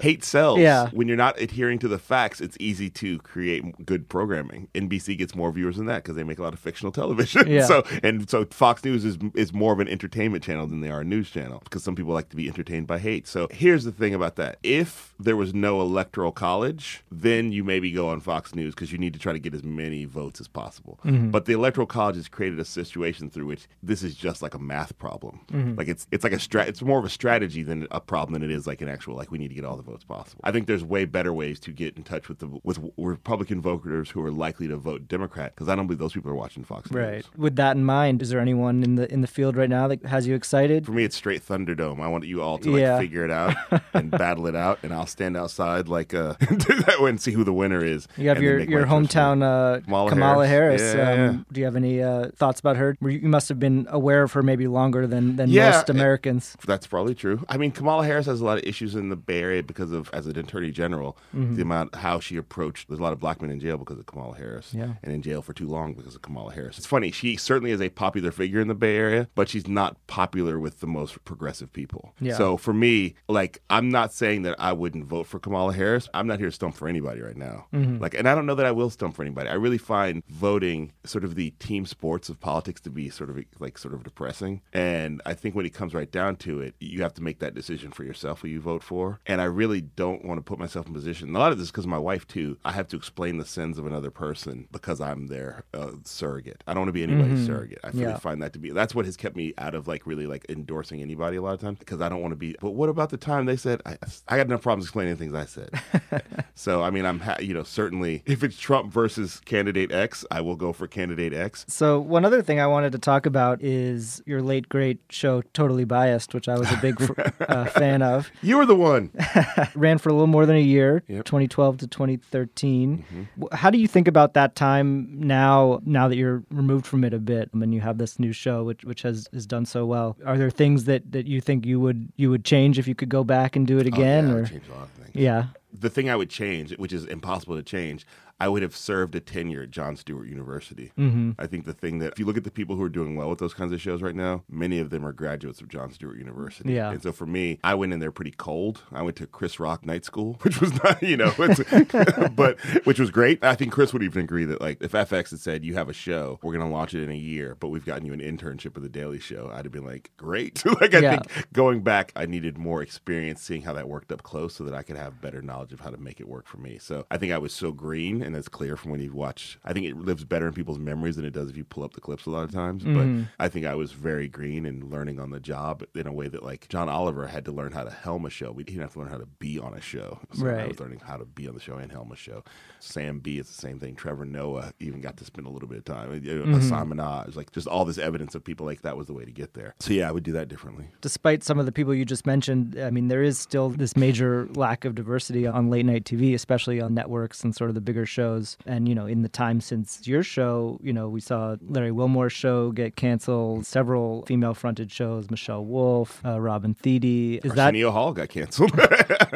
hate 0.01 0.23
sells. 0.25 0.59
Yeah. 0.59 0.89
When 0.93 1.08
you're 1.09 1.17
not 1.17 1.41
adhering 1.41 1.79
to 1.81 1.89
the 1.89 1.99
facts, 1.99 2.41
it's 2.41 2.57
easy 2.61 2.91
to 2.91 3.19
create 3.19 3.85
good 3.85 4.09
programming. 4.09 4.69
NBC 4.75 5.19
gets 5.19 5.35
more 5.35 5.51
viewers 5.53 5.77
than 5.77 5.87
that 5.87 6.03
because 6.03 6.17
they 6.17 6.25
make 6.25 6.39
a 6.39 6.43
lot 6.43 6.53
of 6.53 6.59
fictional 6.59 6.93
television. 6.99 7.49
Yeah. 7.49 7.65
So 7.67 7.83
and 8.03 8.29
so 8.29 8.45
Fox 8.47 8.85
News 8.85 9.05
is 9.05 9.19
is 9.35 9.53
more 9.53 9.73
of 9.73 9.81
an 9.81 9.89
entertainment 9.89 10.45
channel 10.45 10.67
than 10.67 10.81
they 10.81 10.91
are 10.91 11.01
a 11.01 11.05
news 11.05 11.31
channel 11.31 11.61
because 11.65 11.83
some 11.83 11.95
people 11.95 12.13
like 12.13 12.29
to 12.31 12.37
be 12.37 12.49
entertained 12.49 12.87
by 12.87 12.99
hate. 12.99 13.27
So 13.27 13.49
here's 13.51 13.85
the 13.85 13.93
thing 13.93 14.15
about 14.15 14.37
that: 14.37 14.59
if 14.63 15.15
there 15.19 15.37
was 15.37 15.55
no 15.55 15.81
electoral 15.81 16.33
college, 16.33 17.05
then 17.11 17.53
you 17.53 17.65
maybe 17.65 17.91
go 17.91 18.09
on 18.09 18.21
Fox 18.21 18.55
News 18.55 18.75
because 18.75 18.93
you 18.93 18.99
need 18.99 19.13
to 19.15 19.19
try 19.19 19.33
to 19.33 19.39
get 19.39 19.55
as 19.55 19.65
many 19.65 20.05
votes 20.05 20.41
as 20.41 20.49
possible. 20.49 20.99
Mm-hmm. 21.05 21.31
But 21.31 21.47
the 21.47 21.53
electoral 21.53 21.87
college 21.87 22.17
has 22.17 22.29
created 22.29 22.59
a 22.59 22.65
situation 22.65 23.31
through 23.31 23.47
which 23.47 23.67
this 23.83 24.03
is 24.03 24.15
just 24.15 24.43
like 24.43 24.55
a 24.55 24.59
math 24.59 24.97
problem. 24.99 25.41
Mm-hmm. 25.53 25.77
Like 25.77 25.89
it's 25.89 26.07
it's 26.11 26.25
like 26.25 26.33
a 26.33 26.37
strat. 26.37 26.69
It's 26.69 26.83
more 26.83 26.99
of 26.99 27.05
a 27.05 27.11
strategy 27.11 27.63
than 27.63 27.87
a 27.91 28.01
problem 28.01 28.35
than 28.35 28.49
it 28.49 28.55
is 28.55 28.67
like 28.67 28.81
an 28.83 28.89
actual 28.89 29.17
like 29.17 29.31
we 29.31 29.39
need 29.39 29.49
to 29.49 29.55
get 29.55 29.65
all 29.65 29.77
the 29.77 29.83
votes 29.83 30.05
possible. 30.05 30.41
I 30.45 30.53
think 30.53 30.67
there's 30.67 30.85
way 30.99 31.05
better 31.05 31.33
ways 31.33 31.61
to 31.61 31.71
get 31.71 31.97
in 31.97 32.03
touch 32.03 32.29
with 32.29 32.41
the 32.41 32.49
with 32.65 32.79
Republican 32.97 33.61
voters 33.61 34.11
who 34.11 34.21
are 34.25 34.33
likely 34.33 34.67
to 34.67 34.77
vote 34.77 35.07
Democrat 35.07 35.55
because 35.55 35.69
I 35.69 35.77
don't 35.77 35.87
believe 35.87 36.01
those 36.01 36.13
people 36.13 36.31
are 36.31 36.35
watching 36.35 36.65
Fox 36.65 36.91
News. 36.91 37.01
Right. 37.01 37.25
With 37.37 37.55
that 37.57 37.77
in 37.77 37.85
mind, 37.85 38.21
is 38.21 38.31
there 38.31 38.41
anyone 38.41 38.83
in 38.83 38.97
the 38.97 39.11
in 39.13 39.21
the 39.21 39.29
field 39.29 39.57
right 39.57 39.71
now 39.71 39.87
that 39.89 40.05
has 40.07 40.27
you 40.27 40.35
excited? 40.35 40.87
For 40.87 40.93
me, 40.93 41.05
it's 41.05 41.15
straight 41.17 41.47
Thunderdome. 41.47 42.01
I 42.03 42.09
want 42.09 42.25
you 42.27 42.43
all 42.43 42.59
to 42.59 42.71
like 42.73 42.81
Yeah. 42.81 42.99
figure 42.99 43.25
it 43.25 43.31
out 43.31 43.55
and 43.95 44.11
battle 44.11 44.47
it 44.49 44.57
out, 44.57 44.81
and 44.83 44.93
I'll 44.93 45.07
stand 45.07 45.37
outside 45.37 45.87
like 45.89 46.15
uh, 46.15 46.35
do 46.41 46.75
that 46.83 46.97
and 47.01 47.21
see 47.21 47.31
who 47.33 47.45
the 47.45 47.53
winner 47.53 47.85
is. 47.85 48.09
You 48.17 48.29
have 48.29 48.43
your, 48.43 48.59
your 48.59 48.87
hometown 48.87 49.43
uh, 49.43 49.81
Kamala 49.83 50.11
Kamala, 50.11 50.47
Harris. 50.47 50.81
Harris. 50.83 50.95
Yeah, 50.97 51.13
um, 51.13 51.19
yeah. 51.37 51.43
Do 51.53 51.61
you 51.61 51.65
have 51.65 51.77
any 51.77 52.03
uh, 52.03 52.31
thoughts 52.35 52.59
about 52.61 52.77
her? 52.77 52.97
You 53.01 53.09
you 53.11 53.29
must 53.29 53.49
have 53.49 53.61
been 53.61 53.87
aware 53.91 54.23
of 54.25 54.33
her 54.33 54.43
maybe 54.43 54.67
longer 54.67 55.07
than, 55.07 55.37
than 55.37 55.55
most 55.55 55.89
Americans. 55.89 56.57
That's 56.67 56.87
probably 56.87 57.15
true. 57.15 57.45
I 57.49 57.57
mean, 57.57 57.71
Kamala 57.71 58.05
Harris 58.05 58.27
has 58.27 58.41
a 58.41 58.45
lot 58.45 58.59
of 58.59 58.65
issues 58.65 58.95
in 58.97 59.09
the 59.11 59.17
Bay 59.17 59.41
Area 59.41 59.63
because 59.63 59.93
of, 59.93 60.11
as 60.13 60.27
an 60.27 60.39
attorney 60.39 60.71
general, 60.71 60.88
Mm-hmm. 60.89 61.57
the 61.57 61.63
amount 61.63 61.95
how 61.95 62.21
she 62.21 62.37
approached. 62.37 62.89
There's 62.89 63.01
a 63.01 63.03
lot 63.03 63.13
of 63.13 63.21
black 63.21 63.41
men 63.43 63.51
in 63.51 63.61
jail 63.61 63.77
because 63.77 63.99
of 63.99 64.07
Kamala 64.07 64.37
Harris, 64.37 64.73
Yeah. 64.75 64.95
and 65.03 65.13
in 65.13 65.23
jail 65.23 65.43
for 65.43 65.53
too 65.53 65.69
long 65.69 65.95
because 65.95 66.15
of 66.15 66.23
Kamala 66.23 66.53
Harris. 66.53 66.79
It's 66.79 66.87
funny. 66.87 67.11
She 67.11 67.37
certainly 67.37 67.71
is 67.71 67.81
a 67.81 67.89
popular 67.91 68.31
figure 68.31 68.61
in 68.61 68.69
the 68.69 68.75
Bay 68.75 68.97
Area, 68.97 69.29
but 69.35 69.49
she's 69.49 69.67
not 69.69 69.97
popular 70.07 70.59
with 70.59 70.81
the 70.81 70.87
most 70.87 71.23
progressive 71.25 71.73
people. 71.73 72.15
Yeah. 72.21 72.37
So 72.37 72.57
for 72.57 72.73
me, 72.73 73.15
like, 73.29 73.61
I'm 73.71 73.91
not 73.91 74.13
saying 74.13 74.43
that 74.43 74.57
I 74.59 74.73
wouldn't 74.73 75.05
vote 75.07 75.27
for 75.27 75.39
Kamala 75.39 75.73
Harris. 75.75 76.09
I'm 76.15 76.27
not 76.27 76.39
here 76.39 76.49
to 76.49 76.53
stump 76.53 76.75
for 76.77 76.89
anybody 76.89 77.21
right 77.21 77.37
now. 77.37 77.67
Mm-hmm. 77.73 77.99
Like, 77.99 78.15
and 78.15 78.29
I 78.29 78.35
don't 78.35 78.47
know 78.47 78.55
that 78.55 78.67
I 78.67 78.73
will 78.73 78.91
stump 78.91 79.15
for 79.17 79.23
anybody. 79.23 79.49
I 79.49 79.55
really 79.55 79.79
find 79.79 80.23
voting 80.29 80.93
sort 81.05 81.25
of 81.25 81.35
the 81.35 81.51
team 81.59 81.87
sports 81.87 82.29
of 82.29 82.41
politics 82.41 82.81
to 82.83 82.91
be 82.91 83.11
sort 83.11 83.31
of 83.31 83.39
like 83.59 83.79
sort 83.79 83.95
of 83.95 84.05
depressing. 84.05 84.63
And 84.73 85.21
I 85.27 85.35
think 85.35 85.55
when 85.55 85.67
it 85.67 85.75
comes 85.75 85.95
right 85.95 86.11
down 86.11 86.37
to 86.37 86.61
it, 86.61 86.75
you 86.81 87.03
have 87.03 87.15
to 87.15 87.23
make 87.23 87.39
that 87.41 87.55
decision 87.55 87.91
for 87.91 88.05
yourself 88.05 88.41
who 88.43 88.49
you 88.49 88.61
vote 88.61 88.83
for. 88.83 89.19
And 89.27 89.41
I 89.41 89.45
really 89.45 89.81
don't 89.81 90.25
want 90.25 90.39
to 90.39 90.43
put 90.43 90.59
myself 90.59 90.78
in 90.87 90.93
position. 90.95 91.35
A 91.35 91.39
lot 91.39 91.53
of 91.53 91.59
this 91.59 91.71
because 91.71 91.87
my 91.87 91.99
wife 91.99 92.27
too. 92.27 92.57
I 92.65 92.73
have 92.73 92.89
to 92.89 92.97
explain 92.97 93.39
the 93.39 93.45
sins 93.45 93.79
of 93.79 93.87
another 93.87 94.11
person 94.11 94.69
because 94.73 95.01
I'm 95.01 95.27
their 95.29 95.65
uh, 95.75 95.93
surrogate. 96.05 96.63
I 96.67 96.73
don't 96.75 96.83
want 96.83 96.89
to 96.89 96.93
be 96.93 97.03
anybody's 97.03 97.45
surrogate. 97.47 97.79
I 97.85 97.89
really 97.89 98.03
Yeah. 98.03 98.19
find 98.19 98.43
that 98.43 98.53
to 98.53 98.59
be 98.59 98.71
that's 98.71 98.95
what 98.95 99.05
has 99.07 99.17
kept 99.17 99.37
me 99.37 99.55
out 99.59 99.75
of 99.75 99.89
like 99.89 100.07
really 100.07 100.27
like 100.27 100.47
endorsing 100.49 101.01
anybody 101.03 101.37
a 101.37 101.43
lot 101.43 101.55
of 101.55 101.61
times 101.61 101.79
because 101.79 102.01
I 102.01 102.09
don't 102.09 102.21
want 102.23 102.33
to 102.33 102.37
be. 102.37 102.57
But 102.61 102.71
what 102.71 102.89
about 102.89 103.11
the 103.11 103.17
time 103.17 103.47
they 103.47 103.57
said 103.57 103.81
I, 103.87 103.97
I 104.29 104.37
got 104.37 104.47
enough 104.47 104.63
problems 104.63 104.85
explaining 104.85 105.17
things 105.17 105.35
I 105.35 105.45
said. 105.47 105.71
so 106.55 106.83
I 106.83 106.91
mean 106.91 107.05
I'm 107.07 107.21
ha- 107.21 107.37
you 107.41 107.55
know 107.55 107.63
certainly 107.63 108.23
if 108.27 108.43
it's 108.45 108.59
Trump 108.59 108.93
versus 108.93 109.41
candidate 109.45 109.93
X, 109.93 110.25
I 110.31 110.41
will 110.41 110.57
go 110.57 110.73
for 110.73 110.87
candidate 110.87 111.33
X. 111.33 111.65
So 111.69 111.99
one 112.01 112.25
other 112.25 112.43
thing 112.43 112.61
I 112.61 112.67
wanted 112.67 112.93
to 112.93 112.99
talk 112.99 113.27
about 113.27 113.63
is 113.63 114.23
your 114.27 114.43
late 114.43 114.69
great 114.69 115.01
show, 115.11 115.43
Totally 115.55 115.85
Biased, 115.85 116.35
which 116.35 116.49
I 116.49 116.59
was 116.59 116.71
a 116.71 116.77
big 116.77 117.01
uh, 117.41 117.65
fan 117.67 118.03
of. 118.03 118.31
You 118.43 118.59
were 118.59 118.67
the 118.67 118.77
one. 118.77 119.11
Ran 119.75 119.99
for 119.99 120.09
a 120.09 120.13
little 120.13 120.27
more 120.27 120.47
than 120.47 120.57
a 120.57 120.61
year, 120.69 121.03
Yep. 121.09 121.25
2012 121.25 121.79
to 121.79 121.87
2013. 121.87 122.99
Mm-hmm. 122.99 123.45
Wh- 123.45 123.55
How 123.55 123.71
do 123.71 123.79
you 123.79 123.89
think 123.89 124.09
about 124.09 124.35
that 124.35 124.55
time 124.55 125.09
now? 125.19 125.81
Now 125.85 126.09
that 126.09 126.17
you're 126.17 126.43
removed 126.51 126.87
from 126.87 127.05
it 127.05 127.13
a 127.15 127.19
bit, 127.19 127.51
and 127.53 127.75
you 127.75 127.81
have 127.81 127.99
this 127.99 128.19
new 128.19 128.33
show, 128.33 128.65
which 128.65 128.85
which 128.85 129.03
has 129.03 129.29
has 129.33 129.47
done 129.47 129.67
so 129.67 129.85
well, 129.87 130.17
are 130.25 130.37
there 130.39 130.51
things 130.51 130.85
that 130.85 131.11
that 131.13 131.27
you 131.27 131.41
think 131.41 131.67
you 131.67 131.81
would 131.81 132.09
you 132.17 132.31
would 132.31 132.45
change 132.45 132.79
if 132.79 132.87
you 132.89 132.95
could 132.95 133.09
go 133.09 133.25
back 133.25 133.57
and 133.57 133.67
do 133.67 133.79
it 133.79 133.87
Oh, 133.87 133.95
again? 133.97 134.29
yeah, 134.29 134.35
or 134.35 134.47
change 134.47 134.69
a 134.69 134.75
lot 134.75 134.83
of 134.85 134.91
things. 134.91 135.11
yeah, 135.15 135.47
The 135.73 135.91
thing 135.91 136.09
I 136.11 136.17
would 136.17 136.31
change, 136.31 136.77
which 136.79 136.93
is 136.93 137.05
impossible 137.07 137.57
to 137.57 137.63
change, 137.63 138.07
I 138.41 138.49
would 138.49 138.63
have 138.63 138.77
served 138.77 139.15
a 139.15 139.21
tenure 139.21 139.63
at 139.63 139.71
Jon 139.71 139.97
Stewart 139.97 140.29
University. 140.29 140.93
Mm-hmm. 140.99 141.33
I 141.39 141.47
think 141.47 141.65
the 141.65 141.73
thing 141.73 141.99
that, 141.99 142.13
if 142.13 142.19
you 142.19 142.25
look 142.27 142.37
at 142.37 142.45
the 142.45 142.51
people 142.51 142.77
who 142.77 142.83
are 142.83 142.89
doing 142.89 143.17
well 143.17 143.29
with 143.31 143.41
those 143.41 143.55
kinds 143.55 143.73
of 143.73 143.81
shows 143.81 144.01
right 144.01 144.15
now, 144.15 144.45
many 144.49 144.79
of 144.79 144.91
them 144.91 145.05
are 145.05 145.13
graduates 145.13 145.61
of 145.61 145.69
Jon 145.69 145.91
Stewart 145.93 146.17
University. 146.19 146.73
Yeah. 146.75 146.91
And 146.93 147.03
so 147.03 147.11
for 147.13 147.27
me, 147.27 147.59
I 147.65 147.75
went 147.75 147.93
in 147.93 147.99
there 148.01 148.13
pretty 148.13 148.31
cold. 148.31 148.83
I 148.93 149.03
went 149.03 149.17
to 149.17 149.27
Chris 149.27 149.59
Rock 149.59 149.85
Night 149.85 150.05
School, 150.05 150.39
which 150.43 150.61
was 150.61 150.73
not, 150.85 151.03
you 151.03 151.17
know, 151.17 151.33
but 152.37 152.59
which 152.85 152.99
was 153.01 153.11
great. 153.11 153.43
I 153.43 153.55
think 153.55 153.73
Chris 153.73 153.93
would 153.93 154.03
even 154.03 154.23
agree 154.23 154.45
that, 154.45 154.61
like, 154.61 154.83
if 154.83 154.93
FX 154.93 155.31
had 155.31 155.41
said, 155.41 155.65
you 155.65 155.75
have 155.75 155.89
a 155.89 155.93
show, 155.93 156.39
we're 156.43 156.53
going 156.53 156.65
to 156.67 156.73
launch 156.73 156.95
it 156.95 157.03
in 157.03 157.11
a 157.11 157.17
year, 157.17 157.57
but 157.59 157.69
we've 157.69 157.85
gotten 157.85 158.05
you 158.07 158.13
an 158.13 158.21
internship 158.21 158.75
with 158.75 158.83
The 158.83 158.89
Daily 158.89 159.19
Show, 159.19 159.51
I'd 159.53 159.65
have 159.65 159.73
been 159.73 159.85
like, 159.85 160.11
great. 160.17 160.65
like, 160.81 160.95
I 160.95 160.99
Yeah. 161.01 161.11
think 161.19 161.49
going 161.53 161.81
back, 161.83 162.13
I 162.15 162.27
needed 162.27 162.57
more 162.59 162.83
experience 162.83 163.43
seeing 163.43 163.63
how 163.63 163.73
that 163.73 163.89
worked 163.89 164.13
up 164.13 164.23
close 164.23 164.55
so 164.55 164.65
that 164.65 164.75
I 164.75 164.83
could 164.83 164.97
have 164.97 165.21
better 165.21 165.43
knowledge 165.43 165.73
of 165.73 165.81
how 165.81 165.91
to 165.91 165.97
make 165.97 166.21
it 166.21 166.29
work 166.29 166.47
for 166.47 166.59
me. 166.59 166.79
So 166.79 167.05
I 167.11 167.17
think 167.19 167.33
I 167.33 167.39
was 167.39 167.53
so 167.53 167.73
green, 167.73 168.23
and 168.29 168.37
that's 168.37 168.49
clear 168.49 168.77
from 168.77 168.93
when 168.93 169.01
you 169.01 169.13
watch. 169.13 169.59
I 169.65 169.73
think 169.73 169.87
it 169.87 169.97
lives 169.97 170.25
better 170.25 170.47
in 170.47 170.53
people's 170.53 170.79
memories 170.79 171.17
than 171.17 171.25
it 171.25 171.33
does 171.33 171.49
if 171.51 171.57
you 171.57 171.65
pull 171.65 171.83
up 171.83 171.95
the 171.95 172.01
clips 172.01 172.27
a 172.27 172.31
lot 172.31 172.45
of 172.45 172.53
times. 172.53 172.85
Mm-hmm. 172.85 173.23
But 173.23 173.29
I 173.41 173.49
think 173.49 173.67
I 173.67 173.75
was 173.75 173.93
very 173.93 174.29
green 174.29 174.67
and 174.67 174.91
learning 174.91 175.19
on 175.19 175.31
the 175.31 175.41
job 175.41 175.83
in 175.95 176.07
a 176.07 176.13
way 176.13 176.29
that, 176.29 176.43
like, 176.43 176.69
John 176.69 176.89
Oliver 176.89 177.27
had 177.27 177.45
to 177.47 177.53
learn 177.53 177.73
how 177.73 177.85
to 177.85 177.91
helm 177.91 178.27
a 178.27 178.31
show. 178.31 178.53
We 178.53 178.65
didn't 178.65 178.83
have 178.83 178.93
to 178.93 178.99
learn 179.01 179.09
how 179.09 179.19
to 179.19 179.27
be 179.27 179.59
on 179.59 179.75
a 179.75 179.81
show. 179.81 180.21
So 180.35 180.47
I 180.47 180.67
was 180.67 180.79
learning 180.79 181.01
how 181.01 181.17
to 181.17 181.25
be 181.25 181.49
on 181.49 181.55
the 181.55 181.61
show 181.61 181.77
and 181.77 181.91
helm 181.91 182.13
a 182.13 182.17
show. 182.17 182.45
Sam 182.81 183.21
Bee 183.21 183.39
is 183.39 183.49
the 183.49 183.55
same 183.55 183.81
thing. 183.81 183.97
Trevor 183.97 184.25
Noah 184.25 184.73
even 184.79 185.01
got 185.01 185.17
to 185.17 185.25
spend 185.25 185.47
a 185.47 185.51
little 185.51 185.69
bit 185.69 185.79
of 185.79 185.85
time. 185.85 186.21
Mm-hmm. 186.21 186.53
Hasan 186.53 186.91
Minhaj, 186.91 187.35
like 187.35 187.51
just 187.53 187.67
all 187.67 187.85
this 187.85 187.99
evidence 187.99 188.35
of 188.35 188.45
people 188.45 188.67
like 188.67 188.83
that 188.83 188.97
was 188.97 189.07
the 189.07 189.15
way 189.15 189.25
to 189.25 189.33
get 189.33 189.55
there. 189.55 189.75
So 189.81 189.93
yeah, 189.93 190.09
I 190.09 190.13
would 190.13 190.23
do 190.23 190.33
that 190.33 190.49
differently. 190.49 190.89
despite 191.01 191.43
some 191.43 191.59
of 191.59 191.67
the 191.67 191.73
people 191.73 191.95
you 191.95 192.05
just 192.05 192.27
mentioned, 192.27 192.79
I 192.81 192.91
mean, 192.91 193.09
there 193.09 193.23
is 193.23 193.39
still 193.39 193.71
this 193.71 193.97
major 193.97 194.47
lack 194.55 194.85
of 194.85 194.95
diversity 194.95 195.47
on 195.47 195.71
late 195.71 195.87
night 195.87 196.05
TV, 196.05 196.35
especially 196.35 196.81
on 196.81 196.95
networks 196.95 197.45
and 197.45 197.55
sort 197.55 197.71
of 197.71 197.75
the 197.75 197.81
bigger 197.81 198.07
shows. 198.07 198.18
And, 198.19 198.89
you 198.89 198.95
know, 198.95 199.07
in 199.07 199.23
the 199.23 199.29
time 199.29 199.61
since 199.61 200.07
your 200.07 200.23
show, 200.23 200.79
you 200.83 200.93
know, 200.93 201.09
we 201.09 201.21
saw 201.21 201.57
Larry 201.69 201.91
Wilmore's 201.93 202.33
show 202.33 202.73
get 202.73 202.97
canceled, 202.97 203.67
several 203.67 204.25
female 204.27 204.55
fronted 204.55 204.91
shows, 204.91 205.31
Michelle 205.31 205.65
Wolf, 205.65 206.21
uh, 206.25 206.41
Robin 206.41 206.75
Thede. 206.75 207.45
Is 207.45 207.53
that 207.53 207.67
Arsenio 207.67 207.91
Hall 207.91 208.13
got 208.13 208.29
canceled. 208.29 208.73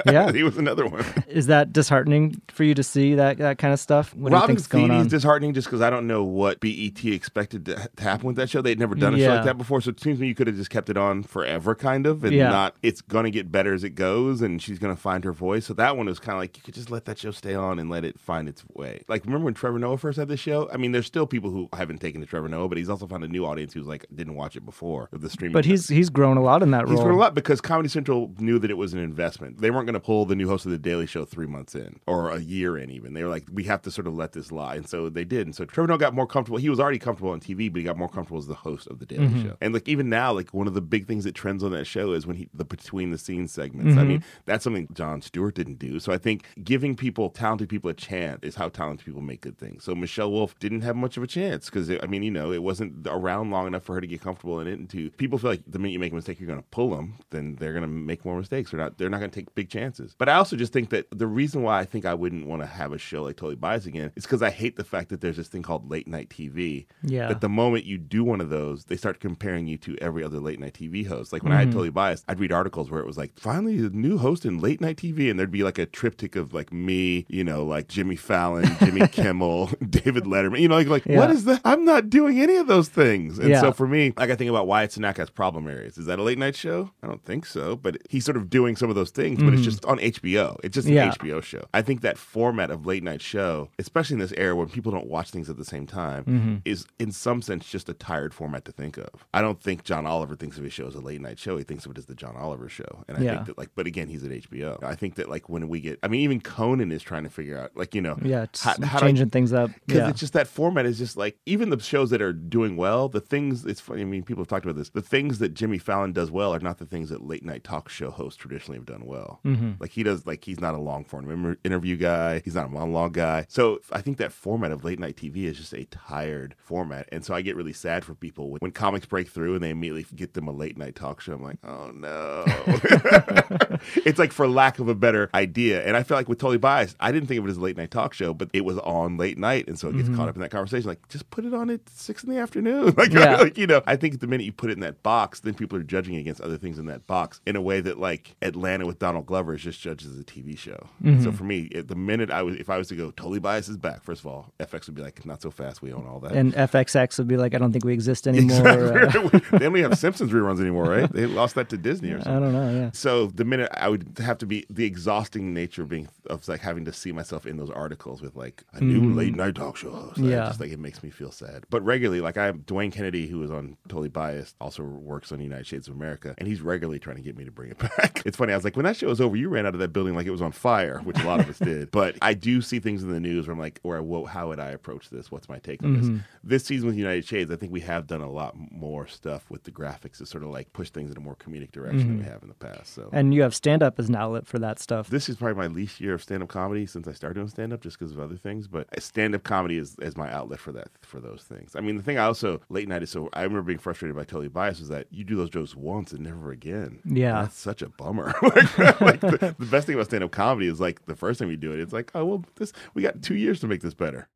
Yeah. 0.05 0.33
he 0.33 0.43
was 0.43 0.59
another 0.59 0.87
one. 0.87 1.05
is 1.29 1.47
that 1.47 1.73
disheartening 1.73 2.41
for 2.49 2.65
you 2.65 2.75
to 2.75 2.83
see 2.83 3.15
that, 3.15 3.39
that 3.39 3.59
kind 3.59 3.73
of 3.73 3.79
stuff? 3.79 4.15
What 4.17 4.33
Robin 4.33 4.49
do 4.49 4.53
you 4.61 4.67
think's 4.67 4.89
Thede 4.91 5.01
is 5.01 5.07
disheartening 5.07 5.55
just 5.55 5.69
because 5.69 5.81
I 5.81 5.91
don't 5.91 6.07
know 6.09 6.25
what 6.25 6.59
BET 6.61 7.05
expected 7.05 7.67
to, 7.67 7.89
to 7.97 8.03
happen 8.03 8.27
with 8.27 8.37
that 8.37 8.51
show. 8.51 8.63
They'd 8.63 8.79
never 8.81 8.95
done 8.97 9.15
a 9.15 9.19
show 9.19 9.35
like 9.37 9.45
that 9.45 9.59
before, 9.59 9.81
so 9.81 9.91
it 9.91 10.01
seems 10.01 10.19
to 10.19 10.23
me 10.23 10.29
you 10.29 10.35
could 10.35 10.47
have 10.49 10.57
just 10.57 10.71
kept 10.71 10.91
it 10.91 10.97
on 10.97 11.23
forever, 11.23 11.75
kind 11.75 12.07
of, 12.07 12.25
and 12.25 12.33
Yeah. 12.35 12.49
not. 12.51 12.75
It's 12.83 13.01
gonna 13.01 13.31
get 13.31 13.53
better 13.53 13.75
as 13.75 13.85
it 13.85 13.91
goes, 13.95 14.43
and 14.43 14.61
she's 14.61 14.79
gonna 14.79 14.97
find 14.97 15.23
her 15.25 15.33
voice. 15.33 15.67
So 15.67 15.75
that 15.75 15.97
one 15.97 16.07
was 16.07 16.19
kind 16.19 16.35
of 16.35 16.41
like 16.41 16.57
you 16.57 16.63
could 16.65 16.75
just 16.75 16.91
let 16.91 17.05
that 17.05 17.19
show 17.19 17.31
stay 17.31 17.55
on 17.55 17.79
and 17.79 17.89
let 17.89 18.05
it 18.05 18.19
find 18.19 18.49
its 18.49 18.63
way. 18.77 19.03
Like 19.09 19.25
remember 19.25 19.47
when 19.47 19.55
Trevor 19.55 19.79
Noah 19.79 19.99
first 19.99 20.19
had 20.19 20.29
this 20.29 20.41
show? 20.41 20.69
I 20.73 20.77
mean, 20.77 20.93
there's 20.93 21.07
still 21.07 21.27
people 21.27 21.51
who 21.51 21.69
haven't 21.73 21.99
taken 21.99 22.21
to 22.21 22.27
Trevor 22.27 22.49
Noah, 22.49 22.69
but 22.69 22.79
he's 22.79 22.89
also 22.89 23.07
found 23.07 23.25
a 23.25 23.29
new 23.29 23.45
audience 23.45 23.73
who's 23.73 23.87
like 23.87 24.07
didn't 24.15 24.35
watch 24.35 24.57
it 24.57 24.65
before 24.65 25.09
of 25.13 25.21
the 25.21 25.31
streaming. 25.31 25.53
but 25.53 25.65
he's 25.65 25.89
he's 25.89 26.11
grown 26.11 26.37
a 26.37 26.43
lot 26.43 26.63
in 26.63 26.71
that 26.73 26.83
He's 26.83 26.91
role. 26.91 26.99
He's 26.99 27.05
grown 27.05 27.15
a 27.15 27.21
lot 27.21 27.35
because 27.35 27.61
Comedy 27.61 27.89
Central 27.89 28.33
knew 28.39 28.59
that 28.59 28.71
it 28.71 28.77
was 28.77 28.93
an 28.93 28.99
investment. 28.99 29.61
They 29.61 29.71
weren't 29.71 29.87
going 29.87 29.95
to 29.95 30.01
pull 30.01 30.27
the 30.27 30.37
new 30.37 30.49
host 30.49 30.65
of 30.67 30.73
The 30.73 30.79
Daily 30.79 31.07
Show 31.07 31.25
three 31.25 31.47
months 31.47 31.75
in 31.75 32.01
or 32.07 32.31
a 32.31 32.41
year 32.41 32.77
in, 32.77 32.91
even. 32.91 33.15
They 33.15 33.23
were 33.23 33.31
like, 33.31 33.47
we 33.53 33.65
have 33.65 33.83
to 33.83 33.91
sort 33.91 34.07
of 34.07 34.15
let 34.15 34.33
this 34.33 34.51
lie. 34.51 34.77
And 34.77 34.89
so 34.89 35.09
they 35.09 35.25
did. 35.25 35.47
And 35.47 35.55
so 35.55 35.65
Trevor 35.65 35.89
Noah 35.89 35.99
got 35.99 36.15
more 36.15 36.27
comfortable. 36.27 36.59
He 36.59 36.69
was 36.69 36.81
already 36.81 36.99
comfortable 36.99 37.31
on 37.31 37.41
TV, 37.41 37.73
but 37.73 37.79
he 37.79 37.85
got 37.85 37.97
more 37.97 38.09
comfortable 38.09 38.39
as 38.39 38.47
the 38.47 38.55
host 38.55 38.87
of 38.89 38.99
The 38.99 39.07
Daily 39.07 39.27
mm-hmm. 39.27 39.49
Show. 39.49 39.57
And 39.61 39.75
like, 39.75 39.89
even 39.89 40.09
now, 40.09 40.33
like, 40.33 40.53
one 40.53 40.67
of 40.67 40.75
the 40.75 40.81
big 40.81 41.07
things 41.07 41.25
that 41.25 41.35
trends 41.35 41.63
on 41.63 41.73
that 41.73 41.87
show 41.87 42.13
is 42.13 42.27
when 42.27 42.37
he, 42.37 42.49
the 42.53 42.65
between 42.65 43.11
the 43.11 43.19
scenes 43.19 43.53
segments. 43.53 43.95
I 43.95 44.01
mm-hmm. 44.01 44.09
mean, 44.09 44.25
that's 44.47 44.65
something 44.65 44.89
Jon 44.93 45.23
Stewart 45.23 45.55
didn't 45.55 45.79
do. 45.79 46.01
So 46.01 46.13
I 46.13 46.19
think 46.19 46.47
giving 46.65 46.97
people, 46.97 47.31
talented 47.31 47.69
people, 47.69 47.91
a 47.91 47.95
chance 47.95 48.41
is 48.43 48.55
how 48.63 48.69
talented 48.69 49.05
people 49.05 49.21
make 49.21 49.41
good 49.41 49.59
things. 49.59 49.85
So 49.85 49.95
Michelle 49.95 50.31
Wolf 50.31 50.59
didn't 50.59 50.83
have 50.83 50.97
much 50.97 51.17
of 51.17 51.23
a 51.23 51.27
chance 51.27 51.67
because, 51.67 51.91
I 51.91 52.07
mean, 52.07 52.23
you 52.23 52.31
know, 52.31 52.53
it 52.53 52.63
wasn't 52.63 53.07
around 53.07 53.51
long 53.51 53.67
enough 53.67 53.83
for 53.83 53.95
her 53.95 54.01
to 54.01 54.07
get 54.07 54.21
comfortable 54.21 54.61
in 54.61 54.67
it. 54.67 54.79
And 54.79 54.89
to 54.91 55.11
people 55.11 55.39
feel 55.39 55.51
like 55.51 55.63
the 55.67 55.79
minute 55.79 55.93
you 55.93 55.99
make 55.99 56.13
a 56.13 56.15
mistake, 56.15 56.41
you're 56.41 56.47
going 56.47 56.61
to 56.61 56.69
pull 56.71 56.91
them, 56.91 57.19
then 57.31 57.57
they're 57.57 57.73
going 57.73 57.83
to 57.83 57.89
make 57.89 58.25
more 58.25 58.39
mistakes. 58.39 58.71
They're 58.71 58.81
not, 58.81 58.99
they're 58.99 59.11
not 59.11 59.19
going 59.19 59.31
to 59.31 59.41
take 59.41 59.55
big 59.55 59.69
chances. 59.69 60.15
But 60.17 60.29
I 60.29 60.35
also 60.35 60.57
just 60.57 60.73
think 60.73 60.91
that 60.91 61.07
the 61.11 61.27
reason 61.27 61.63
why 61.63 61.81
I 61.81 61.85
think 61.85 62.05
I 62.05 62.15
wouldn't 62.15 62.47
want 62.47 62.63
to 62.63 62.67
have 62.67 62.93
a 62.93 62.99
show 62.99 63.25
like 63.25 63.37
Totally 63.37 63.57
Biased 63.57 63.87
again 63.87 64.13
is 64.17 64.25
because 64.25 64.43
I 64.43 64.51
hate 64.51 64.77
the 64.77 64.85
fact 64.85 65.09
that 65.09 65.21
there's 65.21 65.37
this 65.37 65.49
thing 65.49 65.63
called 65.63 65.91
late 65.91 66.07
night 66.07 66.29
TV. 66.31 66.87
Yeah. 67.03 67.29
That 67.29 67.41
the 67.41 67.49
moment 67.49 67.85
you 67.85 67.99
do 67.99 68.25
one 68.25 68.41
of 68.41 68.51
those, 68.51 68.85
they 68.85 68.97
start 68.97 69.21
comparing 69.21 69.67
you 69.67 69.79
to 69.79 69.97
every 70.01 70.23
other 70.23 70.39
late 70.39 70.61
night 70.61 70.75
TV 70.75 71.07
host. 71.07 71.33
Like 71.33 71.43
when 71.43 71.53
I 71.53 71.57
had 71.57 71.69
mm-hmm. 71.69 71.73
Totally 71.73 71.91
Biased, 71.91 72.25
I'd 72.29 72.41
read 72.41 72.53
articles 72.53 72.91
where 72.91 73.01
it 73.01 73.07
was 73.07 73.19
like, 73.19 73.39
finally 73.39 73.79
a 73.79 73.91
new 73.91 74.19
host 74.19 74.47
in 74.47 74.61
late 74.61 74.81
night 74.81 74.97
TV. 74.97 75.31
And 75.31 75.39
there'd 75.39 75.51
be 75.51 75.65
like 75.65 75.79
a 75.79 75.87
triptych 75.87 76.37
of 76.37 76.53
like 76.53 76.73
me, 76.73 77.27
you 77.29 77.45
know, 77.45 77.65
like 77.65 77.89
Jimmy 77.89 78.17
Fallon, 78.17 78.43
Jimmy 78.61 79.07
Kimmel, 79.09 79.67
David 79.89 80.25
Letterman, 80.25 80.61
you 80.61 80.69
know, 80.69 80.77
like, 80.77 80.89
like 80.89 81.07
Yeah. 81.07 81.19
what 81.19 81.31
is 81.31 81.45
that? 81.45 81.61
I'm 81.65 81.85
not 81.85 82.11
doing 82.11 82.41
any 82.41 82.57
of 82.57 82.67
those 82.67 82.89
things. 82.89 83.39
And 83.39 83.49
Yeah. 83.49 83.61
so 83.61 83.73
for 83.73 83.87
me, 83.87 84.13
like 84.17 84.31
I 84.31 84.37
think 84.37 84.51
about 84.51 84.67
Wyatt 84.67 84.91
Cenac 84.91 85.17
has 85.17 85.31
problem 85.31 85.69
areas. 85.69 85.99
Is 85.99 86.07
that 86.07 86.19
a 86.19 86.23
late 86.23 86.39
night 86.39 86.57
show? 86.57 86.91
I 87.03 87.07
don't 87.07 87.25
think 87.25 87.47
so. 87.47 87.77
But 87.77 87.99
he's 88.11 88.25
sort 88.25 88.37
of 88.37 88.51
doing 88.51 88.77
some 88.77 88.91
of 88.91 88.97
those 88.97 89.11
things, 89.11 89.39
but 89.43 89.53
it's 89.53 89.63
mm-hmm. 89.63 89.71
just 89.71 89.85
on 89.85 89.99
HBO. 89.99 90.59
It's 90.63 90.75
just 90.75 90.89
an 90.89 90.95
Yeah. 90.95 91.13
HBO 91.13 91.43
show. 91.43 91.65
I 91.73 91.83
think 91.83 92.01
that 92.03 92.19
format 92.19 92.71
of 92.71 92.87
late 92.87 93.03
night 93.03 93.23
show, 93.23 93.71
especially 93.79 94.15
in 94.15 94.21
this 94.21 94.33
era 94.37 94.55
when 94.55 94.69
people 94.69 94.93
don't 94.93 95.07
watch 95.07 95.31
things 95.31 95.49
at 95.49 95.57
the 95.57 95.65
same 95.65 95.87
time, 95.87 96.25
mm-hmm. 96.25 96.57
is 96.65 96.87
in 96.99 97.13
some 97.13 97.43
sense 97.43 97.69
just 97.69 97.89
a 97.89 97.95
tired 97.95 98.35
format 98.35 98.65
to 98.67 98.73
think 98.73 98.97
of. 98.99 99.27
I 99.33 99.41
don't 99.41 99.61
think 99.61 99.85
John 99.85 100.07
Oliver 100.07 100.37
thinks 100.37 100.59
of 100.59 100.65
his 100.65 100.73
show 100.73 100.87
as 100.87 100.95
a 100.95 101.01
late 101.01 101.21
night 101.21 101.39
show. 101.39 101.57
He 101.57 101.65
thinks 101.65 101.85
of 101.87 101.93
it 101.93 101.99
as 101.99 102.07
the 102.07 102.15
John 102.15 102.37
Oliver 102.37 102.69
show. 102.69 103.05
And 103.09 103.17
I 103.17 103.21
think 103.21 103.47
that 103.47 103.59
like 103.59 103.71
but 103.75 103.87
again, 103.87 104.09
he's 104.09 104.25
at 104.25 104.31
HBO. 104.31 104.83
I 104.83 104.95
think 104.95 105.15
that 105.17 105.29
like 105.29 105.49
when 105.49 105.69
we 105.69 105.81
get 105.81 105.99
I 106.03 106.09
mean 106.09 106.21
even 106.21 106.41
Conan 106.41 106.93
is 106.93 107.03
trying 107.03 107.25
to 107.25 107.31
figure 107.31 107.59
out 107.59 107.77
like, 107.77 107.95
you 107.95 108.01
know, 108.01 108.17
yeah, 108.33 108.43
it's 108.45 108.63
How- 108.63 108.75
how 108.83 108.99
do 109.01 109.05
I- 109.05 109.09
changing 109.09 109.31
things 109.31 109.53
up. 109.53 109.71
because 109.87 110.01
Yeah. 110.03 110.09
it's 110.11 110.21
just 110.21 110.33
that 110.33 110.47
format 110.49 110.87
is 110.87 110.97
just 110.99 111.17
like 111.17 111.37
even 111.47 111.71
the 111.71 111.79
shows 111.81 112.11
that 112.11 112.23
are 112.23 112.33
doing 112.33 112.77
well 112.77 113.09
the 113.09 113.21
things 113.21 113.65
it's 113.67 113.81
funny 113.81 114.03
i 114.03 114.05
mean 114.05 114.23
people 114.23 114.43
have 114.43 114.49
talked 114.49 114.65
about 114.65 114.77
this 114.77 114.91
the 114.91 115.03
things 115.03 115.39
that 115.41 115.55
jimmy 115.55 115.79
fallon 115.79 116.13
does 116.13 116.31
well 116.31 116.55
are 116.55 116.59
not 116.61 116.79
the 116.79 116.87
things 116.87 117.11
that 117.11 117.27
late 117.27 117.45
night 117.45 117.63
talk 117.65 117.89
show 117.89 118.11
hosts 118.11 118.37
traditionally 118.39 118.79
have 118.79 118.87
done 118.87 119.05
well 119.05 119.41
Mm-hmm. 119.45 119.73
like 119.81 119.91
he 119.91 120.03
does 120.03 120.27
like 120.27 120.45
he's 120.45 120.61
not 120.61 120.75
a 120.75 120.79
long 120.79 121.05
form 121.05 121.57
interview 121.65 121.97
guy 121.97 122.41
he's 122.45 122.55
not 122.55 122.67
a 122.67 122.71
monologue 122.71 123.13
guy 123.15 123.45
so 123.49 123.81
i 123.93 124.01
think 124.01 124.17
that 124.19 124.33
format 124.33 124.73
of 124.73 124.85
late 124.85 124.99
night 124.99 125.17
tv 125.17 125.45
is 125.45 125.57
just 125.59 125.73
a 125.75 125.85
tired 125.87 126.55
format 126.59 127.09
and 127.13 127.25
so 127.25 127.35
i 127.35 127.43
get 127.43 127.57
really 127.57 127.73
sad 127.73 128.05
for 128.05 128.15
people 128.15 128.51
when, 128.51 128.59
when 128.61 128.71
comics 128.71 129.07
break 129.07 129.29
through 129.29 129.55
and 129.55 129.63
they 129.63 129.71
immediately 129.71 130.07
get 130.17 130.35
them 130.35 130.49
a 130.49 130.53
late 130.53 130.79
night 130.79 130.95
talk 130.95 131.21
show 131.21 131.35
i'm 131.35 131.43
like 131.43 131.59
oh 131.65 131.91
no 131.95 132.45
it's 134.05 134.19
like 134.19 134.33
for 134.33 134.47
lack 134.49 134.79
of 134.79 134.89
a 134.89 134.95
better 134.95 135.31
idea. 135.35 135.85
And 135.85 135.97
I 135.97 136.03
feel 136.03 136.17
like 136.17 136.29
with 136.29 136.39
Totally 136.39 136.59
Biased, 136.59 136.97
I 137.01 137.13
didn't 137.13 137.29
think 137.29 137.39
of 137.41 137.47
it 137.47 137.51
as 137.51 137.57
a 137.57 137.61
late 137.61 137.77
night 137.77 137.91
talk 137.91 138.15
show, 138.15 138.22
but 138.35 138.49
it 138.53 138.65
was 138.65 138.79
on 138.79 139.17
late 139.17 139.39
night, 139.39 139.67
and 139.69 139.79
so 139.79 139.89
it 139.89 139.97
gets 139.97 140.09
caught 140.11 140.29
up 140.29 140.35
in 140.37 140.43
that 140.43 140.51
conversation. 140.51 140.87
Like, 140.89 141.09
just 141.09 141.29
put 141.31 141.45
it 141.45 141.53
on 141.55 141.71
at 141.71 141.89
six 141.89 142.23
in 142.25 142.31
the 142.31 142.39
afternoon. 142.39 142.95
Like, 142.97 143.13
Yeah. 143.13 143.37
like, 143.41 143.57
you 143.59 143.67
know, 143.67 143.83
I 143.87 143.97
think 143.97 144.21
the 144.21 144.27
minute 144.27 144.45
you 144.45 144.53
put 144.53 144.71
it 144.71 144.75
in 144.75 144.81
that 144.81 145.03
box, 145.03 145.41
then 145.41 145.55
people 145.55 145.79
are 145.79 145.83
judging 145.83 146.17
against 146.17 146.41
other 146.41 146.59
things 146.59 146.79
in 146.79 146.87
that 146.87 147.07
box 147.07 147.41
in 147.47 147.57
a 147.57 147.61
way 147.61 147.81
that 147.81 147.99
like 147.99 148.37
Atlanta 148.43 148.87
with 148.87 148.99
Donald 148.99 149.27
Glover 149.27 149.55
is 149.55 149.63
just 149.63 149.81
judged 149.81 150.05
as 150.07 150.19
a 150.19 150.25
TV 150.25 150.57
show. 150.59 150.89
So 151.23 151.33
for 151.33 151.45
me, 151.45 151.69
the 151.69 151.95
minute 151.97 152.31
I 152.31 152.43
was, 152.43 152.57
if 152.57 152.69
I 152.71 152.77
was 152.79 152.89
to 152.89 152.97
go, 152.97 153.11
Totally 153.13 153.39
Biased 153.41 153.69
is 153.71 153.77
back. 153.77 154.05
First 154.05 154.21
of 154.21 154.27
all, 154.27 154.53
FX 154.61 154.87
would 154.87 154.95
be 154.95 155.03
like, 155.03 155.25
not 155.25 155.41
so 155.43 155.51
fast. 155.51 155.81
We 155.83 155.93
own 155.93 156.07
all 156.07 156.21
that. 156.21 156.33
and 156.33 156.53
FXX 156.55 157.19
would 157.19 157.29
be 157.29 157.37
like, 157.37 157.55
I 157.55 157.59
don't 157.59 157.73
think 157.73 157.85
we 157.85 157.93
exist 157.93 158.27
anymore. 158.29 158.67
Uh, 158.69 159.41
they 159.53 159.59
don't 159.59 159.75
have 159.79 159.99
Simpsons 159.99 160.33
reruns 160.33 160.61
anymore, 160.61 160.85
right? 160.85 161.11
They 161.13 161.27
lost 161.27 161.55
that 161.55 161.69
to 161.71 161.77
Disney 161.79 162.11
or 162.11 162.21
something. 162.23 162.33
I 162.37 162.41
don't 162.41 162.53
know. 162.53 162.71
Yeah. 162.81 162.91
So 162.93 163.27
the 163.29 163.45
minute 163.45 163.71
I 163.75 163.89
would 163.89 164.19
have 164.19 164.39
to 164.39 164.47
be 164.47 164.65
the 164.69 164.85
exhausting 164.85 165.55
nature 165.55 165.83
of 165.83 165.89
being 165.89 166.09
of 166.29 166.47
like 166.49 166.61
having 166.61 166.85
to 166.85 166.93
see 166.93 167.13
myself 167.13 167.47
in 167.47 167.57
those 167.57 167.71
articles 167.71 168.12
with 168.21 168.37
like 168.37 168.65
a 168.73 168.83
new 168.83 169.01
hmm. 169.01 169.17
late 169.17 169.35
night 169.35 169.55
talk 169.55 169.77
show 169.77 169.91
host. 169.91 170.19
Yeah. 170.19 170.47
just 170.47 170.61
like 170.61 170.71
it 170.71 170.79
makes 170.79 171.03
me 171.03 171.11
feel 171.11 171.31
sad. 171.31 171.65
But 171.71 171.83
regularly, 171.85 172.21
like 172.21 172.37
I 172.37 172.47
have 172.47 172.59
Dwayne 172.67 172.93
Kennedy, 172.93 173.27
who 173.27 173.43
is 173.43 173.51
on 173.51 173.77
Totally 173.89 174.09
Biased, 174.09 174.57
also 174.61 174.83
works 174.83 175.33
on 175.33 175.41
United 175.41 175.67
Shades 175.67 175.89
of 175.89 175.95
America, 175.95 176.35
and 176.39 176.47
he's 176.47 176.61
regularly 176.61 176.99
trying 176.99 177.17
to 177.17 177.23
get 177.23 177.37
me 177.37 177.45
to 177.45 177.51
bring 177.51 177.71
it 177.71 177.79
back. 177.97 178.23
It's 178.27 178.37
funny. 178.37 178.53
I 178.53 178.57
was 178.57 178.65
like, 178.65 178.77
when 178.77 178.85
that 178.85 178.97
show 178.97 179.07
was 179.07 179.21
over, 179.21 179.37
you 179.37 179.49
ran 179.49 179.67
out 179.67 179.75
of 179.75 179.81
that 179.81 179.93
building 179.93 180.15
like 180.15 180.27
it 180.27 180.31
was 180.31 180.43
on 180.43 180.53
fire, 180.53 181.01
which 181.05 181.19
a 181.19 181.27
lot 181.27 181.41
of 181.41 181.49
us 181.49 181.59
did. 181.63 181.91
But 181.91 182.17
I 182.21 182.35
do 182.35 182.61
see 182.61 182.81
things 182.81 183.03
in 183.03 183.11
the 183.11 183.21
news 183.21 183.47
where 183.47 183.53
I'm 183.53 183.59
like, 183.61 183.81
or 183.83 184.03
well, 184.03 184.25
how 184.25 184.49
would 184.49 184.61
I 184.61 184.71
approach 184.71 185.11
this? 185.11 185.31
What's 185.31 185.49
my 185.49 185.59
take 185.59 185.83
on 185.83 185.95
this? 185.95 186.07
Mm-hmm. 186.07 186.19
This 186.45 186.65
season 186.65 186.89
with 186.89 186.97
United 186.97 187.25
Shades, 187.25 187.51
I 187.51 187.57
think 187.57 187.73
we 187.73 187.81
have 187.81 188.07
done 188.07 188.21
a 188.21 188.31
lot 188.31 188.55
more 188.57 189.07
stuff 189.07 189.51
with 189.51 189.65
the 189.65 189.71
graphics 189.71 190.19
to 190.19 190.27
sort 190.27 190.43
of 190.43 190.51
like 190.51 190.73
push 190.73 190.91
things 190.91 191.11
in 191.11 191.17
a 191.17 191.21
more 191.21 191.37
comedic 191.37 191.73
direction 191.73 192.01
than 192.01 192.17
we 192.17 192.23
mm-hmm. 192.23 192.33
have 192.33 192.43
in 192.43 192.49
the 192.49 192.55
past. 192.55 192.95
So 192.95 193.09
And 193.13 193.33
you 193.33 193.43
have 193.43 193.55
stand 193.55 193.83
up 193.83 193.99
as 193.99 194.09
an 194.09 194.17
outlet 194.17 194.47
for 194.47 194.59
that 194.59 194.79
stuff. 194.79 195.09
this 195.09 195.29
is 195.29 195.37
probably 195.37 195.57
my 195.57 195.67
least 195.67 196.01
year 196.01 196.15
of 196.15 196.23
stand 196.23 196.43
up 196.43 196.49
comedy 196.49 196.87
since 196.87 197.07
I 197.07 197.13
started 197.13 197.35
doing 197.35 197.49
stand 197.49 197.73
up 197.73 197.81
just 197.81 197.99
because 198.03 198.13
of 198.17 198.21
other 198.21 198.37
things. 198.37 198.67
But 198.67 198.89
stand 199.01 199.35
up 199.35 199.45
comedy 199.45 199.79
is, 199.79 199.97
is 200.01 200.17
my 200.17 200.33
outlet 200.33 200.59
for 200.59 200.73
that 200.73 200.89
for 201.03 201.21
those 201.21 201.45
things. 201.45 201.77
I 201.77 201.81
mean, 201.81 201.97
the 201.97 202.03
thing 202.03 202.19
I 202.19 202.25
also 202.25 202.61
late 202.69 202.89
night 202.89 203.03
is 203.03 203.11
so 203.11 203.29
I 203.33 203.43
remember 203.43 203.63
being 203.63 203.79
frustrated 203.79 204.17
by 204.17 204.25
Totally 204.25 204.49
Biased 204.49 204.81
was 204.81 204.89
that 204.89 205.07
you 205.11 205.25
do 205.25 205.37
those 205.37 205.51
jokes 205.51 205.77
once 205.77 206.13
and 206.13 206.21
never 206.21 206.51
again. 206.51 207.01
Yeah. 207.05 207.39
And 207.39 207.47
that's 207.47 207.59
such 207.59 207.83
a 207.83 207.89
bummer. 207.89 208.35
like, 208.43 209.01
like, 209.01 209.21
the, 209.21 209.55
the 209.59 209.67
best 209.67 209.87
thing 209.87 209.95
about 209.95 210.07
stand 210.07 210.25
up 210.25 210.33
comedy 210.33 210.67
is 210.67 210.81
like 210.81 211.05
the 211.07 211.17
first 211.17 211.39
time 211.39 211.51
you 211.51 211.57
do 211.57 211.73
it, 211.73 211.81
it's 211.81 211.93
like 211.93 212.11
oh 212.15 212.25
well, 212.25 212.45
this 212.57 212.73
we 212.95 213.03
got 213.03 213.23
two 213.23 213.37
years 213.37 213.61
to 213.61 213.69
make 213.69 213.83
this 213.83 213.95
better. 213.95 214.29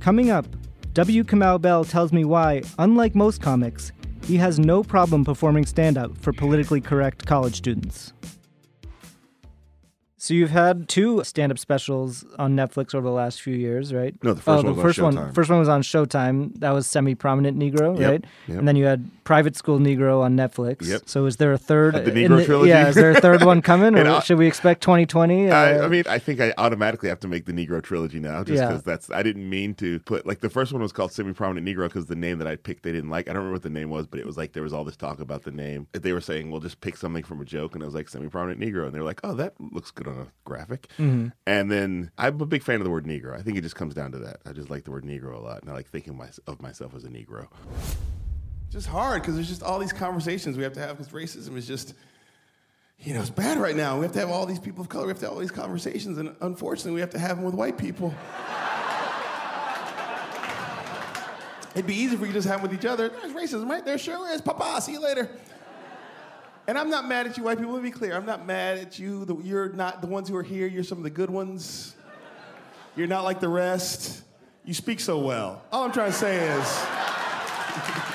Coming 0.00 0.30
up, 0.30 0.46
W. 0.94 1.24
Kamau 1.24 1.60
Bell 1.60 1.84
tells 1.84 2.12
me 2.12 2.24
why, 2.24 2.62
unlike 2.78 3.14
most 3.14 3.42
comics, 3.42 3.92
he 4.24 4.36
has 4.36 4.58
no 4.58 4.82
problem 4.82 5.24
performing 5.24 5.66
stand 5.66 5.98
up 5.98 6.16
for 6.18 6.32
politically 6.32 6.80
correct 6.80 7.26
college 7.26 7.54
students. 7.54 8.12
So 10.26 10.34
you've 10.34 10.50
had 10.50 10.88
two 10.88 11.22
stand-up 11.22 11.56
specials 11.56 12.24
on 12.36 12.56
Netflix 12.56 12.96
over 12.96 13.06
the 13.06 13.12
last 13.14 13.40
few 13.40 13.54
years, 13.54 13.94
right? 13.94 14.12
No, 14.24 14.34
the 14.34 14.42
first 14.42 14.48
oh, 14.48 14.56
one 14.56 14.64
the 14.64 14.70
was 14.72 14.78
on 14.78 14.82
first 14.84 14.98
one. 15.00 15.32
First 15.32 15.50
one 15.50 15.58
was 15.60 15.68
on 15.68 15.82
Showtime. 15.82 16.58
That 16.58 16.72
was 16.72 16.88
semi-prominent 16.88 17.56
Negro, 17.56 17.96
Yep, 17.96 18.10
right? 18.10 18.24
yep. 18.48 18.58
And 18.58 18.66
then 18.66 18.74
you 18.74 18.86
had 18.86 19.08
Private 19.22 19.54
School 19.54 19.78
Negro 19.78 20.22
on 20.22 20.36
Netflix. 20.36 20.84
Yep. 20.84 21.02
So 21.06 21.26
is 21.26 21.36
there 21.36 21.52
a 21.52 21.58
third? 21.58 21.94
The 21.94 22.10
Negro 22.10 22.44
trilogy? 22.44 22.70
Yeah, 22.70 22.88
is 22.88 22.96
there 22.96 23.12
a 23.12 23.20
third 23.20 23.44
one 23.44 23.62
coming, 23.62 23.94
or 23.98 24.04
I- 24.04 24.18
should 24.18 24.36
we 24.38 24.48
expect 24.48 24.82
2020? 24.82 25.48
I, 25.48 25.78
Uh, 25.78 25.84
I 25.84 25.88
mean, 25.88 26.02
I 26.08 26.18
think 26.18 26.40
I 26.40 26.52
automatically 26.58 27.08
have 27.08 27.20
to 27.20 27.28
make 27.28 27.44
the 27.44 27.52
Negro 27.52 27.80
trilogy 27.80 28.18
now, 28.18 28.42
just 28.42 28.58
Yeah. 28.60 28.66
because 28.66 28.82
that's. 28.82 29.08
I 29.12 29.22
didn't 29.22 29.48
mean 29.48 29.74
to 29.74 30.00
put 30.00 30.26
like 30.26 30.40
the 30.40 30.50
first 30.50 30.72
one 30.72 30.82
was 30.82 30.90
called 30.90 31.12
Semi 31.12 31.34
Prominent 31.34 31.64
Negro 31.68 31.84
because 31.86 32.06
the 32.06 32.16
name 32.16 32.38
that 32.38 32.48
I 32.48 32.56
picked 32.56 32.82
they 32.82 32.90
didn't 32.90 33.10
like. 33.10 33.28
I 33.28 33.32
don't 33.32 33.42
remember 33.42 33.54
what 33.54 33.62
the 33.62 33.70
name 33.70 33.90
was, 33.90 34.08
but 34.08 34.18
it 34.18 34.26
was 34.26 34.36
like 34.36 34.54
there 34.54 34.64
was 34.64 34.72
all 34.72 34.82
this 34.82 34.96
talk 34.96 35.20
about 35.20 35.44
the 35.44 35.52
name. 35.52 35.86
They 35.92 36.12
were 36.12 36.20
saying, 36.20 36.50
"Well, 36.50 36.60
just 36.60 36.80
pick 36.80 36.96
something 36.96 37.22
from 37.22 37.40
a 37.40 37.44
joke," 37.44 37.74
and 37.76 37.84
I 37.84 37.86
was 37.86 37.94
like 37.94 38.08
Semi 38.08 38.26
Prominent 38.26 38.60
Negro, 38.60 38.86
and 38.86 38.92
they 38.92 38.98
were 38.98 39.04
like, 39.04 39.20
"Oh, 39.22 39.34
that 39.34 39.54
looks 39.60 39.92
good 39.92 40.08
on 40.08 40.15
a 40.16 40.26
graphic." 40.44 40.88
Mm-hmm. 40.98 41.28
And 41.46 41.70
then 41.70 42.10
I'm 42.18 42.40
a 42.40 42.46
big 42.46 42.62
fan 42.62 42.76
of 42.76 42.84
the 42.84 42.90
word 42.90 43.06
Negro. 43.06 43.38
I 43.38 43.42
think 43.42 43.56
it 43.58 43.62
just 43.62 43.76
comes 43.76 43.94
down 43.94 44.12
to 44.12 44.18
that. 44.18 44.40
I 44.46 44.52
just 44.52 44.70
like 44.70 44.84
the 44.84 44.90
word 44.90 45.04
Negro 45.04 45.34
a 45.34 45.40
lot, 45.40 45.62
and 45.62 45.70
I 45.70 45.74
like 45.74 45.88
thinking 45.88 46.16
my, 46.16 46.28
of 46.46 46.60
myself 46.60 46.94
as 46.94 47.04
a 47.04 47.08
Negro. 47.08 47.48
just 48.70 48.86
hard 48.86 49.22
because 49.22 49.34
there's 49.34 49.48
just 49.48 49.62
all 49.62 49.78
these 49.78 49.92
conversations 49.92 50.56
we 50.56 50.62
have 50.62 50.72
to 50.74 50.80
have 50.80 50.98
because 50.98 51.12
racism 51.12 51.56
is 51.56 51.66
just 51.66 51.94
you 53.00 53.14
know 53.14 53.20
it's 53.20 53.30
bad 53.30 53.58
right 53.58 53.76
now 53.76 53.96
we 53.98 54.02
have 54.04 54.12
to 54.12 54.18
have 54.18 54.30
all 54.30 54.46
these 54.46 54.58
people 54.58 54.80
of 54.80 54.88
color 54.88 55.04
we 55.06 55.10
have 55.10 55.18
to 55.18 55.26
have 55.26 55.32
all 55.32 55.38
these 55.38 55.50
conversations 55.50 56.18
and 56.18 56.34
unfortunately 56.40 56.92
we 56.92 57.00
have 57.00 57.10
to 57.10 57.18
have 57.18 57.36
them 57.36 57.44
with 57.44 57.54
white 57.54 57.76
people 57.78 58.14
it'd 61.74 61.86
be 61.86 61.94
easy 61.94 62.14
if 62.14 62.20
we 62.20 62.28
could 62.28 62.34
just 62.34 62.48
have 62.48 62.60
them 62.62 62.70
with 62.70 62.78
each 62.78 62.86
other 62.86 63.08
there's 63.10 63.32
racism 63.32 63.68
right 63.68 63.84
there 63.84 63.98
sure 63.98 64.30
is 64.30 64.40
papa 64.40 64.80
see 64.80 64.92
you 64.92 65.00
later 65.00 65.28
and 66.68 66.76
i'm 66.78 66.90
not 66.90 67.06
mad 67.08 67.26
at 67.26 67.36
you 67.36 67.42
white 67.44 67.58
people 67.58 67.72
let 67.72 67.82
me 67.82 67.88
be 67.90 67.92
clear 67.96 68.14
i'm 68.14 68.26
not 68.26 68.46
mad 68.46 68.78
at 68.78 68.98
you 68.98 69.24
The- 69.24 69.36
you're 69.36 69.68
not 69.70 70.00
the 70.00 70.06
ones 70.06 70.28
who 70.28 70.36
are 70.36 70.42
here 70.42 70.66
you're 70.66 70.84
some 70.84 70.98
of 70.98 71.04
the 71.04 71.10
good 71.10 71.30
ones 71.30 71.94
you're 72.96 73.06
not 73.06 73.24
like 73.24 73.40
the 73.40 73.48
rest 73.48 74.22
you 74.64 74.74
speak 74.74 75.00
so 75.00 75.18
well 75.18 75.62
all 75.72 75.84
i'm 75.84 75.92
trying 75.92 76.10
to 76.12 76.16
say 76.16 76.36
is 76.48 76.86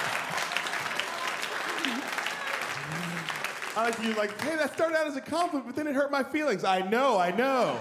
I 3.74 3.86
like 3.86 4.04
you 4.04 4.14
like, 4.16 4.40
hey, 4.42 4.58
that 4.58 4.74
started 4.74 4.98
out 4.98 5.08
as 5.08 5.16
a 5.16 5.22
compliment, 5.22 5.66
but 5.66 5.76
then 5.78 5.88
it 5.88 5.96
hurt 5.96 6.12
my 6.12 6.24
feelings. 6.24 6.66
I 6.66 6.82
know, 6.82 7.18
I 7.18 7.32
know. 7.32 7.80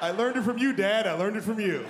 I 0.00 0.12
learned 0.12 0.36
it 0.36 0.42
from 0.42 0.58
you, 0.58 0.72
Dad. 0.72 1.08
I 1.08 1.12
learned 1.12 1.36
it 1.36 1.42
from 1.42 1.58
you. 1.58 1.84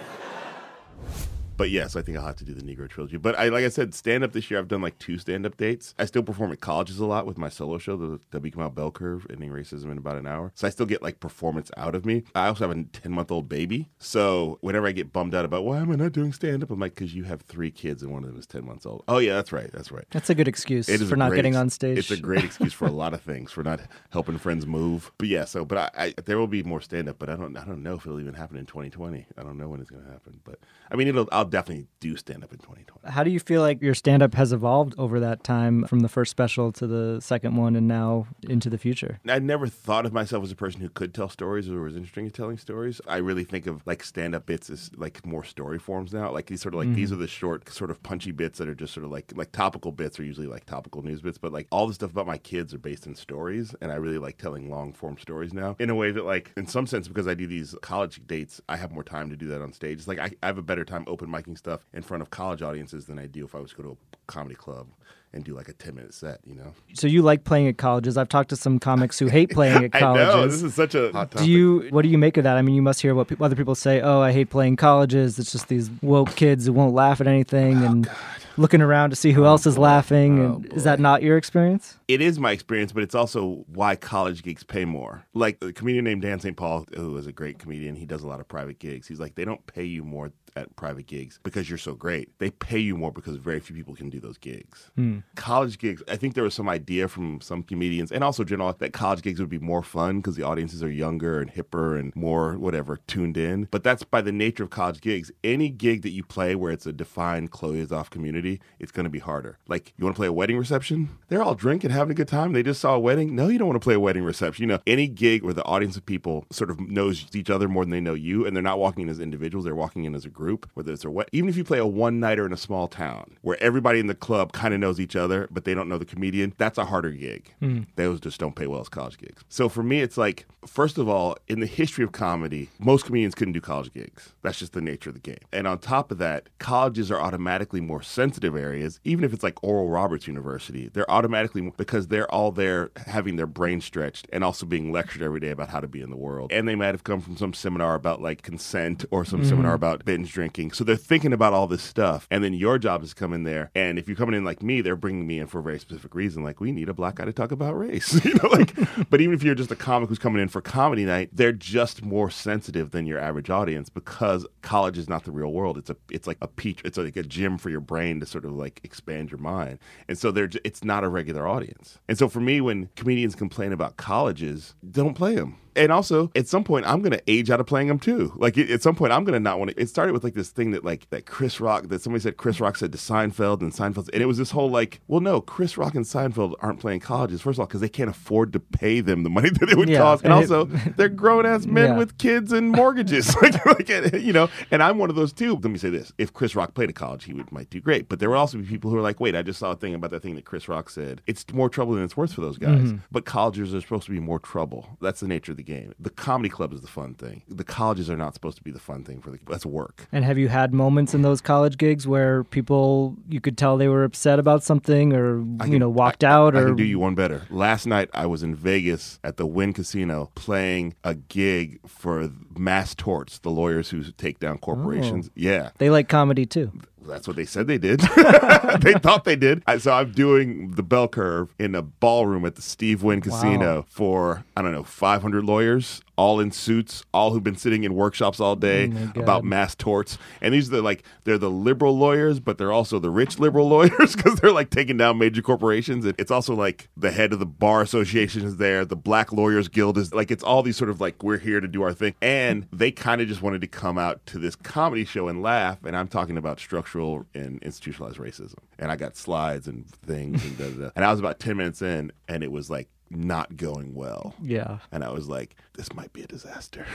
But 1.61 1.69
yes, 1.69 1.95
I 1.95 2.01
think 2.01 2.17
I'll 2.17 2.25
have 2.25 2.37
to 2.37 2.45
do 2.45 2.55
the 2.55 2.63
Negro 2.63 2.89
trilogy. 2.89 3.19
But 3.19 3.39
I, 3.39 3.51
like 3.51 3.67
I 3.67 3.69
said, 3.69 3.93
stand 3.93 4.25
up 4.25 4.33
this 4.33 4.51
year, 4.51 4.59
I've 4.59 4.69
done 4.69 4.81
like 4.81 4.99
two 4.99 5.19
stand 5.19 5.45
up 5.45 5.59
dates. 5.59 5.95
I 5.99 6.07
still 6.07 6.23
perform 6.23 6.53
at 6.53 6.61
colleges 6.63 6.99
a 7.01 7.05
lot 7.05 7.27
with 7.27 7.37
my 7.37 7.51
solo 7.51 7.77
show, 7.77 7.99
the 7.99 8.19
W. 8.31 8.51
Kamau 8.51 8.75
Bell 8.75 8.91
Curve, 8.91 9.27
ending 9.29 9.51
racism 9.51 9.93
in 9.93 9.99
about 9.99 10.17
an 10.17 10.27
hour. 10.27 10.53
So 10.55 10.67
I 10.67 10.71
still 10.71 10.87
get 10.87 11.03
like 11.03 11.21
performance 11.21 11.71
out 11.77 11.95
of 11.95 12.07
me. 12.07 12.23
I 12.35 12.47
also 12.47 12.67
have 12.67 12.75
a 12.75 12.83
10 12.85 13.13
month 13.13 13.31
old 13.31 13.47
baby. 13.47 13.91
So 13.99 14.57
whenever 14.63 14.87
I 14.87 14.93
get 14.93 15.13
bummed 15.13 15.35
out 15.35 15.45
about 15.45 15.67
why 15.67 15.81
am 15.81 15.93
I 15.93 15.97
not 15.97 16.13
doing 16.13 16.33
stand 16.33 16.63
up, 16.63 16.71
I'm 16.71 16.81
like, 16.81 16.95
because 16.95 17.15
you 17.15 17.25
have 17.25 17.43
three 17.43 17.71
kids 17.71 18.03
and 18.03 18.11
one 18.11 18.25
of 18.25 18.31
them 18.31 18.39
is 18.39 18.47
10 18.47 18.65
months 18.65 18.87
old. 18.87 19.05
Oh, 19.07 19.19
yeah, 19.19 19.35
that's 19.35 19.53
right. 19.53 19.71
That's 19.71 19.93
right. 19.93 20.07
that's 20.13 20.31
a 20.31 20.35
good 20.35 20.49
excuse 20.49 20.89
It 20.89 21.03
is 21.03 21.11
for 21.11 21.17
not 21.17 21.35
getting 21.35 21.57
ex- 21.57 21.61
on 21.61 21.69
stage. 21.69 21.99
It's 21.99 22.11
a 22.11 22.17
great 22.17 22.43
excuse 22.43 22.73
for 22.73 22.87
a 22.87 22.91
lot 22.91 23.13
of 23.13 23.21
things, 23.31 23.53
for 23.53 23.63
not 23.63 23.81
helping 24.09 24.39
friends 24.39 24.67
move. 24.67 25.13
But 25.19 25.29
yeah, 25.29 25.45
so 25.45 25.67
but 25.67 25.77
I, 25.77 25.91
I 26.05 26.15
there 26.25 26.39
will 26.39 26.47
be 26.47 26.63
more 26.63 26.81
stand 26.81 27.11
up, 27.11 27.19
but 27.19 27.29
I 27.29 27.37
don't 27.37 27.55
I 27.55 27.67
don't 27.67 27.83
know 27.83 27.97
if 27.97 28.07
it'll 28.07 28.19
even 28.19 28.33
happen 28.33 28.57
in 28.57 28.65
2020. 28.65 29.27
I 29.37 29.43
don't 29.43 29.59
know 29.59 29.69
when 29.69 29.83
it's 29.83 29.91
going 29.91 30.07
to 30.07 30.11
happen, 30.11 30.41
but 30.43 30.59
I 30.91 30.97
mean 30.97 31.07
it'll 31.07 31.29
I'll 31.31 31.50
definitely 31.51 31.87
do 32.01 32.17
stand 32.17 32.43
up 32.43 32.53
in 32.53 32.59
2020. 32.59 33.13
How 33.13 33.23
do 33.23 33.31
you 33.31 33.41
feel 33.41 33.61
like 33.61 33.83
your 33.83 33.95
stand 33.95 34.23
up 34.23 34.35
has 34.35 34.53
evolved 34.53 34.95
over 34.99 35.21
that 35.21 35.45
time 35.45 35.85
from 35.85 36.01
the 36.01 36.09
first 36.09 36.31
special 36.31 36.73
to 36.73 36.87
the 36.87 37.21
second 37.21 37.57
one 37.57 37.77
and 37.77 37.87
now 37.87 38.27
into 38.43 38.71
the 38.71 38.79
future? 38.79 39.21
I 39.29 39.39
never 39.39 39.67
thought 39.67 40.07
of 40.07 40.13
myself 40.13 40.45
as 40.45 40.53
a 40.53 40.57
person 40.57 40.81
who 40.81 40.89
could 40.89 41.15
tell 41.15 41.29
stories 41.29 41.69
or 41.69 41.81
was 41.83 41.97
interested 41.97 42.25
in 42.25 42.31
telling 42.31 42.59
stories. 42.59 43.01
I 43.07 43.17
really 43.19 43.45
think 43.45 43.67
of 43.67 43.87
like 43.87 44.03
stand 44.03 44.35
up 44.35 44.47
bits 44.47 44.71
as 44.71 44.91
like 44.97 45.25
more 45.27 45.45
story 45.45 45.79
forms 45.79 46.13
now. 46.13 46.31
Like 46.33 46.47
these 46.47 46.61
sort 46.61 46.75
of 46.75 46.81
like 46.81 46.95
these 46.95 47.11
mm-hmm. 47.11 47.19
are 47.19 47.23
the 47.23 47.29
short, 47.29 47.69
sort 47.71 47.91
of 47.91 48.03
punchy 48.03 48.33
bits 48.33 48.59
that 48.59 48.69
are 48.69 48.75
just 48.75 48.95
sort 48.95 49.05
of 49.05 49.11
like 49.11 49.33
like 49.35 49.53
topical 49.53 49.93
bits 49.93 50.19
are 50.19 50.25
usually 50.25 50.47
like 50.47 50.67
topical 50.67 51.03
news 51.03 51.21
bits, 51.21 51.39
but 51.39 51.53
like 51.53 51.67
all 51.71 51.87
the 51.87 51.95
stuff 51.95 52.11
about 52.11 52.27
my 52.27 52.39
kids 52.39 52.73
are 52.75 52.79
based 52.79 53.07
in 53.07 53.15
stories, 53.15 53.75
and 53.81 53.93
I 53.93 53.97
really 53.97 54.19
like 54.19 54.39
telling 54.39 54.71
long 54.71 54.93
form 54.93 55.19
stories 55.19 55.53
now 55.53 55.77
in 55.79 55.91
a 55.91 55.95
way 55.95 56.11
that 56.11 56.25
like 56.25 56.53
in 56.57 56.67
some 56.67 56.87
sense 56.87 57.09
because 57.09 57.27
I 57.27 57.35
do 57.35 57.47
these 57.47 57.75
college 57.83 58.27
dates, 58.27 58.61
I 58.69 58.77
have 58.77 58.93
more 58.93 59.05
time 59.05 59.31
to 59.31 59.37
do 59.37 59.47
that 59.49 59.63
on 59.63 59.73
stage. 59.73 59.99
It's 59.99 60.09
like 60.09 60.19
I, 60.19 60.31
I 60.43 60.47
have 60.47 60.59
a 60.59 60.63
better 60.63 60.85
time 60.85 61.05
open 61.07 61.31
stuff 61.57 61.87
in 61.93 62.03
front 62.03 62.23
of 62.23 62.31
college 62.31 62.63
audiences 62.63 63.07
than 63.07 63.19
I 63.19 63.27
do 63.27 63.45
if 63.45 63.55
I 63.55 63.59
was 63.59 63.71
to 63.71 63.77
go 63.77 63.83
to 63.83 63.91
a 63.91 64.17
comedy 64.27 64.55
club 64.55 64.89
and 65.33 65.45
do 65.45 65.55
like 65.55 65.69
a 65.69 65.73
10 65.73 65.95
minute 65.95 66.13
set, 66.13 66.41
you 66.45 66.55
know? 66.55 66.73
So 66.95 67.07
you 67.07 67.23
like 67.23 67.45
playing 67.45 67.69
at 67.69 67.79
colleges. 67.79 68.17
I've 68.17 68.29
talked 68.29 68.51
to 68.51 68.57
some 68.57 68.79
comics 68.79 69.19
who 69.19 69.29
hate 69.29 69.51
playing 69.51 69.85
at 69.85 69.93
colleges. 69.93 70.29
I 70.29 70.33
know, 70.33 70.47
this 70.49 70.63
is 70.63 70.75
such 70.75 70.95
a 70.95 71.13
hot 71.13 71.31
topic. 71.31 71.45
do 71.45 71.51
you 71.51 71.89
what 71.91 72.03
do 72.03 72.09
you 72.09 72.19
make 72.19 72.37
of 72.37 72.45
that? 72.45 72.57
I 72.57 72.63
mean, 72.63 72.75
you 72.75 72.83
must 72.83 73.01
hear 73.01 73.15
what 73.15 73.29
pe- 73.29 73.37
other 73.41 73.57
people 73.57 73.75
say. 73.75 74.01
Oh, 74.01 74.21
I 74.21 74.33
hate 74.33 74.51
playing 74.51 74.77
colleges. 74.77 75.39
It's 75.39 75.53
just 75.53 75.69
these 75.69 75.91
woke 76.03 76.35
kids 76.35 76.67
who 76.67 76.73
won't 76.73 76.95
laugh 76.95 77.21
at 77.21 77.27
anything 77.27 77.79
oh, 77.83 77.87
and 77.87 78.11
looking 78.57 78.83
around 78.83 79.11
to 79.11 79.17
see 79.17 79.33
who 79.33 79.45
oh, 79.45 79.49
else 79.49 79.67
is 79.67 79.79
laughing. 79.79 80.39
and 80.41 80.67
oh, 80.67 80.75
is 80.75 80.85
that 80.85 80.99
not 80.99 81.23
your 81.23 81.37
experience? 81.37 81.97
it 82.09 82.21
is 82.21 82.41
my 82.41 82.51
experience, 82.51 82.91
but 82.91 83.05
it's 83.05 83.15
also 83.15 83.65
why 83.69 83.95
college 83.95 84.43
gigs 84.43 84.65
pay 84.65 84.85
more. 84.85 85.25
Like 85.33 85.63
a 85.63 85.73
comedian 85.73 86.05
named 86.05 86.23
Dan 86.23 86.41
St. 86.41 86.57
Paul, 86.57 86.87
who 86.97 87.17
is 87.17 87.27
a 87.29 87.33
great 87.33 87.61
comedian, 87.61 87.95
he 87.95 88.05
does 88.05 88.23
a 88.23 88.27
lot 88.27 88.41
of 88.41 88.49
private 88.49 88.81
gigs. 88.81 89.07
He's 89.07 89.21
like, 89.21 89.37
they 89.37 89.45
don't 89.45 89.65
pay 89.67 89.85
you 89.85 90.03
more 90.03 90.33
at 90.57 90.75
private 90.77 91.07
gigs 91.07 91.39
because 91.43 91.69
you're 91.69 91.79
so 91.79 91.95
great. 91.95 92.31
They 92.39 92.51
pay 92.51 92.79
you 92.79 92.97
more 92.97 93.13
because 93.13 93.37
very 93.37 93.61
few 93.61 93.75
people 93.75 93.95
can 93.95 94.11
do 94.11 94.21
those 94.21 94.39
gigs. 94.39 94.91
Hmm. 94.97 95.19
College 95.37 95.79
gigs, 95.79 96.03
I 96.09 96.17
think 96.17 96.35
there 96.35 96.45
was 96.45 96.55
some 96.55 96.69
idea 96.69 97.09
from 97.09 97.41
some 97.41 97.63
comedians 97.63 98.13
and 98.13 98.25
also 98.25 98.45
general 98.45 98.73
that 98.79 98.93
college 98.93 99.23
gigs 99.23 99.41
would 99.41 99.49
be 99.49 99.59
more 99.59 99.83
fun 99.83 100.19
because 100.19 100.37
the 100.37 100.43
audiences 100.43 100.83
are 100.83 100.91
younger 100.91 101.41
and 101.41 101.53
hipper 101.53 101.99
and 101.99 102.15
more 102.15 102.55
whatever 102.55 102.99
tuned 103.07 103.37
in. 103.37 103.69
But 103.71 103.85
that's 103.85 104.05
by 104.05 104.21
the 104.21 104.33
nature 104.33 104.65
of 104.65 104.71
college 104.71 105.01
gigs. 105.01 105.31
Any 105.43 105.69
gig 105.69 106.03
that 106.03 106.11
you 106.11 106.25
play 106.25 106.55
where 106.55 106.73
it's 106.73 106.87
a 106.87 106.93
defined 106.93 107.51
closed 107.51 107.93
off 107.93 108.11
community, 108.11 108.61
it's 108.79 108.93
going 108.93 109.05
to 109.05 109.11
be 109.11 109.19
harder. 109.19 109.59
Like 109.69 109.93
you 109.97 110.05
want 110.05 110.17
to 110.17 110.21
play 110.21 110.29
a 110.29 110.33
wedding 110.33 110.59
reception? 110.59 111.11
They're 111.29 111.43
all 111.43 111.55
drinking, 111.55 111.91
having 111.91 112.11
a 112.11 112.15
good 112.15 112.29
time. 112.29 112.53
They 112.53 112.63
just 112.63 112.81
saw 112.81 112.95
a 112.95 113.01
wedding. 113.01 113.35
No, 113.35 113.49
you 113.49 113.59
don't 113.59 113.69
want 113.69 113.81
to 113.81 113.85
play 113.85 113.95
a 113.95 114.01
wedding 114.01 114.25
reception. 114.25 114.63
You 114.63 114.69
know, 114.69 114.81
any 114.87 115.09
gig 115.09 115.43
where 115.43 115.55
the 115.55 115.65
audience 115.65 115.97
of 115.97 116.07
people 116.07 116.47
sort 116.51 116.71
of 116.71 116.81
knows 116.81 117.27
each 117.35 117.51
other 117.51 117.69
more 117.69 117.85
than 117.85 117.91
they 117.91 118.01
know 118.01 118.15
you, 118.15 118.47
and 118.47 118.55
they're 118.57 118.63
not 118.63 118.79
walking 118.79 119.03
in 119.05 119.09
as 119.09 119.21
individuals, 119.21 119.65
they're 119.65 119.75
walking 119.75 120.05
in 120.05 120.15
as 120.15 120.25
a 120.25 120.31
group. 120.41 120.69
Whether 120.75 120.93
it's 120.93 121.05
a 121.05 121.11
wed- 121.11 121.29
even 121.33 121.49
if 121.49 121.57
you 121.57 121.65
play 121.65 121.79
a 121.79 121.87
one 121.87 122.19
nighter 122.19 122.47
in 122.47 122.53
a 122.53 122.57
small 122.57 122.89
town 122.89 123.37
where 123.43 123.63
everybody 123.63 124.01
in 124.01 124.07
the 124.07 124.15
club 124.15 124.53
kind 124.53 124.75
of 124.75 124.81
knows 124.81 124.99
each 124.99 125.15
other, 125.15 125.47
but 125.51 125.65
they 125.65 125.75
don't 125.75 125.89
know 125.89 125.99
the 125.99 126.05
comedian, 126.05 126.55
that's 126.59 126.79
a 126.79 126.87
harder 126.87 127.11
gig. 127.11 127.55
Hmm. 127.61 127.83
Those 127.97 128.21
just 128.21 128.41
don't 128.41 128.57
pay 128.57 128.67
well 128.67 128.81
as 128.81 128.89
college 128.89 129.19
gigs. 129.19 129.45
So 129.49 129.69
for 129.69 129.83
me, 129.83 130.01
it's 130.01 130.17
like 130.17 130.47
first 130.67 130.99
of 130.99 131.09
all, 131.09 131.37
in 131.49 131.61
the 131.61 131.67
history 131.67 132.05
of 132.05 132.13
comedy, 132.13 132.71
most 132.79 133.05
comedians 133.05 133.35
couldn't 133.35 133.53
do 133.53 133.61
college 133.61 133.93
gigs. 133.93 134.35
That's 134.43 134.59
just 134.59 134.73
the 134.73 134.81
nature 134.81 135.11
of 135.11 135.15
the 135.15 135.21
game. 135.21 135.39
And 135.53 135.67
on 135.67 135.79
top 135.79 136.11
of 136.11 136.19
that, 136.19 136.49
colleges 136.59 137.11
are 137.11 137.21
automatically 137.21 137.81
more 137.81 138.03
sensitive 138.03 138.57
areas, 138.57 139.01
even 139.05 139.25
if 139.25 139.33
it's 139.33 139.43
like 139.43 139.63
Oral 139.63 139.89
Roberts 139.89 140.27
University. 140.27 140.91
They're 140.93 141.11
automatically 141.11 141.73
because 141.77 142.09
they're 142.09 142.31
all 142.31 142.53
there 142.53 142.91
having 143.07 143.37
their 143.37 143.47
brain 143.47 143.81
stretched 143.81 144.29
and 144.33 144.43
also 144.45 144.67
being 144.67 144.93
lectured 144.93 145.23
every 145.23 145.41
day 145.41 145.51
about 145.51 145.69
how 145.69 145.81
to 145.81 145.89
be 145.89 146.01
in 146.01 146.11
the 146.11 146.17
world. 146.17 146.53
And 146.53 146.67
they 146.67 146.75
might 146.75 146.87
have 146.87 147.05
come 147.05 147.21
from 147.21 147.37
some 147.37 147.55
seminar 147.55 147.95
about 147.95 148.21
like 148.21 148.43
consent 148.43 149.05
or 149.11 149.25
some 149.25 149.41
mm-hmm. 149.41 149.49
seminar 149.49 149.75
about 149.75 150.05
binge 150.05 150.30
drinking. 150.33 150.73
So 150.73 150.85
they're 150.85 150.97
thinking 150.97 151.33
about 151.33 151.53
all 151.53 151.67
this 151.67 151.83
stuff. 151.83 152.27
And 152.31 152.43
then 152.43 152.53
your 152.53 152.79
job 152.79 153.03
is 153.03 153.11
to 153.11 153.15
come 153.15 153.33
in 153.33 153.45
there. 153.45 153.71
And 153.75 153.99
if 153.99 154.09
you're 154.09 154.17
coming 154.17 154.35
in 154.35 154.45
like 154.45 154.63
me, 154.63 154.81
they're 154.81 154.97
bringing 154.97 155.27
me 155.27 155.39
in 155.39 155.47
for 155.47 155.59
a 155.59 155.63
very 155.63 155.79
specific 155.79 156.15
reason. 156.15 156.43
Like, 156.43 156.61
we 156.61 156.73
need 156.73 156.89
a 156.89 156.95
black 156.95 157.17
guy 157.17 157.25
to 157.25 157.33
talk 157.33 157.53
about 157.53 157.79
race. 157.79 158.25
you 158.25 158.35
know, 158.35 158.49
like, 158.49 158.75
but 159.11 159.21
even 159.21 159.35
if 159.35 159.43
you're 159.43 159.55
just 159.55 159.71
a 159.71 159.77
comic 159.77 160.09
who's 160.09 160.19
coming 160.19 160.43
in 160.43 160.49
for 160.49 160.61
comedy 160.61 161.05
night, 161.05 161.31
they're 161.33 161.53
just 161.53 162.05
more 162.05 162.31
sensitive 162.31 162.91
than 162.91 163.07
your 163.07 163.19
average 163.19 163.51
audience 163.51 163.89
because 163.89 164.47
college 164.63 164.99
is 164.99 165.09
not 165.09 165.25
the 165.25 165.33
real 165.33 165.53
world. 165.53 165.79
It's 165.79 165.91
a, 165.91 165.97
it's 166.11 166.27
like 166.27 166.39
a 166.41 166.49
peach, 166.49 166.81
it's 166.85 166.99
like 166.99 167.17
a 167.17 167.23
gym 167.23 167.59
for 167.59 167.71
your 167.71 167.81
brain 167.81 168.21
to 168.21 168.27
sort 168.27 168.45
of 168.45 168.53
like 168.53 168.81
expand 168.85 169.31
your 169.31 169.39
mind. 169.39 169.79
And 170.09 170.19
so 170.19 170.31
they're, 170.31 170.51
it's 170.65 170.85
not 170.85 171.05
a 171.05 171.09
regular 171.09 171.47
audience. 171.47 171.99
And 172.09 172.19
so 172.19 172.29
for 172.29 172.41
me, 172.41 172.61
when 172.61 172.89
comedians 172.97 173.35
complain 173.35 173.73
about 173.73 173.97
colleges, 173.97 174.75
don't 174.91 175.15
play 175.15 175.35
them. 175.35 175.59
And 175.81 175.91
also, 175.93 176.31
at 176.37 176.47
some 176.47 176.63
point, 176.65 176.87
I'm 176.87 177.01
going 177.01 177.13
to 177.13 177.23
age 177.27 177.51
out 177.51 177.59
of 177.61 177.67
playing 177.67 177.89
them 177.89 177.99
too. 177.99 178.33
Like, 178.37 178.59
it- 178.59 178.71
at 178.71 178.83
some 178.83 178.95
point, 178.95 179.13
I'm 179.13 179.25
going 179.25 179.33
to 179.35 179.41
not 179.41 179.59
want 179.59 179.71
to. 179.71 179.81
It 179.81 179.89
started 179.89 180.13
with 180.13 180.23
like 180.25 180.35
this 180.35 180.51
thing 180.51 180.71
that, 180.73 180.85
like, 180.85 181.09
that 181.11 181.27
Chris 181.27 181.61
Rock, 181.61 181.89
that 181.89 182.03
somebody 182.03 182.23
said 182.23 182.37
Chris 182.37 182.61
Rock 182.61 182.77
said 182.77 182.93
to 182.93 182.99
Seinfeld, 182.99 183.61
and 183.63 183.73
Seinfeld, 183.73 184.09
and 184.13 184.23
it 184.23 184.27
was 184.27 184.39
this 184.39 184.51
whole, 184.51 184.71
like, 184.71 185.01
well, 185.09 185.21
no, 185.21 185.41
Chris 185.41 185.77
Rock 185.79 185.95
and 185.95 186.05
Seinfeld 186.05 186.55
aren't 186.61 186.81
playing 186.81 187.01
colleges, 187.01 187.41
first 187.41 187.57
of 187.57 187.61
all, 187.61 187.67
because 187.67 187.81
they 187.81 187.89
can't 187.89 188.11
afford 188.11 188.53
to 188.53 188.61
pay 188.61 189.01
them 189.01 189.23
the 189.23 189.31
money 189.39 189.51
that 189.51 189.69
it 189.71 189.77
would 189.79 189.89
Yeah, 189.89 189.99
cost. 189.99 190.25
And 190.25 190.33
and 190.33 190.43
it- 190.45 190.53
also, 190.53 190.65
they're 190.97 191.09
grown 191.09 191.47
ass 191.47 191.67
men 191.67 191.91
Yeah. 191.93 191.97
with 191.99 192.19
kids 192.19 192.53
and 192.53 192.71
mortgages. 192.71 193.35
like, 193.43 193.65
like, 193.67 193.89
you 194.15 194.33
know, 194.33 194.49
and 194.71 194.83
I'm 194.83 194.99
one 194.99 195.11
of 195.11 195.17
those 195.17 195.33
too. 195.33 195.55
Let 195.55 195.65
me 195.71 195.79
say 195.79 195.91
this 195.91 196.13
if 196.19 196.33
Chris 196.33 196.55
Rock 196.55 196.75
played 196.75 196.89
at 196.91 196.95
college, 196.95 197.25
he 197.25 197.33
would 197.33 197.51
might 197.53 197.71
do 197.71 197.81
great. 197.81 198.09
But 198.09 198.19
there 198.21 198.29
would 198.31 198.37
also 198.37 198.59
be 198.59 198.65
people 198.65 198.91
who 198.91 198.99
are 198.99 199.03
like, 199.03 199.19
wait, 199.21 199.35
I 199.35 199.43
just 199.43 199.59
saw 199.59 199.71
a 199.73 199.77
thing 199.77 199.95
about 199.95 200.11
that 200.11 200.23
thing 200.23 200.35
that 200.37 200.45
Chris 200.45 200.69
Rock 200.69 200.91
said. 200.91 201.23
It's 201.27 201.45
more 201.53 201.69
trouble 201.69 201.95
than 201.95 202.05
it's 202.05 202.17
worth 202.17 202.33
for 202.35 202.41
those 202.43 202.59
guys. 202.59 202.79
Mm-hmm. 202.81 202.97
But 203.11 203.25
colleges 203.25 203.75
are 203.75 203.81
supposed 203.81 204.05
to 204.07 204.11
be 204.13 204.21
more 204.21 204.39
trouble. 204.39 204.99
That's 205.01 205.21
the 205.21 205.29
nature 205.29 205.53
of 205.53 205.57
the 205.57 205.63
game. 205.63 205.70
The 205.99 206.11
comedy 206.11 206.49
club 206.49 206.73
is 206.73 206.81
the 206.81 206.87
fun 206.89 207.15
thing. 207.15 207.43
The 207.49 207.65
colleges 207.65 208.09
are 208.11 208.17
not 208.17 208.35
supposed 208.35 208.57
to 208.59 208.63
be 208.63 208.71
the 208.71 208.79
fun 208.81 209.05
thing 209.05 209.21
for 209.21 209.31
the 209.31 209.39
that's 209.49 209.65
work. 209.67 210.07
And 210.13 210.25
have 210.25 210.39
you 210.39 210.49
had 210.49 210.73
moments 210.75 211.15
in 211.15 211.23
those 211.23 211.41
college 211.41 211.79
gigs 211.79 212.07
where 212.07 212.45
people 212.45 213.17
you 213.29 213.41
could 213.41 213.57
tell 213.57 213.77
they 213.77 213.89
were 213.89 214.05
upset 214.05 214.39
about 214.39 214.63
something 214.63 215.13
or 215.13 215.45
I 215.61 215.67
you 215.67 215.79
know 215.79 215.89
walked 215.91 216.25
I- 216.25 216.31
out 216.31 216.57
I 216.57 216.61
or 216.61 216.67
can 216.67 216.77
do 216.77 216.85
you 216.85 216.99
one 216.99 217.15
better. 217.15 217.43
Last 217.51 217.87
night 217.87 218.09
I 218.15 218.27
was 218.27 218.43
in 218.43 218.55
Vegas 218.55 219.19
at 219.25 219.37
the 219.37 219.47
Wynn 219.47 219.73
Casino 219.73 220.31
playing 220.35 220.95
a 221.05 221.15
gig 221.15 221.79
for 221.87 222.31
Mass 222.57 222.95
Torts, 222.95 223.39
the 223.39 223.51
lawyers 223.51 223.91
who 223.91 224.03
take 224.03 224.39
down 224.41 224.59
corporations. 224.59 225.29
Oh. 225.29 225.33
Yeah. 225.37 225.71
they 225.79 225.91
like 225.91 226.09
comedy 226.09 226.47
too. 226.47 226.73
That's 227.11 227.27
what 227.27 227.37
they 227.37 227.45
said 227.45 227.67
they 227.67 227.79
did. 227.79 228.01
they 228.81 228.95
thought 228.95 229.25
they 229.25 229.37
did. 229.37 229.63
So 229.79 229.93
I'm 229.93 230.13
doing 230.13 230.73
the 230.73 230.83
bell 230.83 231.09
curve 231.09 231.55
in 231.59 231.75
a 231.75 231.83
ballroom 231.83 232.45
at 232.45 232.55
the 232.55 232.63
Steve 232.63 233.03
Wynn 233.03 233.21
Casino 233.21 233.85
for, 233.89 234.45
I 234.57 234.63
don't 234.63 234.73
know, 234.73 234.85
500 234.85 235.45
lawyers, 235.45 236.03
all 236.21 236.39
in 236.39 236.53
suits, 236.53 237.03
all 237.15 237.33
who've 237.33 237.43
been 237.43 237.57
sitting 237.57 237.83
in 237.83 237.95
workshops 237.95 238.41
all 238.41 238.55
day 238.55 238.93
Oh 238.93 239.21
about 239.21 239.43
mass 239.43 239.75
torts. 239.75 240.19
And 240.43 240.53
these 240.53 240.69
are 240.69 240.77
the, 240.77 240.83
like, 240.83 241.03
they're 241.25 241.39
the 241.39 241.51
liberal 241.51 241.97
lawyers, 241.97 242.41
but 242.41 242.59
they're 242.59 242.73
also 242.73 242.99
the 242.99 243.09
rich 243.09 243.39
liberal 243.39 243.67
lawyers 243.77 244.15
because 244.15 244.39
they're 244.39 244.53
like 244.53 244.69
taking 244.69 244.99
down 244.99 245.17
major 245.17 245.41
corporations. 245.41 246.05
And 246.05 246.15
it's 246.19 246.31
also 246.31 246.55
like 246.55 246.91
the 246.95 247.11
head 247.11 247.33
of 247.33 247.39
the 247.39 247.47
bar 247.47 247.81
association 247.81 248.45
is 248.45 248.59
there. 248.59 248.85
The 248.85 248.97
Black 248.97 249.33
Lawyers 249.33 249.69
Guild 249.69 249.97
is 249.97 250.13
like, 250.13 250.31
it's 250.31 250.45
all 250.45 250.63
these 250.63 250.77
sort 250.77 250.91
of 250.91 251.01
like, 251.01 251.23
we're 251.23 251.39
here 251.39 251.59
to 251.59 251.69
do 251.69 251.81
our 251.81 251.95
thing. 251.95 252.15
And 252.21 252.67
they 252.71 252.91
kind 252.91 253.23
of 253.23 253.29
just 253.29 253.41
wanted 253.41 253.63
to 253.63 253.67
come 253.67 253.97
out 253.97 254.27
to 254.27 254.39
this 254.39 254.55
comedy 254.55 255.07
show 255.07 255.27
and 255.27 255.43
laugh. 255.43 255.83
And 255.87 255.97
I'm 255.97 256.09
talking 256.09 256.37
about 256.37 256.61
structural 256.61 257.25
and 257.33 257.63
institutionalized 257.63 258.19
racism. 258.19 258.59
And 258.79 258.93
I 258.93 258.97
got 258.97 259.17
slides 259.17 259.67
and 259.67 259.89
things. 259.89 260.45
And, 260.45 260.59
da, 260.59 260.65
da, 260.69 260.85
da. 260.85 260.91
and 260.97 261.03
I 261.03 261.11
was 261.11 261.19
about 261.19 261.41
10 261.41 261.57
minutes 261.57 261.81
in, 261.81 262.13
and 262.29 262.45
it 262.45 262.53
was 262.53 262.69
like, 262.69 262.89
not 263.11 263.57
going 263.57 263.95
well. 263.95 264.35
Yeah. 264.43 264.79
And 264.93 265.03
I 265.05 265.11
was 265.11 265.29
like, 265.29 265.57
this 265.81 265.95
might 265.95 266.13
be 266.13 266.23
a 266.23 266.27
disaster. 266.27 266.85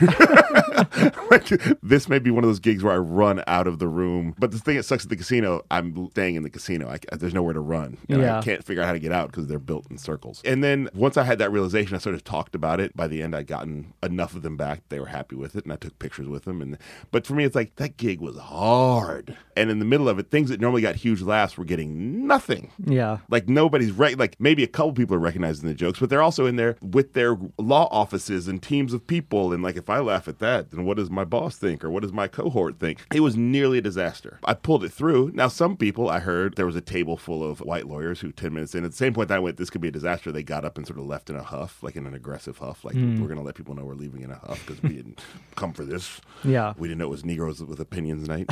like, 1.30 1.48
this 1.82 2.08
may 2.08 2.20
be 2.20 2.30
one 2.30 2.44
of 2.44 2.48
those 2.48 2.60
gigs 2.60 2.84
where 2.84 2.94
I 2.94 2.98
run 2.98 3.42
out 3.48 3.66
of 3.66 3.80
the 3.80 3.88
room. 3.88 4.32
But 4.38 4.52
the 4.52 4.60
thing 4.60 4.76
that 4.76 4.84
sucks 4.84 5.02
at 5.02 5.10
the 5.10 5.16
casino, 5.16 5.62
I'm 5.72 6.08
staying 6.12 6.36
in 6.36 6.44
the 6.44 6.50
casino. 6.50 6.88
I, 6.88 6.98
there's 7.16 7.34
nowhere 7.34 7.52
to 7.54 7.60
run. 7.60 7.98
And 8.08 8.20
Yeah. 8.20 8.38
I 8.38 8.42
can't 8.42 8.62
figure 8.64 8.84
out 8.84 8.86
how 8.86 8.92
to 8.92 9.00
get 9.00 9.10
out 9.10 9.32
because 9.32 9.48
they're 9.48 9.58
built 9.58 9.90
in 9.90 9.98
circles. 9.98 10.40
And 10.44 10.62
then 10.62 10.88
once 10.94 11.16
I 11.16 11.24
had 11.24 11.38
that 11.40 11.50
realization, 11.50 11.96
I 11.96 11.98
sort 11.98 12.14
of 12.14 12.22
talked 12.22 12.54
about 12.54 12.78
it. 12.78 12.96
By 12.96 13.08
the 13.08 13.24
end, 13.24 13.34
I'd 13.34 13.48
gotten 13.48 13.92
enough 14.04 14.36
of 14.36 14.42
them 14.42 14.56
back. 14.56 14.82
They 14.88 15.00
were 15.00 15.06
happy 15.06 15.34
with 15.34 15.56
it. 15.56 15.64
And 15.64 15.72
I 15.72 15.76
took 15.76 15.98
pictures 15.98 16.28
with 16.28 16.44
them. 16.44 16.62
And 16.62 16.78
But 17.10 17.26
for 17.26 17.34
me, 17.34 17.42
it's 17.42 17.56
like 17.56 17.74
that 17.76 17.96
gig 17.96 18.20
was 18.20 18.38
hard. 18.38 19.36
And 19.56 19.68
in 19.68 19.80
the 19.80 19.84
middle 19.84 20.08
of 20.08 20.20
it, 20.20 20.30
things 20.30 20.48
that 20.50 20.60
normally 20.60 20.82
got 20.82 20.94
huge 20.94 21.22
laughs 21.22 21.58
were 21.58 21.64
getting 21.64 22.24
nothing. 22.28 22.70
Yeah. 22.84 23.18
Like 23.30 23.48
nobody's 23.48 23.90
right. 23.90 24.16
Like 24.16 24.36
maybe 24.38 24.62
a 24.62 24.68
couple 24.68 24.92
people 24.92 25.16
are 25.16 25.20
recognizing 25.20 25.66
the 25.66 25.74
jokes, 25.74 25.98
but 25.98 26.08
they're 26.08 26.22
also 26.22 26.46
in 26.46 26.54
there 26.54 26.76
with 26.80 27.14
their 27.14 27.36
law 27.58 27.88
offices 27.90 28.46
and 28.46 28.62
teams 28.62 28.75
of 28.80 29.06
people. 29.06 29.52
And 29.52 29.62
like, 29.62 29.76
if 29.76 29.90
I 29.90 29.98
laugh 29.98 30.28
at 30.28 30.38
that, 30.38 30.70
then 30.70 30.84
what 30.84 30.96
does 30.96 31.10
my 31.10 31.24
boss 31.24 31.56
think, 31.56 31.84
or 31.84 31.90
what 31.90 32.02
does 32.02 32.12
my 32.12 32.28
cohort 32.28 32.78
think? 32.78 33.06
It 33.14 33.20
was 33.20 33.36
nearly 33.36 33.78
a 33.78 33.82
disaster. 33.82 34.38
I 34.44 34.54
pulled 34.54 34.84
it 34.84 34.92
through. 34.92 35.32
Now, 35.34 35.48
some 35.48 35.76
people 35.76 36.08
I 36.08 36.20
heard 36.20 36.56
there 36.56 36.66
was 36.66 36.76
a 36.76 36.80
table 36.80 37.16
full 37.16 37.48
of 37.48 37.60
white 37.60 37.86
lawyers 37.86 38.20
who 38.20 38.32
ten 38.32 38.54
minutes 38.54 38.74
in, 38.74 38.84
at 38.84 38.90
the 38.90 38.96
same 38.96 39.14
point 39.14 39.28
that 39.28 39.36
I 39.36 39.40
went, 39.40 39.56
this 39.56 39.70
could 39.70 39.80
be 39.80 39.88
a 39.88 39.92
disaster. 39.92 40.30
They 40.30 40.42
got 40.42 40.64
up 40.64 40.76
and 40.76 40.86
sort 40.86 40.98
of 40.98 41.06
left 41.06 41.30
in 41.30 41.36
a 41.36 41.42
huff, 41.42 41.82
like 41.82 41.96
in 41.96 42.06
an 42.06 42.14
aggressive 42.14 42.58
huff, 42.58 42.84
like 42.84 42.94
hmm. 42.94 43.20
we're 43.20 43.28
going 43.28 43.38
to 43.38 43.44
let 43.44 43.54
people 43.54 43.74
know 43.74 43.84
we're 43.84 43.94
leaving 43.94 44.22
in 44.22 44.30
a 44.30 44.38
huff 44.38 44.64
because 44.66 44.82
we 44.82 44.90
didn't 44.90 45.20
come 45.56 45.72
for 45.72 45.84
this. 45.84 46.20
Yeah. 46.44 46.74
we 46.78 46.88
didn't 46.88 46.98
know 46.98 47.06
it 47.06 47.10
was 47.10 47.24
Negroes 47.24 47.62
with 47.62 47.80
Opinions 47.80 48.28
night. 48.28 48.48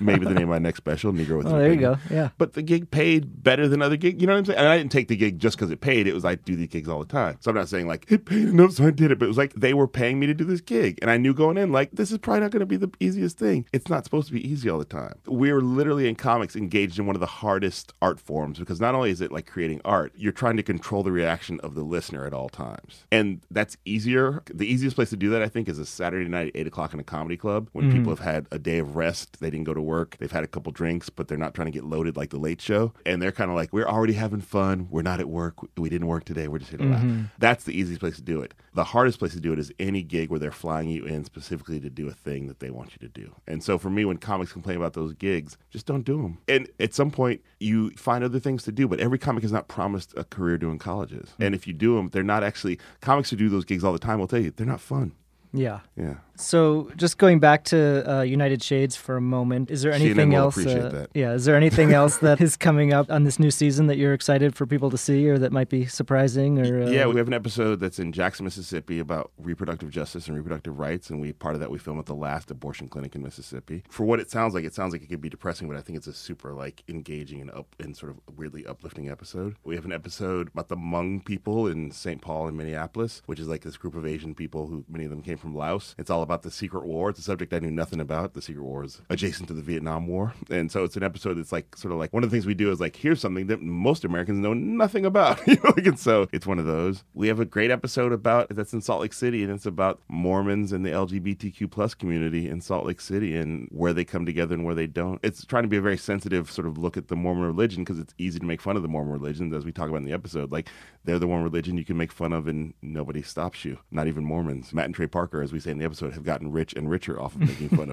maybe 0.00 0.24
the 0.24 0.34
name 0.34 0.44
of 0.44 0.48
my 0.50 0.58
next 0.58 0.78
special, 0.78 1.12
Negro 1.12 1.38
with 1.38 1.46
Oh, 1.52 1.58
there 1.58 1.72
you 1.72 1.80
go. 1.80 1.98
Yeah. 2.10 2.30
But 2.38 2.52
the 2.52 2.62
gig 2.62 2.90
paid 2.90 3.42
better 3.42 3.68
than 3.68 3.82
other 3.82 3.96
gigs. 3.96 4.20
You 4.20 4.26
know 4.26 4.34
what 4.34 4.40
I'm 4.40 4.44
saying? 4.46 4.58
And 4.58 4.68
I 4.68 4.78
didn't 4.78 4.92
take 4.92 5.08
the 5.08 5.16
gig 5.16 5.38
just 5.38 5.56
because 5.56 5.70
it 5.70 5.80
paid. 5.80 6.06
It 6.06 6.14
was 6.14 6.24
I 6.24 6.36
do 6.36 6.56
these 6.56 6.68
gigs 6.68 6.88
all 6.88 7.00
the 7.00 7.06
time. 7.06 7.36
So 7.40 7.50
I'm 7.50 7.56
not 7.56 7.68
saying 7.68 7.86
like 7.86 8.10
it 8.10 8.26
paid 8.26 8.48
enough, 8.48 8.72
so 8.72 8.86
I 8.86 8.90
did 8.90 9.10
it. 9.10 9.18
But 9.18 9.26
it 9.26 9.28
was 9.28 9.38
like 9.38 9.47
they 9.54 9.74
were 9.74 9.88
paying 9.88 10.18
me 10.18 10.26
to 10.26 10.34
do 10.34 10.44
this 10.44 10.60
gig, 10.60 10.98
and 11.02 11.10
I 11.10 11.16
knew 11.16 11.34
going 11.34 11.56
in 11.56 11.72
like 11.72 11.90
this 11.92 12.10
is 12.10 12.18
probably 12.18 12.40
not 12.40 12.50
going 12.50 12.60
to 12.60 12.66
be 12.66 12.76
the 12.76 12.90
easiest 13.00 13.38
thing. 13.38 13.66
It's 13.72 13.88
not 13.88 14.04
supposed 14.04 14.28
to 14.28 14.32
be 14.32 14.46
easy 14.46 14.68
all 14.68 14.78
the 14.78 14.84
time. 14.84 15.14
We're 15.26 15.60
literally 15.60 16.08
in 16.08 16.14
comics 16.14 16.56
engaged 16.56 16.98
in 16.98 17.06
one 17.06 17.16
of 17.16 17.20
the 17.20 17.26
hardest 17.26 17.92
art 18.00 18.20
forms 18.20 18.58
because 18.58 18.80
not 18.80 18.94
only 18.94 19.10
is 19.10 19.20
it 19.20 19.32
like 19.32 19.46
creating 19.46 19.80
art, 19.84 20.12
you're 20.16 20.32
trying 20.32 20.56
to 20.56 20.62
control 20.62 21.02
the 21.02 21.12
reaction 21.12 21.60
of 21.60 21.74
the 21.74 21.82
listener 21.82 22.26
at 22.26 22.32
all 22.32 22.48
times, 22.48 23.04
and 23.10 23.40
that's 23.50 23.76
easier. 23.84 24.42
The 24.52 24.66
easiest 24.66 24.96
place 24.96 25.10
to 25.10 25.16
do 25.16 25.30
that, 25.30 25.42
I 25.42 25.48
think, 25.48 25.68
is 25.68 25.78
a 25.78 25.86
Saturday 25.86 26.28
night 26.28 26.48
at 26.48 26.56
eight 26.56 26.66
o'clock 26.66 26.94
in 26.94 27.00
a 27.00 27.04
comedy 27.04 27.36
club 27.36 27.68
when 27.72 27.86
mm-hmm. 27.86 27.98
people 27.98 28.14
have 28.14 28.24
had 28.24 28.46
a 28.50 28.58
day 28.58 28.78
of 28.78 28.96
rest. 28.96 29.40
They 29.40 29.50
didn't 29.50 29.64
go 29.64 29.74
to 29.74 29.80
work. 29.80 30.16
They've 30.18 30.30
had 30.30 30.44
a 30.44 30.48
couple 30.48 30.72
drinks, 30.72 31.10
but 31.10 31.28
they're 31.28 31.38
not 31.38 31.54
trying 31.54 31.66
to 31.66 31.72
get 31.72 31.84
loaded 31.84 32.16
like 32.16 32.30
the 32.30 32.38
late 32.38 32.60
show. 32.60 32.92
And 33.06 33.20
they're 33.20 33.32
kind 33.32 33.50
of 33.50 33.56
like, 33.56 33.72
we're 33.72 33.86
already 33.86 34.14
having 34.14 34.40
fun. 34.40 34.88
We're 34.90 35.02
not 35.02 35.20
at 35.20 35.28
work. 35.28 35.54
We 35.76 35.88
didn't 35.88 36.06
work 36.06 36.24
today. 36.24 36.48
We're 36.48 36.58
just 36.58 36.70
here 36.70 36.78
to 36.78 36.84
laugh. 36.84 37.02
Mm-hmm. 37.02 37.24
That's 37.38 37.64
the 37.64 37.78
easiest 37.78 38.00
place 38.00 38.16
to 38.16 38.22
do 38.22 38.40
it. 38.40 38.54
The 38.74 38.84
hardest 38.84 39.18
place 39.18 39.27
to 39.32 39.40
do 39.40 39.52
it 39.52 39.58
is 39.58 39.72
any 39.78 40.02
gig 40.02 40.30
where 40.30 40.38
they're 40.38 40.50
flying 40.50 40.88
you 40.88 41.04
in 41.04 41.24
specifically 41.24 41.80
to 41.80 41.90
do 41.90 42.08
a 42.08 42.12
thing 42.12 42.46
that 42.48 42.60
they 42.60 42.70
want 42.70 42.92
you 42.92 42.98
to 43.06 43.08
do. 43.08 43.34
And 43.46 43.62
so 43.62 43.78
for 43.78 43.90
me, 43.90 44.04
when 44.04 44.16
comics 44.16 44.52
complain 44.52 44.76
about 44.76 44.94
those 44.94 45.14
gigs, 45.14 45.56
just 45.70 45.86
don't 45.86 46.04
do 46.04 46.22
them. 46.22 46.38
And 46.48 46.68
at 46.80 46.94
some 46.94 47.10
point, 47.10 47.42
you 47.60 47.90
find 47.90 48.24
other 48.24 48.40
things 48.40 48.62
to 48.64 48.72
do. 48.72 48.88
But 48.88 49.00
every 49.00 49.18
comic 49.18 49.44
is 49.44 49.52
not 49.52 49.68
promised 49.68 50.14
a 50.16 50.24
career 50.24 50.58
doing 50.58 50.78
colleges. 50.78 51.34
And 51.38 51.54
if 51.54 51.66
you 51.66 51.72
do 51.72 51.96
them, 51.96 52.08
they're 52.10 52.22
not 52.22 52.42
actually 52.42 52.78
comics 53.00 53.30
who 53.30 53.36
do 53.36 53.48
those 53.48 53.64
gigs 53.64 53.84
all 53.84 53.92
the 53.92 53.98
time 53.98 54.18
will 54.18 54.28
tell 54.28 54.40
you 54.40 54.50
they're 54.50 54.66
not 54.66 54.80
fun. 54.80 55.12
Yeah. 55.52 55.80
Yeah. 55.96 56.16
So, 56.40 56.90
just 56.96 57.18
going 57.18 57.40
back 57.40 57.64
to 57.64 58.18
uh, 58.18 58.22
United 58.22 58.62
Shades 58.62 58.94
for 58.94 59.16
a 59.16 59.20
moment, 59.20 59.70
is 59.70 59.82
there 59.82 59.92
anything 59.92 60.30
will 60.30 60.36
else? 60.36 60.56
appreciate 60.56 60.84
uh, 60.84 60.88
that. 60.90 61.10
Yeah, 61.12 61.32
is 61.32 61.44
there 61.44 61.56
anything 61.56 61.92
else 61.92 62.18
that 62.18 62.40
is 62.40 62.56
coming 62.56 62.92
up 62.92 63.10
on 63.10 63.24
this 63.24 63.38
new 63.38 63.50
season 63.50 63.88
that 63.88 63.98
you're 63.98 64.12
excited 64.14 64.54
for 64.54 64.64
people 64.64 64.88
to 64.90 64.98
see, 64.98 65.28
or 65.28 65.38
that 65.38 65.52
might 65.52 65.68
be 65.68 65.86
surprising? 65.86 66.58
Or 66.58 66.84
uh, 66.84 66.90
Yeah, 66.90 67.06
we 67.06 67.16
have 67.16 67.26
an 67.26 67.34
episode 67.34 67.80
that's 67.80 67.98
in 67.98 68.12
Jackson, 68.12 68.44
Mississippi 68.44 69.00
about 69.00 69.32
reproductive 69.38 69.90
justice 69.90 70.28
and 70.28 70.36
reproductive 70.36 70.78
rights, 70.78 71.10
and 71.10 71.20
we 71.20 71.32
part 71.32 71.54
of 71.54 71.60
that 71.60 71.70
we 71.70 71.78
film 71.78 71.98
at 71.98 72.06
the 72.06 72.14
last 72.14 72.50
abortion 72.50 72.88
clinic 72.88 73.16
in 73.16 73.22
Mississippi. 73.22 73.82
For 73.88 74.04
what 74.04 74.20
it 74.20 74.30
sounds 74.30 74.54
like, 74.54 74.64
it 74.64 74.74
sounds 74.74 74.92
like 74.92 75.02
it 75.02 75.08
could 75.08 75.20
be 75.20 75.28
depressing, 75.28 75.66
but 75.66 75.76
I 75.76 75.80
think 75.80 75.98
it's 75.98 76.06
a 76.06 76.12
super 76.12 76.52
like 76.52 76.84
engaging 76.88 77.40
and 77.40 77.50
up 77.50 77.74
and 77.80 77.96
sort 77.96 78.12
of 78.12 78.38
weirdly 78.38 78.64
uplifting 78.64 79.10
episode. 79.10 79.56
We 79.64 79.74
have 79.74 79.84
an 79.84 79.92
episode 79.92 80.48
about 80.48 80.68
the 80.68 80.76
Hmong 80.76 81.24
people 81.24 81.66
in 81.66 81.90
St. 81.90 82.20
Paul 82.20 82.46
and 82.46 82.56
Minneapolis, 82.56 83.22
which 83.26 83.40
is 83.40 83.48
like 83.48 83.62
this 83.62 83.76
group 83.76 83.96
of 83.96 84.06
Asian 84.06 84.34
people 84.34 84.68
who 84.68 84.84
many 84.88 85.04
of 85.04 85.10
them 85.10 85.22
came 85.22 85.36
from 85.36 85.56
Laos. 85.56 85.96
It's 85.98 86.10
all 86.10 86.22
about 86.28 86.42
the 86.42 86.50
secret 86.50 86.84
war. 86.84 87.08
It's 87.08 87.18
a 87.18 87.22
subject 87.22 87.54
I 87.54 87.58
knew 87.58 87.70
nothing 87.70 88.00
about. 88.00 88.34
The 88.34 88.42
secret 88.42 88.62
war 88.62 88.84
is 88.84 89.00
adjacent 89.08 89.48
to 89.48 89.54
the 89.54 89.62
Vietnam 89.62 90.06
War, 90.06 90.34
and 90.50 90.70
so 90.70 90.84
it's 90.84 90.96
an 90.96 91.02
episode 91.02 91.34
that's 91.34 91.52
like 91.52 91.74
sort 91.74 91.92
of 91.92 91.98
like 91.98 92.12
one 92.12 92.22
of 92.22 92.28
the 92.30 92.34
things 92.34 92.44
we 92.44 92.52
do 92.52 92.70
is 92.70 92.80
like 92.80 92.96
here's 92.96 93.20
something 93.20 93.46
that 93.46 93.62
most 93.62 94.04
Americans 94.04 94.38
know 94.38 94.52
nothing 94.52 95.06
about. 95.06 95.40
and 95.78 95.98
so 95.98 96.28
it's 96.30 96.46
one 96.46 96.58
of 96.58 96.66
those. 96.66 97.02
We 97.14 97.28
have 97.28 97.40
a 97.40 97.46
great 97.46 97.70
episode 97.70 98.12
about 98.12 98.48
that's 98.50 98.74
in 98.74 98.82
Salt 98.82 99.00
Lake 99.00 99.14
City, 99.14 99.42
and 99.42 99.50
it's 99.50 99.64
about 99.64 100.00
Mormons 100.08 100.72
and 100.72 100.84
the 100.84 100.90
LGBTQ 100.90 101.70
plus 101.70 101.94
community 101.94 102.48
in 102.48 102.60
Salt 102.60 102.84
Lake 102.84 103.00
City 103.00 103.34
and 103.34 103.66
where 103.70 103.94
they 103.94 104.04
come 104.04 104.26
together 104.26 104.54
and 104.54 104.64
where 104.66 104.74
they 104.74 104.86
don't. 104.86 105.20
It's 105.22 105.46
trying 105.46 105.62
to 105.62 105.68
be 105.68 105.78
a 105.78 105.82
very 105.82 105.96
sensitive 105.96 106.50
sort 106.50 106.68
of 106.68 106.76
look 106.76 106.98
at 106.98 107.08
the 107.08 107.16
Mormon 107.16 107.44
religion 107.44 107.84
because 107.84 107.98
it's 107.98 108.14
easy 108.18 108.38
to 108.38 108.44
make 108.44 108.60
fun 108.60 108.76
of 108.76 108.82
the 108.82 108.88
Mormon 108.88 109.12
religion, 109.12 109.52
as 109.54 109.64
we 109.64 109.72
talk 109.72 109.88
about 109.88 109.98
in 109.98 110.04
the 110.04 110.12
episode. 110.12 110.52
Like 110.52 110.68
they're 111.04 111.18
the 111.18 111.26
one 111.26 111.42
religion 111.42 111.78
you 111.78 111.84
can 111.84 111.96
make 111.96 112.12
fun 112.12 112.34
of 112.34 112.48
and 112.48 112.74
nobody 112.82 113.22
stops 113.22 113.64
you, 113.64 113.78
not 113.90 114.08
even 114.08 114.24
Mormons. 114.24 114.74
Matt 114.74 114.84
and 114.84 114.94
Trey 114.94 115.06
Parker, 115.06 115.40
as 115.40 115.52
we 115.52 115.60
say 115.60 115.70
in 115.70 115.78
the 115.78 115.84
episode, 115.84 116.12
have 116.18 116.24
gotten 116.24 116.50
rich 116.52 116.74
and 116.74 116.90
richer 116.90 117.20
off 117.20 117.34
of 117.34 117.40
making 117.40 117.70
fun 117.70 117.90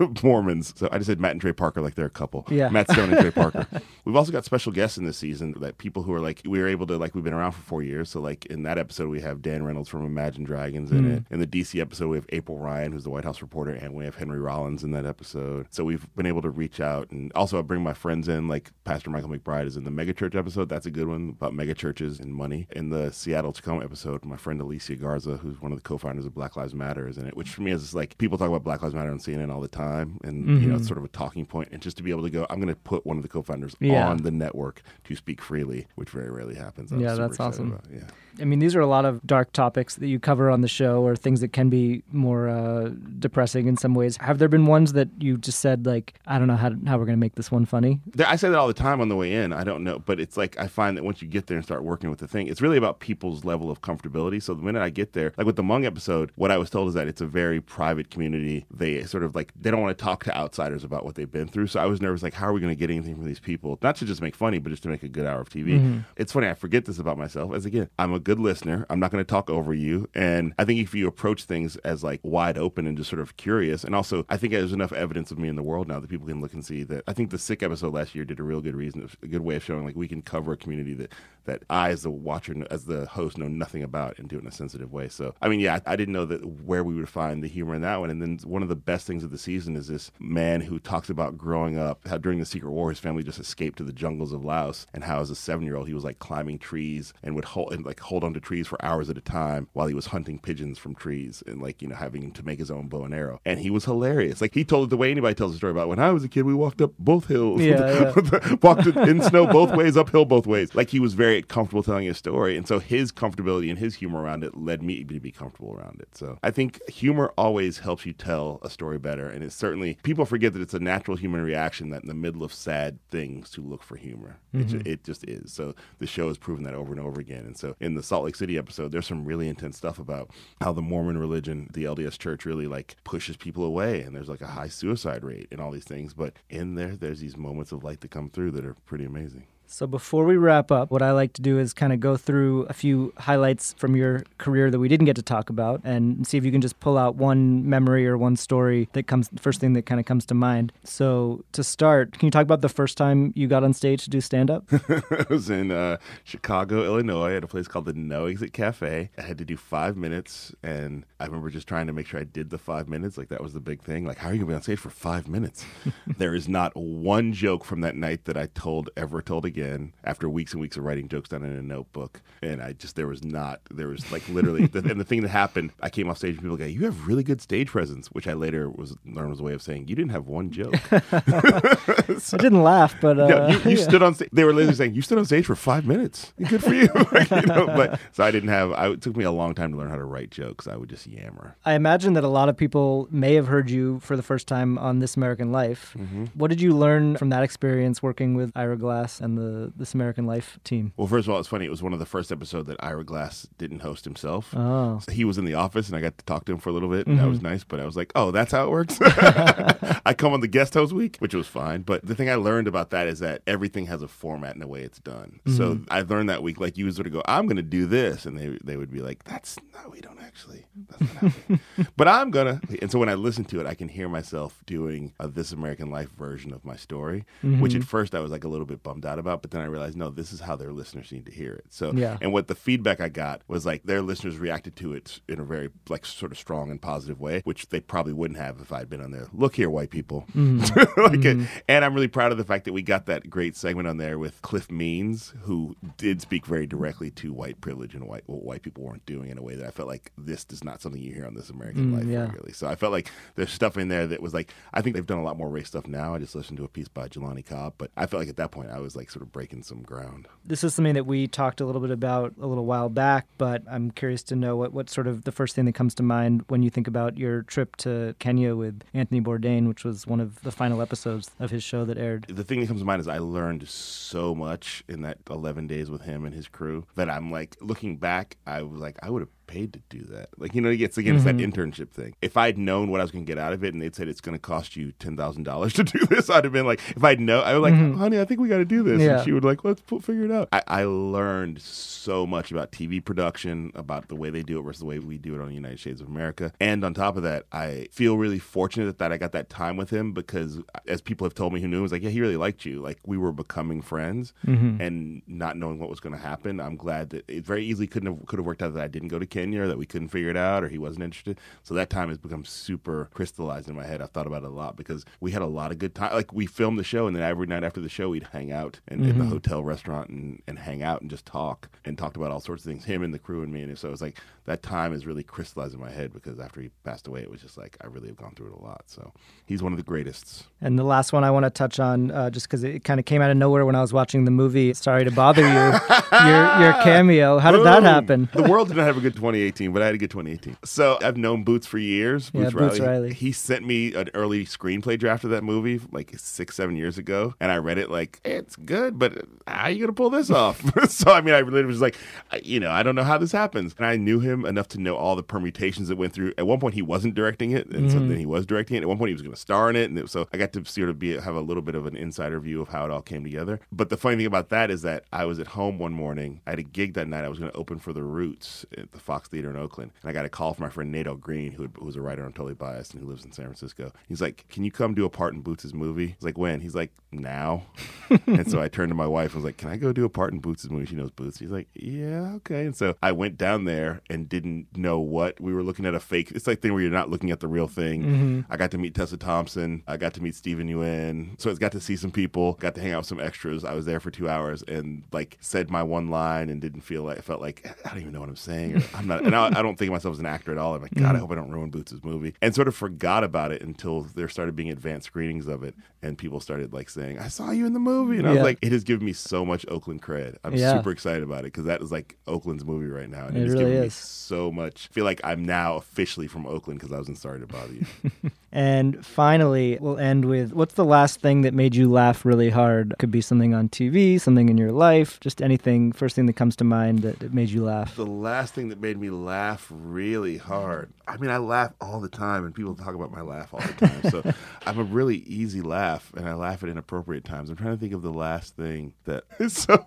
of 0.00 0.22
Mormons. 0.24 0.72
So 0.76 0.88
I 0.90 0.98
just 0.98 1.08
said 1.08 1.20
Matt 1.20 1.32
and 1.32 1.40
Trey 1.40 1.52
Parker 1.52 1.80
like 1.80 1.94
they're 1.94 2.06
a 2.06 2.10
couple. 2.10 2.46
Yeah. 2.50 2.68
Matt 2.68 2.90
Stone 2.90 3.12
and 3.12 3.20
Trey 3.20 3.30
Parker. 3.42 3.66
We've 4.04 4.16
also 4.16 4.32
got 4.32 4.44
special 4.44 4.72
guests 4.72 4.96
in 4.96 5.04
this 5.04 5.18
season 5.18 5.54
that 5.60 5.78
people 5.78 6.02
who 6.02 6.12
are 6.12 6.20
like 6.20 6.42
we 6.44 6.58
were 6.58 6.68
able 6.68 6.86
to 6.86 6.96
like 6.96 7.14
we've 7.14 7.24
been 7.24 7.34
around 7.34 7.52
for 7.52 7.62
four 7.62 7.82
years. 7.82 8.08
So 8.10 8.20
like 8.20 8.46
in 8.46 8.62
that 8.62 8.78
episode 8.78 9.08
we 9.08 9.20
have 9.20 9.42
Dan 9.42 9.62
Reynolds 9.62 9.88
from 9.88 10.06
Imagine 10.06 10.44
Dragons 10.44 10.90
in 10.90 11.04
hmm. 11.04 11.10
it. 11.10 11.24
In 11.30 11.40
the 11.40 11.46
DC 11.46 11.80
episode 11.80 12.08
we 12.08 12.16
have 12.16 12.26
April 12.30 12.58
Ryan 12.58 12.92
who's 12.92 13.04
the 13.04 13.10
White 13.10 13.24
House 13.24 13.42
reporter, 13.42 13.72
and 13.72 13.94
we 13.94 14.04
have 14.04 14.16
Henry 14.16 14.40
Rollins 14.40 14.84
in 14.84 14.92
that 14.92 15.06
episode. 15.06 15.66
So 15.70 15.84
we've 15.84 16.06
been 16.14 16.26
able 16.26 16.42
to 16.42 16.50
reach 16.50 16.80
out 16.80 17.10
and 17.10 17.32
also 17.34 17.58
I 17.58 17.62
bring 17.62 17.82
my 17.82 17.94
friends 17.94 18.28
in 18.28 18.48
like 18.48 18.70
Pastor 18.84 19.10
Michael 19.10 19.30
McBride 19.30 19.66
is 19.66 19.76
in 19.76 19.84
the 19.84 19.90
megachurch 19.90 20.34
episode. 20.34 20.68
That's 20.68 20.86
a 20.86 20.90
good 20.90 21.08
one 21.08 21.30
about 21.30 21.52
megachurches 21.52 22.20
and 22.20 22.34
money. 22.34 22.66
In 22.72 22.90
the 22.90 23.10
Seattle 23.12 23.52
Tacoma 23.52 23.84
episode, 23.84 24.24
my 24.24 24.36
friend 24.36 24.60
Alicia 24.60 24.96
Garza, 24.96 25.36
who's 25.36 25.60
one 25.60 25.72
of 25.72 25.78
the 25.78 25.82
co-founders 25.82 26.26
of 26.26 26.34
Black 26.34 26.56
Lives 26.56 26.74
Matter, 26.74 27.07
in 27.16 27.26
it. 27.26 27.36
Which 27.36 27.48
for 27.50 27.62
me 27.62 27.70
is 27.70 27.94
like 27.94 28.18
people 28.18 28.36
talk 28.36 28.48
about 28.48 28.64
Black 28.64 28.82
Lives 28.82 28.94
Matter 28.94 29.10
on 29.10 29.18
CNN 29.18 29.50
all 29.50 29.60
the 29.60 29.68
time, 29.68 30.18
and 30.24 30.60
you 30.62 30.68
know 30.68 30.76
it's 30.76 30.86
sort 30.86 30.98
of 30.98 31.04
a 31.04 31.08
talking 31.08 31.46
point. 31.46 31.68
And 31.72 31.80
just 31.80 31.96
to 31.96 32.02
be 32.02 32.10
able 32.10 32.24
to 32.24 32.30
go, 32.30 32.46
I'm 32.50 32.56
going 32.60 32.68
to 32.74 32.76
put 32.80 33.06
one 33.06 33.16
of 33.16 33.22
the 33.22 33.28
co-founders 33.28 33.76
Yeah. 33.80 34.08
on 34.08 34.18
the 34.18 34.30
network 34.30 34.82
to 35.04 35.16
speak 35.16 35.40
freely, 35.40 35.86
which 35.94 36.10
very 36.10 36.28
rarely 36.30 36.56
happens. 36.56 36.92
I 36.92 36.96
was 36.96 37.02
Yeah, 37.04 37.14
that's 37.14 37.40
awesome. 37.40 37.68
about. 37.72 37.84
Yeah. 37.90 38.00
I 38.40 38.44
mean, 38.44 38.60
these 38.60 38.76
are 38.76 38.80
a 38.80 38.86
lot 38.86 39.04
of 39.04 39.20
dark 39.26 39.50
topics 39.52 39.96
that 39.96 40.06
you 40.06 40.20
cover 40.20 40.48
on 40.50 40.60
the 40.60 40.68
show, 40.68 41.02
or 41.02 41.16
things 41.16 41.40
that 41.40 41.52
can 41.52 41.68
be 41.70 42.02
more 42.12 42.48
uh, 42.48 42.90
depressing 43.18 43.66
in 43.66 43.76
some 43.76 43.94
ways. 43.94 44.16
Have 44.18 44.38
there 44.38 44.48
been 44.48 44.66
ones 44.66 44.92
that 44.92 45.08
you 45.18 45.38
just 45.38 45.60
said 45.60 45.86
like, 45.86 46.14
I 46.26 46.38
don't 46.38 46.46
know 46.48 46.56
how 46.56 46.70
how 46.86 46.98
we're 46.98 47.04
going 47.06 47.16
to 47.16 47.20
make 47.20 47.34
this 47.34 47.50
one 47.50 47.64
funny? 47.64 48.00
There- 48.14 48.28
I 48.28 48.36
say 48.36 48.48
that 48.48 48.58
all 48.58 48.68
the 48.68 48.74
time 48.74 49.00
on 49.00 49.08
the 49.08 49.16
way 49.16 49.32
in. 49.32 49.52
I 49.52 49.64
don't 49.64 49.82
know, 49.82 49.98
but 49.98 50.20
it's 50.20 50.36
like 50.36 50.58
I 50.58 50.66
find 50.68 50.96
that 50.96 51.04
once 51.04 51.20
you 51.22 51.28
get 51.28 51.46
there 51.46 51.56
and 51.56 51.64
start 51.64 51.82
working 51.82 52.10
with 52.10 52.18
the 52.20 52.28
thing, 52.28 52.46
it's 52.46 52.60
really 52.62 52.76
about 52.76 53.00
people's 53.00 53.44
level 53.44 53.70
of 53.70 53.80
comfortability. 53.80 54.40
So 54.42 54.54
the 54.54 54.62
minute 54.62 54.82
I 54.82 54.90
get 54.90 55.14
there, 55.14 55.32
like 55.36 55.46
with 55.46 55.56
the 55.56 55.62
Hmong 55.62 55.84
episode, 55.84 56.30
what 56.36 56.50
I 56.52 56.58
was 56.58 56.70
told 56.70 56.88
is 56.88 56.94
that 56.98 57.06
it's 57.06 57.20
a 57.20 57.26
very 57.26 57.60
private 57.60 58.10
community. 58.10 58.66
They 58.72 59.02
sort 59.04 59.22
of 59.22 59.34
like 59.34 59.52
they 59.54 59.70
don't 59.70 59.80
want 59.80 59.96
to 59.96 60.04
talk 60.04 60.24
to 60.24 60.36
outsiders 60.36 60.82
about 60.82 61.04
what 61.04 61.14
they've 61.14 61.30
been 61.30 61.46
through. 61.46 61.68
So 61.68 61.80
I 61.80 61.86
was 61.86 62.00
nervous, 62.00 62.22
like 62.22 62.34
how 62.34 62.46
are 62.46 62.52
we 62.52 62.60
going 62.60 62.72
to 62.72 62.78
get 62.78 62.90
anything 62.90 63.14
from 63.14 63.24
these 63.24 63.38
people? 63.38 63.78
Not 63.82 63.96
to 63.96 64.04
just 64.04 64.20
make 64.20 64.34
funny, 64.34 64.58
but 64.58 64.70
just 64.70 64.82
to 64.82 64.88
make 64.88 65.02
a 65.04 65.08
good 65.08 65.26
hour 65.26 65.40
of 65.40 65.48
TV. 65.48 65.78
Mm-hmm. 65.78 65.98
It's 66.16 66.32
funny. 66.32 66.48
I 66.48 66.54
forget 66.54 66.86
this 66.86 66.98
about 66.98 67.16
myself. 67.16 67.54
As 67.54 67.64
again, 67.64 67.88
I'm 67.98 68.12
a 68.12 68.18
good 68.18 68.40
listener. 68.40 68.84
I'm 68.90 68.98
not 68.98 69.12
going 69.12 69.24
to 69.24 69.28
talk 69.28 69.48
over 69.48 69.72
you, 69.72 70.08
and 70.14 70.54
I 70.58 70.64
think 70.64 70.80
if 70.80 70.94
you 70.94 71.06
approach 71.06 71.44
things 71.44 71.76
as 71.78 72.02
like 72.02 72.20
wide 72.22 72.58
open 72.58 72.86
and 72.86 72.96
just 72.96 73.10
sort 73.10 73.20
of 73.20 73.36
curious, 73.36 73.84
and 73.84 73.94
also 73.94 74.26
I 74.28 74.36
think 74.36 74.52
there's 74.52 74.72
enough 74.72 74.92
evidence 74.92 75.30
of 75.30 75.38
me 75.38 75.48
in 75.48 75.56
the 75.56 75.62
world 75.62 75.86
now 75.86 76.00
that 76.00 76.10
people 76.10 76.26
can 76.26 76.40
look 76.40 76.52
and 76.52 76.64
see 76.64 76.82
that. 76.84 77.04
I 77.06 77.12
think 77.12 77.30
the 77.30 77.38
Sikh 77.38 77.62
episode 77.62 77.94
last 77.94 78.14
year 78.14 78.24
did 78.24 78.40
a 78.40 78.42
real 78.42 78.60
good 78.60 78.76
reason, 78.76 79.08
a 79.22 79.26
good 79.26 79.42
way 79.42 79.56
of 79.56 79.64
showing 79.64 79.84
like 79.84 79.96
we 79.96 80.08
can 80.08 80.22
cover 80.22 80.52
a 80.52 80.56
community 80.56 80.94
that 80.94 81.12
that 81.44 81.62
I 81.70 81.90
as 81.90 82.02
the 82.02 82.10
watcher, 82.10 82.54
as 82.70 82.84
the 82.84 83.06
host, 83.06 83.38
know 83.38 83.48
nothing 83.48 83.82
about 83.82 84.18
and 84.18 84.28
do 84.28 84.36
it 84.36 84.42
in 84.42 84.46
a 84.46 84.52
sensitive 84.52 84.92
way. 84.92 85.08
So 85.08 85.34
I 85.40 85.48
mean, 85.48 85.60
yeah, 85.60 85.80
I, 85.86 85.92
I 85.92 85.96
didn't 85.96 86.12
know 86.12 86.26
that 86.26 86.44
where 86.44 86.77
we 86.82 86.94
would 86.94 87.08
find 87.08 87.42
the 87.42 87.48
humor 87.48 87.74
in 87.74 87.82
that 87.82 88.00
one. 88.00 88.10
And 88.10 88.20
then 88.20 88.38
one 88.44 88.62
of 88.62 88.68
the 88.68 88.76
best 88.76 89.06
things 89.06 89.24
of 89.24 89.30
the 89.30 89.38
season 89.38 89.76
is 89.76 89.88
this 89.88 90.10
man 90.18 90.60
who 90.60 90.78
talks 90.78 91.10
about 91.10 91.38
growing 91.38 91.78
up, 91.78 92.06
how 92.06 92.18
during 92.18 92.38
the 92.38 92.46
Secret 92.46 92.70
War 92.70 92.90
his 92.90 92.98
family 92.98 93.22
just 93.22 93.38
escaped 93.38 93.78
to 93.78 93.84
the 93.84 93.92
jungles 93.92 94.32
of 94.32 94.44
Laos, 94.44 94.86
and 94.92 95.04
how 95.04 95.20
as 95.20 95.30
a 95.30 95.34
seven 95.34 95.64
year 95.64 95.76
old 95.76 95.88
he 95.88 95.94
was 95.94 96.04
like 96.04 96.18
climbing 96.18 96.58
trees 96.58 97.12
and 97.22 97.34
would 97.34 97.44
hold 97.46 97.72
and 97.72 97.84
like 97.84 98.00
hold 98.00 98.24
onto 98.24 98.40
trees 98.40 98.66
for 98.66 98.82
hours 98.84 99.08
at 99.10 99.18
a 99.18 99.22
time 99.22 99.68
while 99.72 99.86
he 99.86 99.94
was 99.94 100.06
hunting 100.06 100.38
pigeons 100.38 100.78
from 100.78 100.94
trees 100.94 101.42
and 101.46 101.60
like 101.62 101.82
you 101.82 101.88
know 101.88 101.96
having 101.96 102.32
to 102.32 102.44
make 102.44 102.58
his 102.58 102.70
own 102.70 102.88
bow 102.88 103.04
and 103.04 103.14
arrow. 103.14 103.40
And 103.44 103.60
he 103.60 103.70
was 103.70 103.84
hilarious. 103.84 104.40
Like 104.40 104.54
he 104.54 104.64
told 104.64 104.88
it 104.88 104.90
the 104.90 104.96
way 104.96 105.10
anybody 105.10 105.34
tells 105.34 105.54
a 105.54 105.56
story 105.56 105.72
about 105.72 105.88
when 105.88 105.98
I 105.98 106.10
was 106.10 106.24
a 106.24 106.28
kid 106.28 106.42
we 106.42 106.54
walked 106.54 106.80
up 106.80 106.92
both 106.98 107.26
hills, 107.26 107.60
Yeah, 107.60 108.12
walked 108.62 108.86
in 108.86 109.22
snow 109.22 109.46
both 109.46 109.74
ways, 109.74 109.96
uphill 109.96 110.24
both 110.24 110.46
ways. 110.46 110.74
Like 110.74 110.90
he 110.90 111.00
was 111.00 111.14
very 111.14 111.42
comfortable 111.42 111.82
telling 111.82 112.06
his 112.06 112.18
story, 112.18 112.56
and 112.56 112.66
so 112.66 112.78
his 112.78 113.12
comfortability 113.12 113.70
and 113.70 113.78
his 113.78 113.94
humor 113.96 114.20
around 114.22 114.44
it 114.44 114.56
led 114.56 114.82
me 114.82 115.04
to 115.04 115.20
be 115.20 115.30
comfortable 115.30 115.74
around 115.74 116.00
it. 116.00 116.08
So 116.16 116.38
I 116.42 116.50
think 116.50 116.67
humor 116.88 117.32
always 117.36 117.78
helps 117.78 118.06
you 118.06 118.12
tell 118.12 118.58
a 118.62 118.70
story 118.70 118.98
better, 118.98 119.28
and 119.28 119.44
it's 119.44 119.54
certainly 119.54 119.98
people 120.02 120.24
forget 120.24 120.52
that 120.52 120.62
it's 120.62 120.74
a 120.74 120.78
natural 120.78 121.16
human 121.16 121.42
reaction 121.42 121.90
that 121.90 122.02
in 122.02 122.08
the 122.08 122.14
middle 122.14 122.42
of 122.42 122.52
sad 122.52 122.98
things 123.10 123.50
to 123.50 123.60
look 123.60 123.82
for 123.82 123.96
humor. 123.96 124.38
It, 124.52 124.66
ju- 124.66 124.78
mm-hmm. 124.78 124.88
it 124.88 125.04
just 125.04 125.24
is. 125.24 125.52
So 125.52 125.74
the 125.98 126.06
show 126.06 126.28
has 126.28 126.38
proven 126.38 126.64
that 126.64 126.74
over 126.74 126.92
and 126.92 127.00
over 127.00 127.20
again. 127.20 127.44
And 127.44 127.56
so 127.56 127.76
in 127.80 127.94
the 127.94 128.02
Salt 128.02 128.24
Lake 128.24 128.36
City 128.36 128.56
episode, 128.58 128.92
there's 128.92 129.06
some 129.06 129.24
really 129.24 129.48
intense 129.48 129.76
stuff 129.76 129.98
about 129.98 130.30
how 130.60 130.72
the 130.72 130.82
Mormon 130.82 131.18
religion, 131.18 131.68
the 131.72 131.84
LDS 131.84 132.18
Church, 132.18 132.44
really 132.44 132.66
like 132.66 132.96
pushes 133.04 133.36
people 133.36 133.64
away, 133.64 134.02
and 134.02 134.14
there's 134.14 134.28
like 134.28 134.40
a 134.40 134.46
high 134.46 134.68
suicide 134.68 135.24
rate 135.24 135.48
and 135.50 135.60
all 135.60 135.70
these 135.70 135.84
things. 135.84 136.14
But 136.14 136.34
in 136.48 136.74
there, 136.74 136.96
there's 136.96 137.20
these 137.20 137.36
moments 137.36 137.72
of 137.72 137.84
light 137.84 138.00
that 138.00 138.10
come 138.10 138.30
through 138.30 138.52
that 138.52 138.64
are 138.64 138.74
pretty 138.86 139.04
amazing. 139.04 139.46
So 139.70 139.86
before 139.86 140.24
we 140.24 140.38
wrap 140.38 140.72
up, 140.72 140.90
what 140.90 141.02
I 141.02 141.12
like 141.12 141.34
to 141.34 141.42
do 141.42 141.58
is 141.58 141.74
kind 141.74 141.92
of 141.92 142.00
go 142.00 142.16
through 142.16 142.62
a 142.70 142.72
few 142.72 143.12
highlights 143.18 143.74
from 143.74 143.94
your 143.94 144.22
career 144.38 144.70
that 144.70 144.78
we 144.78 144.88
didn't 144.88 145.04
get 145.04 145.16
to 145.16 145.22
talk 145.22 145.50
about 145.50 145.82
and 145.84 146.26
see 146.26 146.38
if 146.38 146.44
you 146.44 146.50
can 146.50 146.62
just 146.62 146.80
pull 146.80 146.96
out 146.96 147.16
one 147.16 147.68
memory 147.68 148.06
or 148.06 148.16
one 148.16 148.34
story 148.34 148.88
that 148.94 149.06
comes 149.06 149.28
first 149.36 149.60
thing 149.60 149.74
that 149.74 149.82
kind 149.82 150.00
of 150.00 150.06
comes 150.06 150.24
to 150.24 150.34
mind. 150.34 150.72
So 150.84 151.44
to 151.52 151.62
start, 151.62 152.18
can 152.18 152.26
you 152.26 152.30
talk 152.30 152.44
about 152.44 152.62
the 152.62 152.70
first 152.70 152.96
time 152.96 153.34
you 153.36 153.46
got 153.46 153.62
on 153.62 153.74
stage 153.74 154.04
to 154.04 154.10
do 154.10 154.22
stand 154.22 154.50
up? 154.50 154.64
I 154.88 155.26
was 155.28 155.50
in 155.50 155.70
uh, 155.70 155.98
Chicago, 156.24 156.84
Illinois, 156.84 157.36
at 157.36 157.44
a 157.44 157.46
place 157.46 157.68
called 157.68 157.84
the 157.84 157.92
No 157.92 158.24
Exit 158.24 158.54
Cafe. 158.54 159.10
I 159.18 159.22
had 159.22 159.36
to 159.36 159.44
do 159.44 159.58
five 159.58 159.98
minutes, 159.98 160.54
and 160.62 161.04
I 161.20 161.26
remember 161.26 161.50
just 161.50 161.68
trying 161.68 161.88
to 161.88 161.92
make 161.92 162.06
sure 162.06 162.18
I 162.18 162.24
did 162.24 162.48
the 162.48 162.58
five 162.58 162.88
minutes. 162.88 163.18
Like 163.18 163.28
that 163.28 163.42
was 163.42 163.52
the 163.52 163.60
big 163.60 163.82
thing. 163.82 164.06
Like, 164.06 164.16
how 164.16 164.30
are 164.30 164.32
you 164.32 164.38
gonna 164.38 164.48
be 164.48 164.54
on 164.54 164.62
stage 164.62 164.78
for 164.78 164.90
five 164.90 165.28
minutes? 165.28 165.66
there 166.16 166.34
is 166.34 166.48
not 166.48 166.74
one 166.74 167.34
joke 167.34 167.66
from 167.66 167.82
that 167.82 167.96
night 167.96 168.24
that 168.24 168.38
I 168.38 168.46
told 168.46 168.88
ever 168.96 169.20
told 169.20 169.44
again. 169.44 169.57
After 170.04 170.28
weeks 170.28 170.52
and 170.52 170.60
weeks 170.60 170.76
of 170.76 170.84
writing 170.84 171.08
jokes 171.08 171.28
down 171.28 171.44
in 171.44 171.52
a 171.52 171.62
notebook, 171.62 172.20
and 172.42 172.62
I 172.62 172.72
just 172.72 172.96
there 172.96 173.06
was 173.06 173.24
not 173.24 173.60
there 173.70 173.88
was 173.88 174.10
like 174.12 174.28
literally, 174.28 174.66
the, 174.66 174.78
and 174.90 175.00
the 175.00 175.04
thing 175.04 175.22
that 175.22 175.28
happened, 175.28 175.72
I 175.80 175.90
came 175.90 176.08
off 176.08 176.18
stage 176.18 176.34
and 176.34 176.42
people 176.42 176.56
go, 176.56 176.64
"You 176.64 176.84
have 176.84 177.06
really 177.06 177.22
good 177.22 177.40
stage 177.40 177.68
presence," 177.68 178.08
which 178.08 178.26
I 178.28 178.34
later 178.34 178.68
was 178.70 178.96
learned 179.04 179.30
was 179.30 179.40
a 179.40 179.42
way 179.42 179.52
of 179.52 179.62
saying 179.62 179.88
you 179.88 179.96
didn't 179.96 180.10
have 180.12 180.26
one 180.26 180.50
joke. 180.50 180.74
I 180.92 182.36
didn't 182.36 182.62
laugh, 182.62 182.94
but 183.00 183.18
uh, 183.18 183.26
No, 183.26 183.48
you, 183.48 183.58
you 183.70 183.76
yeah. 183.78 183.84
stood 183.84 184.02
on 184.02 184.14
stage. 184.14 184.28
They 184.32 184.44
were 184.44 184.52
literally 184.52 184.74
saying 184.74 184.94
you 184.94 185.02
stood 185.02 185.18
on 185.18 185.24
stage 185.24 185.46
for 185.46 185.56
five 185.56 185.86
minutes. 185.86 186.32
Good 186.48 186.62
for 186.62 186.74
you. 186.74 186.82
you 187.36 187.46
know, 187.46 187.66
but 187.66 188.00
so 188.12 188.24
I 188.24 188.30
didn't 188.30 188.50
have. 188.50 188.72
I, 188.72 188.88
it 188.90 189.02
took 189.02 189.16
me 189.16 189.24
a 189.24 189.30
long 189.30 189.54
time 189.54 189.72
to 189.72 189.78
learn 189.78 189.90
how 189.90 189.96
to 189.96 190.04
write 190.04 190.30
jokes. 190.30 190.66
I 190.66 190.76
would 190.76 190.88
just 190.88 191.06
yammer. 191.06 191.56
I 191.64 191.74
imagine 191.74 192.12
that 192.14 192.24
a 192.24 192.28
lot 192.28 192.48
of 192.48 192.56
people 192.56 193.08
may 193.10 193.34
have 193.34 193.46
heard 193.48 193.70
you 193.70 194.00
for 194.00 194.16
the 194.16 194.22
first 194.22 194.46
time 194.48 194.78
on 194.78 194.98
This 195.00 195.16
American 195.16 195.52
Life. 195.52 195.94
Mm-hmm. 195.98 196.26
What 196.34 196.48
did 196.48 196.60
you 196.60 196.72
learn 196.76 197.16
from 197.16 197.30
that 197.30 197.42
experience 197.42 198.02
working 198.02 198.34
with 198.34 198.52
Ira 198.54 198.76
Glass 198.76 199.20
and 199.20 199.36
the 199.36 199.47
This 199.76 199.94
American 199.94 200.26
Life 200.26 200.58
team? 200.64 200.92
Well, 200.96 201.06
first 201.08 201.28
of 201.28 201.34
all, 201.34 201.40
it's 201.40 201.48
funny. 201.48 201.66
It 201.66 201.70
was 201.70 201.82
one 201.82 201.92
of 201.92 201.98
the 201.98 202.06
first 202.06 202.32
episodes 202.32 202.68
that 202.68 202.82
Ira 202.82 203.04
Glass 203.04 203.48
didn't 203.58 203.80
host 203.80 204.04
himself. 204.04 204.54
Oh. 204.56 205.00
So 205.00 205.12
he 205.12 205.24
was 205.24 205.38
in 205.38 205.44
the 205.44 205.54
office, 205.54 205.88
and 205.88 205.96
I 205.96 206.00
got 206.00 206.18
to 206.18 206.24
talk 206.24 206.44
to 206.46 206.52
him 206.52 206.58
for 206.58 206.70
a 206.70 206.72
little 206.72 206.88
bit, 206.88 207.06
and 207.06 207.18
that 207.18 207.28
was 207.28 207.38
mm-hmm. 207.38 207.48
nice. 207.48 207.64
But 207.64 207.80
I 207.80 207.84
was 207.84 207.96
like, 207.96 208.12
"Oh, 208.14 208.30
that's 208.30 208.52
how 208.52 208.64
it 208.64 208.70
works." 208.70 208.98
I 210.06 210.14
come 210.16 210.32
on 210.32 210.40
the 210.40 210.48
guest 210.48 210.74
host 210.74 210.92
week, 210.92 211.16
which 211.18 211.34
was 211.34 211.46
fine. 211.46 211.82
But 211.82 212.06
the 212.06 212.14
thing 212.14 212.30
I 212.30 212.34
learned 212.34 212.68
about 212.68 212.90
that 212.90 213.06
is 213.06 213.20
that 213.20 213.42
everything 213.46 213.86
has 213.86 214.02
a 214.02 214.08
format 214.08 214.54
and 214.54 214.62
a 214.62 214.68
way 214.68 214.82
it's 214.82 214.98
done. 214.98 215.40
So 215.46 215.74
mm-hmm. 215.74 215.84
I 215.90 216.02
learned 216.02 216.28
that 216.28 216.42
week, 216.42 216.60
like 216.60 216.76
you 216.76 216.90
sort 216.92 217.06
of 217.06 217.12
go, 217.12 217.22
"I'm 217.26 217.46
going 217.46 217.56
to 217.56 217.62
do 217.62 217.86
this," 217.86 218.26
and 218.26 218.38
they 218.38 218.58
they 218.64 218.76
would 218.76 218.90
be 218.90 219.00
like, 219.00 219.24
"That's 219.24 219.56
no, 219.74 219.90
we 219.90 220.00
don't 220.00 220.20
actually." 220.20 220.66
That's 220.88 221.22
not 221.22 221.60
but 221.96 222.08
I'm 222.08 222.30
gonna. 222.30 222.60
And 222.80 222.90
so 222.90 222.98
when 222.98 223.08
I 223.08 223.14
listen 223.14 223.44
to 223.46 223.60
it, 223.60 223.66
I 223.66 223.74
can 223.74 223.88
hear 223.88 224.08
myself 224.08 224.62
doing 224.66 225.12
a 225.18 225.28
This 225.28 225.52
American 225.52 225.90
Life 225.90 226.10
version 226.10 226.52
of 226.52 226.64
my 226.64 226.76
story, 226.76 227.24
which 227.42 227.74
at 227.74 227.80
mm-hmm. 227.80 227.88
first 227.88 228.14
I 228.14 228.20
was 228.20 228.30
like 228.30 228.44
a 228.44 228.48
little 228.48 228.66
bit 228.66 228.82
bummed 228.82 229.06
out 229.06 229.18
about. 229.18 229.37
Out, 229.38 229.42
but 229.42 229.50
then 229.52 229.60
I 229.60 229.66
realized 229.66 229.96
no, 229.96 230.10
this 230.10 230.32
is 230.32 230.40
how 230.40 230.56
their 230.56 230.72
listeners 230.72 231.12
need 231.12 231.26
to 231.26 231.32
hear 231.32 231.54
it. 231.54 231.66
So 231.70 231.92
Yeah. 231.92 232.18
and 232.20 232.32
what 232.32 232.48
the 232.48 232.54
feedback 232.54 233.00
I 233.00 233.08
got 233.08 233.42
was 233.48 233.64
like 233.64 233.84
their 233.84 234.02
listeners 234.02 234.36
reacted 234.38 234.74
to 234.76 234.92
it 234.92 235.20
in 235.28 235.38
a 235.40 235.44
very 235.44 235.70
like 235.88 236.04
sort 236.04 236.32
of 236.32 236.38
strong 236.38 236.70
and 236.70 236.80
positive 236.80 237.20
way, 237.20 237.40
which 237.44 237.68
they 237.68 237.80
probably 237.80 238.12
wouldn't 238.12 238.38
have 238.38 238.60
if 238.60 238.72
I'd 238.72 238.90
been 238.90 239.00
on 239.00 239.10
there. 239.12 239.28
Look 239.32 239.56
here, 239.56 239.70
white 239.70 239.90
people. 239.90 240.26
Mm-hmm. 240.36 241.00
like 241.02 241.24
it- 241.24 241.48
and 241.68 241.84
I'm 241.84 241.94
really 241.94 242.08
proud 242.08 242.32
of 242.32 242.38
the 242.38 242.44
fact 242.44 242.64
that 242.64 242.72
we 242.72 242.82
got 242.82 243.06
that 243.06 243.30
great 243.30 243.56
segment 243.56 243.86
on 243.88 243.96
there 243.98 244.18
with 244.18 244.40
Cliff 244.42 244.70
Means, 244.70 245.34
who 245.42 245.76
did 245.96 246.20
speak 246.20 246.46
very 246.46 246.66
directly 246.66 247.10
to 247.12 247.32
white 247.32 247.60
privilege 247.60 247.94
and 247.94 248.06
white 248.06 248.24
what 248.26 248.42
white 248.42 248.62
people 248.62 248.82
weren't 248.84 249.06
doing 249.06 249.30
in 249.30 249.38
a 249.38 249.42
way 249.42 249.54
that 249.54 249.66
I 249.66 249.70
felt 249.70 249.88
like 249.88 250.12
this 250.18 250.46
is 250.50 250.64
not 250.64 250.80
something 250.80 251.00
you 251.00 251.12
hear 251.14 251.26
on 251.26 251.34
This 251.34 251.50
American 251.50 251.92
mm, 251.92 251.96
Life 251.98 252.06
yeah. 252.06 252.22
regularly. 252.22 252.52
So 252.52 252.66
I 252.66 252.74
felt 252.74 252.92
like 252.92 253.10
there's 253.36 253.50
stuff 253.52 253.76
in 253.76 253.88
there 253.88 254.06
that 254.06 254.20
was 254.22 254.34
like 254.34 254.52
I 254.72 254.82
think 254.82 254.94
they've 254.96 255.06
done 255.06 255.18
a 255.18 255.22
lot 255.22 255.36
more 255.38 255.48
race 255.48 255.68
stuff 255.68 255.86
now. 255.86 256.14
I 256.14 256.18
just 256.18 256.34
listened 256.34 256.58
to 256.58 256.64
a 256.64 256.68
piece 256.68 256.88
by 256.88 257.08
Jelani 257.08 257.44
Cobb, 257.44 257.74
but 257.78 257.90
I 257.96 258.06
felt 258.06 258.20
like 258.20 258.28
at 258.28 258.36
that 258.36 258.50
point 258.50 258.70
I 258.70 258.78
was 258.80 258.96
like 258.96 259.10
sort 259.10 259.22
of 259.22 259.27
breaking 259.32 259.62
some 259.62 259.82
ground. 259.82 260.28
This 260.44 260.64
is 260.64 260.74
something 260.74 260.94
that 260.94 261.06
we 261.06 261.26
talked 261.26 261.60
a 261.60 261.66
little 261.66 261.80
bit 261.80 261.90
about 261.90 262.34
a 262.40 262.46
little 262.46 262.64
while 262.64 262.88
back, 262.88 263.26
but 263.38 263.62
I'm 263.70 263.90
curious 263.90 264.22
to 264.24 264.36
know 264.36 264.56
what, 264.56 264.72
what 264.72 264.90
sort 264.90 265.06
of 265.06 265.24
the 265.24 265.32
first 265.32 265.54
thing 265.54 265.64
that 265.66 265.74
comes 265.74 265.94
to 265.96 266.02
mind 266.02 266.44
when 266.48 266.62
you 266.62 266.70
think 266.70 266.86
about 266.88 267.18
your 267.18 267.42
trip 267.42 267.76
to 267.76 268.14
Kenya 268.18 268.56
with 268.56 268.82
Anthony 268.94 269.20
Bourdain, 269.20 269.68
which 269.68 269.84
was 269.84 270.06
one 270.06 270.20
of 270.20 270.42
the 270.42 270.52
final 270.52 270.82
episodes 270.82 271.30
of 271.38 271.50
his 271.50 271.62
show 271.62 271.84
that 271.84 271.98
aired. 271.98 272.26
the 272.28 272.44
thing 272.44 272.60
that 272.60 272.66
comes 272.66 272.80
to 272.80 272.86
mind 272.86 273.00
is 273.00 273.08
I 273.08 273.18
learned 273.18 273.68
so 273.68 274.34
much 274.34 274.84
in 274.88 275.02
that 275.02 275.18
11 275.28 275.66
days 275.66 275.90
with 275.90 276.02
him 276.02 276.24
and 276.24 276.34
his 276.34 276.48
crew 276.48 276.86
that 276.94 277.10
I'm 277.10 277.30
like, 277.30 277.56
looking 277.60 277.96
back, 277.96 278.36
I 278.46 278.62
was 278.62 278.80
like, 278.80 278.98
I 279.02 279.10
would 279.10 279.22
have 279.22 279.30
paid 279.48 279.72
to 279.72 279.80
do 279.88 280.04
that. 280.04 280.28
Like, 280.38 280.54
you 280.54 280.60
know, 280.60 280.70
it's 280.70 280.96
again, 280.96 281.16
it's 281.16 281.24
that 281.24 281.36
mm-hmm. 281.36 281.50
internship 281.50 281.90
thing. 281.90 282.14
If 282.22 282.36
I'd 282.36 282.56
known 282.56 282.90
what 282.90 283.00
I 283.00 283.04
was 283.04 283.10
going 283.10 283.24
to 283.24 283.28
get 283.30 283.38
out 283.38 283.52
of 283.52 283.64
it 283.64 283.72
and 283.72 283.82
they'd 283.82 283.96
said 283.96 284.06
it's 284.06 284.20
going 284.20 284.36
to 284.36 284.40
cost 284.40 284.76
you 284.76 284.92
$10,000 285.00 285.72
to 285.74 285.84
do 285.84 285.98
this, 286.06 286.30
I'd 286.30 286.44
have 286.44 286.52
been 286.52 286.66
like, 286.66 286.80
if 286.94 287.02
I'd 287.02 287.18
know, 287.18 287.40
I 287.40 287.54
was 287.54 287.62
like, 287.62 287.74
mm-hmm. 287.74 287.98
honey, 287.98 288.20
I 288.20 288.24
think 288.24 288.40
we 288.40 288.48
got 288.48 288.58
to 288.58 288.64
do 288.64 288.84
this. 288.84 289.00
Yeah. 289.00 289.16
And 289.16 289.24
she 289.24 289.32
would 289.32 289.44
like, 289.44 289.64
let's 289.64 289.80
pu- 289.80 290.00
figure 290.00 290.24
it 290.24 290.30
out. 290.30 290.48
I, 290.52 290.62
I 290.68 290.84
learned 290.84 291.60
so 291.60 292.26
much 292.26 292.52
about 292.52 292.70
TV 292.70 293.04
production, 293.04 293.72
about 293.74 294.08
the 294.08 294.14
way 294.14 294.30
they 294.30 294.42
do 294.42 294.60
it 294.60 294.62
versus 294.62 294.80
the 294.80 294.86
way 294.86 294.98
we 294.98 295.18
do 295.18 295.34
it 295.34 295.40
on 295.40 295.52
United 295.52 295.80
Shades 295.80 296.00
of 296.00 296.06
America. 296.06 296.52
And 296.60 296.84
on 296.84 296.94
top 296.94 297.16
of 297.16 297.22
that, 297.22 297.46
I 297.50 297.88
feel 297.90 298.16
really 298.16 298.38
fortunate 298.38 298.98
that 298.98 299.12
I 299.12 299.16
got 299.16 299.32
that 299.32 299.48
time 299.48 299.76
with 299.76 299.90
him 299.90 300.12
because 300.12 300.58
uh, 300.58 300.80
as 300.86 301.00
people 301.00 301.24
have 301.24 301.34
told 301.34 301.52
me 301.52 301.60
who 301.60 301.68
knew, 301.68 301.78
it 301.78 301.82
was 301.82 301.92
like, 301.92 302.02
yeah, 302.02 302.10
he 302.10 302.20
really 302.20 302.36
liked 302.36 302.64
you. 302.64 302.80
Like 302.80 302.98
we 303.06 303.16
were 303.16 303.32
becoming 303.32 303.80
friends 303.82 304.32
mm-hmm. 304.46 304.80
and 304.80 305.22
not 305.26 305.56
knowing 305.56 305.78
what 305.78 305.88
was 305.88 306.00
going 306.00 306.14
to 306.14 306.20
happen. 306.20 306.60
I'm 306.60 306.76
glad 306.76 307.10
that 307.10 307.24
it 307.28 307.44
very 307.44 307.64
easily 307.64 307.86
couldn't 307.86 308.12
have, 308.12 308.26
could 308.26 308.38
have 308.38 308.46
worked 308.46 308.62
out 308.62 308.74
that 308.74 308.82
I 308.82 308.88
didn't 308.88 309.08
go 309.08 309.18
to 309.18 309.26
Kenya 309.38 309.62
or 309.62 309.68
that 309.68 309.78
we 309.78 309.86
couldn't 309.86 310.08
figure 310.08 310.30
it 310.30 310.36
out 310.36 310.64
or 310.64 310.68
he 310.68 310.78
wasn't 310.78 311.04
interested. 311.04 311.38
So 311.62 311.74
that 311.74 311.90
time 311.90 312.08
has 312.08 312.18
become 312.18 312.44
super 312.44 313.08
crystallized 313.14 313.68
in 313.68 313.76
my 313.76 313.84
head. 313.84 314.02
I've 314.02 314.10
thought 314.10 314.26
about 314.26 314.42
it 314.42 314.46
a 314.46 314.50
lot 314.50 314.76
because 314.76 315.04
we 315.20 315.30
had 315.30 315.42
a 315.42 315.46
lot 315.46 315.70
of 315.70 315.78
good 315.78 315.94
time. 315.94 316.12
Like 316.12 316.32
we 316.32 316.46
filmed 316.46 316.78
the 316.78 316.84
show 316.84 317.06
and 317.06 317.14
then 317.14 317.22
every 317.22 317.46
night 317.46 317.64
after 317.64 317.80
the 317.80 317.88
show, 317.88 318.10
we'd 318.10 318.28
hang 318.32 318.50
out 318.50 318.80
in, 318.88 319.04
in 319.04 319.18
the 319.18 319.24
hotel 319.26 319.62
restaurant 319.62 320.10
and, 320.10 320.42
and 320.46 320.58
hang 320.58 320.82
out 320.82 321.00
and 321.00 321.10
just 321.10 321.24
talk 321.24 321.68
and 321.84 321.96
talked 321.96 322.16
about 322.16 322.30
all 322.30 322.40
sorts 322.40 322.64
of 322.64 322.70
things, 322.70 322.84
him 322.84 323.02
and 323.02 323.14
the 323.14 323.18
crew 323.18 323.42
and 323.42 323.52
me. 323.52 323.62
And 323.62 323.78
so 323.78 323.88
it 323.88 323.92
was 323.92 324.02
like 324.02 324.18
that 324.46 324.62
time 324.62 324.92
is 324.92 325.06
really 325.06 325.22
crystallized 325.22 325.74
in 325.74 325.80
my 325.80 325.90
head 325.90 326.12
because 326.12 326.40
after 326.40 326.60
he 326.60 326.70
passed 326.82 327.06
away, 327.06 327.20
it 327.20 327.30
was 327.30 327.40
just 327.40 327.56
like 327.56 327.76
I 327.82 327.86
really 327.86 328.08
have 328.08 328.16
gone 328.16 328.32
through 328.34 328.48
it 328.48 328.60
a 328.60 328.64
lot. 328.64 328.84
So 328.86 329.12
he's 329.46 329.62
one 329.62 329.72
of 329.72 329.78
the 329.78 329.84
greatest. 329.84 330.46
And 330.60 330.78
the 330.78 330.84
last 330.84 331.12
one 331.12 331.22
I 331.22 331.30
want 331.30 331.44
to 331.44 331.50
touch 331.50 331.78
on, 331.78 332.10
uh, 332.10 332.30
just 332.30 332.48
because 332.48 332.64
it 332.64 332.82
kind 332.82 332.98
of 332.98 333.06
came 333.06 333.22
out 333.22 333.30
of 333.30 333.36
nowhere 333.36 333.64
when 333.64 333.74
I 333.74 333.80
was 333.80 333.92
watching 333.92 334.24
the 334.24 334.30
movie. 334.30 334.74
Sorry 334.74 335.04
to 335.04 335.10
bother 335.10 335.42
you. 335.42 335.48
your 336.26 336.60
your 336.60 336.72
cameo. 336.82 337.38
How 337.38 337.52
did 337.52 337.64
that 337.64 337.82
happen? 337.82 338.28
The 338.32 338.42
world 338.44 338.68
did 338.68 338.76
not 338.76 338.86
have 338.86 338.96
a 338.96 339.00
good 339.00 339.14
2018, 339.32 339.72
but 339.72 339.82
I 339.82 339.86
had 339.86 339.94
a 339.94 339.98
good 339.98 340.10
2018. 340.10 340.56
So 340.64 340.98
I've 341.02 341.16
known 341.16 341.44
Boots 341.44 341.66
for 341.66 341.78
years. 341.78 342.30
Yeah, 342.34 342.50
Boots 342.50 342.80
Riley. 342.80 343.14
He 343.14 343.32
sent 343.32 343.66
me 343.66 343.94
an 343.94 344.10
early 344.14 344.44
screenplay 344.44 344.98
draft 344.98 345.24
of 345.24 345.30
that 345.30 345.44
movie 345.44 345.80
like 345.92 346.12
six, 346.18 346.56
seven 346.56 346.76
years 346.76 346.98
ago, 346.98 347.34
and 347.40 347.52
I 347.52 347.58
read 347.58 347.78
it 347.78 347.90
like 347.90 348.20
it's 348.24 348.56
good, 348.56 348.98
but 348.98 349.24
how 349.46 349.64
are 349.64 349.70
you 349.70 349.80
gonna 349.80 349.92
pull 349.92 350.10
this 350.10 350.30
off? 350.30 350.62
so 350.90 351.12
I 351.12 351.20
mean, 351.20 351.34
I 351.34 351.40
literally 351.40 351.66
was 351.66 351.80
like, 351.80 351.96
I- 352.32 352.40
you 352.48 352.60
know, 352.60 352.70
I 352.70 352.82
don't 352.82 352.94
know 352.94 353.04
how 353.04 353.18
this 353.18 353.32
happens. 353.32 353.74
And 353.76 353.86
I 353.86 353.96
knew 353.96 354.20
him 354.20 354.44
enough 354.44 354.68
to 354.68 354.80
know 354.80 354.96
all 354.96 355.16
the 355.16 355.22
permutations 355.22 355.88
that 355.88 355.96
went 355.96 356.12
through. 356.12 356.32
At 356.38 356.46
one 356.46 356.60
point, 356.60 356.74
he 356.74 356.82
wasn't 356.82 357.14
directing 357.14 357.50
it, 357.50 357.66
and 357.68 357.90
so 357.90 357.98
mm-hmm. 357.98 358.08
then 358.08 358.18
he 358.18 358.26
was 358.26 358.46
directing 358.46 358.76
it. 358.76 358.82
At 358.82 358.88
one 358.88 358.98
point, 358.98 359.08
he 359.08 359.14
was 359.14 359.22
going 359.22 359.34
to 359.34 359.40
star 359.40 359.68
in 359.70 359.76
it, 359.76 359.90
and 359.90 359.98
it, 359.98 360.08
so 360.08 360.26
I 360.32 360.38
got 360.38 360.52
to 360.54 360.64
sort 360.64 360.88
of 360.88 360.98
be 360.98 361.16
have 361.18 361.34
a 361.34 361.40
little 361.40 361.62
bit 361.62 361.74
of 361.74 361.86
an 361.86 361.96
insider 361.96 362.40
view 362.40 362.62
of 362.62 362.68
how 362.68 362.84
it 362.84 362.90
all 362.90 363.02
came 363.02 363.24
together. 363.24 363.60
But 363.72 363.90
the 363.90 363.96
funny 363.96 364.16
thing 364.16 364.26
about 364.26 364.48
that 364.50 364.70
is 364.70 364.82
that 364.82 365.04
I 365.12 365.24
was 365.24 365.38
at 365.38 365.48
home 365.48 365.78
one 365.78 365.92
morning. 365.92 366.40
I 366.46 366.50
had 366.50 366.58
a 366.58 366.64
gig 366.64 366.94
that 366.94 367.08
night. 367.08 367.24
I 367.24 367.28
was 367.28 367.38
going 367.38 367.50
to 367.50 367.56
open 367.56 367.78
for 367.78 367.92
the 367.92 368.02
Roots 368.02 368.64
at 368.76 368.92
the 368.92 368.98
Fox 368.98 369.17
Theater 369.26 369.50
in 369.50 369.56
Oakland, 369.56 369.92
and 370.02 370.10
I 370.10 370.12
got 370.12 370.24
a 370.24 370.28
call 370.28 370.54
from 370.54 370.64
my 370.64 370.70
friend 370.70 370.90
Nato 370.90 371.16
Green, 371.16 371.52
who, 371.52 371.68
who 371.78 371.84
was 371.84 371.96
a 371.96 372.00
writer 372.00 372.24
on 372.24 372.32
Totally 372.32 372.54
Biased 372.54 372.94
and 372.94 373.02
who 373.02 373.08
lives 373.08 373.24
in 373.24 373.32
San 373.32 373.46
Francisco. 373.46 373.92
He's 374.08 374.20
like, 374.20 374.46
"Can 374.48 374.64
you 374.64 374.70
come 374.70 374.94
do 374.94 375.04
a 375.04 375.10
part 375.10 375.34
in 375.34 375.40
Boots' 375.40 375.72
movie?" 375.72 376.10
I 376.10 376.16
was 376.18 376.24
like, 376.24 376.38
"When?" 376.38 376.60
He's 376.60 376.74
like, 376.74 376.92
"Now." 377.12 377.64
and 378.26 378.50
so 378.50 378.60
I 378.60 378.68
turned 378.68 378.90
to 378.90 378.94
my 378.94 379.06
wife 379.06 379.34
and 379.34 379.42
was 379.42 379.44
like, 379.44 379.56
"Can 379.56 379.68
I 379.68 379.76
go 379.76 379.92
do 379.92 380.04
a 380.04 380.08
part 380.08 380.32
in 380.32 380.38
Boots' 380.38 380.68
movie?" 380.68 380.86
She 380.86 380.96
knows 380.96 381.10
Boots. 381.10 381.38
He's 381.38 381.50
like, 381.50 381.68
"Yeah, 381.74 382.34
okay." 382.36 382.66
And 382.66 382.76
so 382.76 382.94
I 383.02 383.12
went 383.12 383.36
down 383.36 383.64
there 383.64 384.00
and 384.08 384.28
didn't 384.28 384.76
know 384.76 384.98
what 385.00 385.40
we 385.40 385.52
were 385.52 385.62
looking 385.62 385.86
at 385.86 385.94
a 385.94 386.00
fake. 386.00 386.32
It's 386.32 386.46
like 386.46 386.60
thing 386.60 386.72
where 386.72 386.82
you're 386.82 386.90
not 386.90 387.10
looking 387.10 387.30
at 387.30 387.40
the 387.40 387.48
real 387.48 387.68
thing. 387.68 388.02
Mm-hmm. 388.02 388.40
I 388.52 388.56
got 388.56 388.70
to 388.72 388.78
meet 388.78 388.94
Tessa 388.94 389.16
Thompson. 389.16 389.82
I 389.86 389.96
got 389.96 390.14
to 390.14 390.22
meet 390.22 390.34
Steven 390.34 390.68
Yeun. 390.68 391.40
So 391.40 391.50
I 391.50 391.54
got 391.54 391.72
to 391.72 391.80
see 391.80 391.96
some 391.96 392.10
people. 392.10 392.54
Got 392.54 392.74
to 392.76 392.80
hang 392.80 392.92
out 392.92 392.98
with 392.98 393.06
some 393.06 393.20
extras. 393.20 393.64
I 393.64 393.74
was 393.74 393.86
there 393.86 394.00
for 394.00 394.10
two 394.10 394.28
hours 394.28 394.62
and 394.68 395.04
like 395.12 395.38
said 395.40 395.70
my 395.70 395.82
one 395.82 396.10
line 396.10 396.48
and 396.50 396.60
didn't 396.60 396.82
feel 396.82 397.02
like 397.02 397.18
I 397.18 397.20
felt 397.20 397.40
like 397.40 397.66
I 397.84 397.90
don't 397.90 398.00
even 398.00 398.12
know 398.12 398.20
what 398.20 398.28
I'm 398.28 398.36
saying. 398.36 398.76
Or 398.76 398.82
I'm 398.94 399.07
not. 399.08 399.24
And 399.24 399.34
I, 399.34 399.46
I 399.48 399.62
don't 399.62 399.76
think 399.76 399.88
of 399.88 399.92
myself 399.92 400.12
as 400.14 400.18
an 400.20 400.26
actor 400.26 400.52
at 400.52 400.58
all. 400.58 400.74
I'm 400.74 400.82
like, 400.82 400.94
God, 400.94 401.16
I 401.16 401.18
hope 401.18 401.32
I 401.32 401.34
don't 401.34 401.50
ruin 401.50 401.70
Boots' 401.70 401.94
movie. 402.02 402.34
And 402.40 402.54
sort 402.54 402.68
of 402.68 402.76
forgot 402.76 403.24
about 403.24 403.50
it 403.52 403.62
until 403.62 404.02
there 404.02 404.28
started 404.28 404.54
being 404.54 404.70
advanced 404.70 405.06
screenings 405.06 405.48
of 405.48 405.62
it, 405.64 405.74
and 406.02 406.16
people 406.16 406.38
started 406.40 406.72
like 406.72 406.88
saying, 406.90 407.18
"I 407.18 407.28
saw 407.28 407.50
you 407.50 407.66
in 407.66 407.72
the 407.72 407.80
movie," 407.80 408.18
and 408.18 408.28
I 408.28 408.32
was 408.34 408.42
like, 408.42 408.58
it 408.62 408.70
has 408.72 408.84
given 408.84 409.04
me 409.04 409.12
so 409.12 409.44
much 409.44 409.64
Oakland 409.68 410.02
cred. 410.02 410.36
I'm 410.44 410.54
Yeah. 410.54 410.72
super 410.76 410.90
excited 410.90 411.22
about 411.24 411.40
it 411.40 411.44
because 411.52 411.64
that 411.64 411.80
is 411.82 411.90
like 411.90 412.16
Oakland's 412.26 412.64
movie 412.64 412.86
right 412.86 413.08
now. 413.10 413.26
And 413.26 413.36
It 413.36 413.40
has 413.40 413.50
really 413.54 413.64
given 413.64 413.80
me 413.80 413.86
is. 413.88 413.94
so 413.94 414.52
much. 414.52 414.88
I 414.90 414.94
feel 414.94 415.04
like 415.04 415.20
I'm 415.24 415.44
now 415.44 415.76
officially 415.76 416.28
from 416.28 416.46
Oakland 416.46 416.78
because 416.78 416.92
I 416.92 416.98
wasn't 416.98 417.18
sorry 417.18 417.40
to 417.40 417.46
bother 417.46 417.72
you. 417.74 417.86
And 418.50 419.04
finally, 419.04 419.76
we'll 419.80 419.98
end 419.98 420.24
with 420.24 420.52
what's 420.52 420.74
the 420.74 420.84
last 420.84 421.20
thing 421.20 421.42
that 421.42 421.52
made 421.52 421.74
you 421.74 421.90
laugh 421.90 422.24
really 422.24 422.50
hard? 422.50 422.94
Could 422.98 423.10
be 423.10 423.20
something 423.20 423.54
on 423.54 423.68
TV, 423.68 424.20
something 424.20 424.48
in 424.48 424.56
your 424.56 424.72
life, 424.72 425.20
just 425.20 425.42
anything. 425.42 425.92
First 425.92 426.16
thing 426.16 426.26
that 426.26 426.36
comes 426.36 426.56
to 426.56 426.64
mind 426.64 427.00
that, 427.00 427.18
that 427.18 427.34
made 427.34 427.50
you 427.50 427.64
laugh. 427.64 427.94
the 427.96 428.06
last 428.06 428.54
thing 428.54 428.68
that 428.70 428.80
made 428.80 428.98
me 428.98 429.10
laugh 429.10 429.66
really 429.70 430.38
hard. 430.38 430.90
I 431.06 431.16
mean, 431.18 431.30
I 431.30 431.36
laugh 431.38 431.72
all 431.80 432.00
the 432.00 432.08
time, 432.08 432.44
and 432.44 432.54
people 432.54 432.74
talk 432.74 432.94
about 432.94 433.10
my 433.12 433.20
laugh 433.22 433.52
all 433.52 433.60
the 433.60 433.86
time. 433.86 434.10
So 434.10 434.22
I'm 434.66 434.78
a 434.78 434.84
really 434.84 435.18
easy 435.18 435.60
laugh, 435.60 436.12
and 436.16 436.28
I 436.28 436.34
laugh 436.34 436.62
at 436.62 436.68
inappropriate 436.68 437.24
times. 437.24 437.50
I'm 437.50 437.56
trying 437.56 437.74
to 437.74 437.80
think 437.80 437.92
of 437.92 438.02
the 438.02 438.12
last 438.12 438.56
thing 438.56 438.94
that. 439.04 439.24
So 439.48 439.84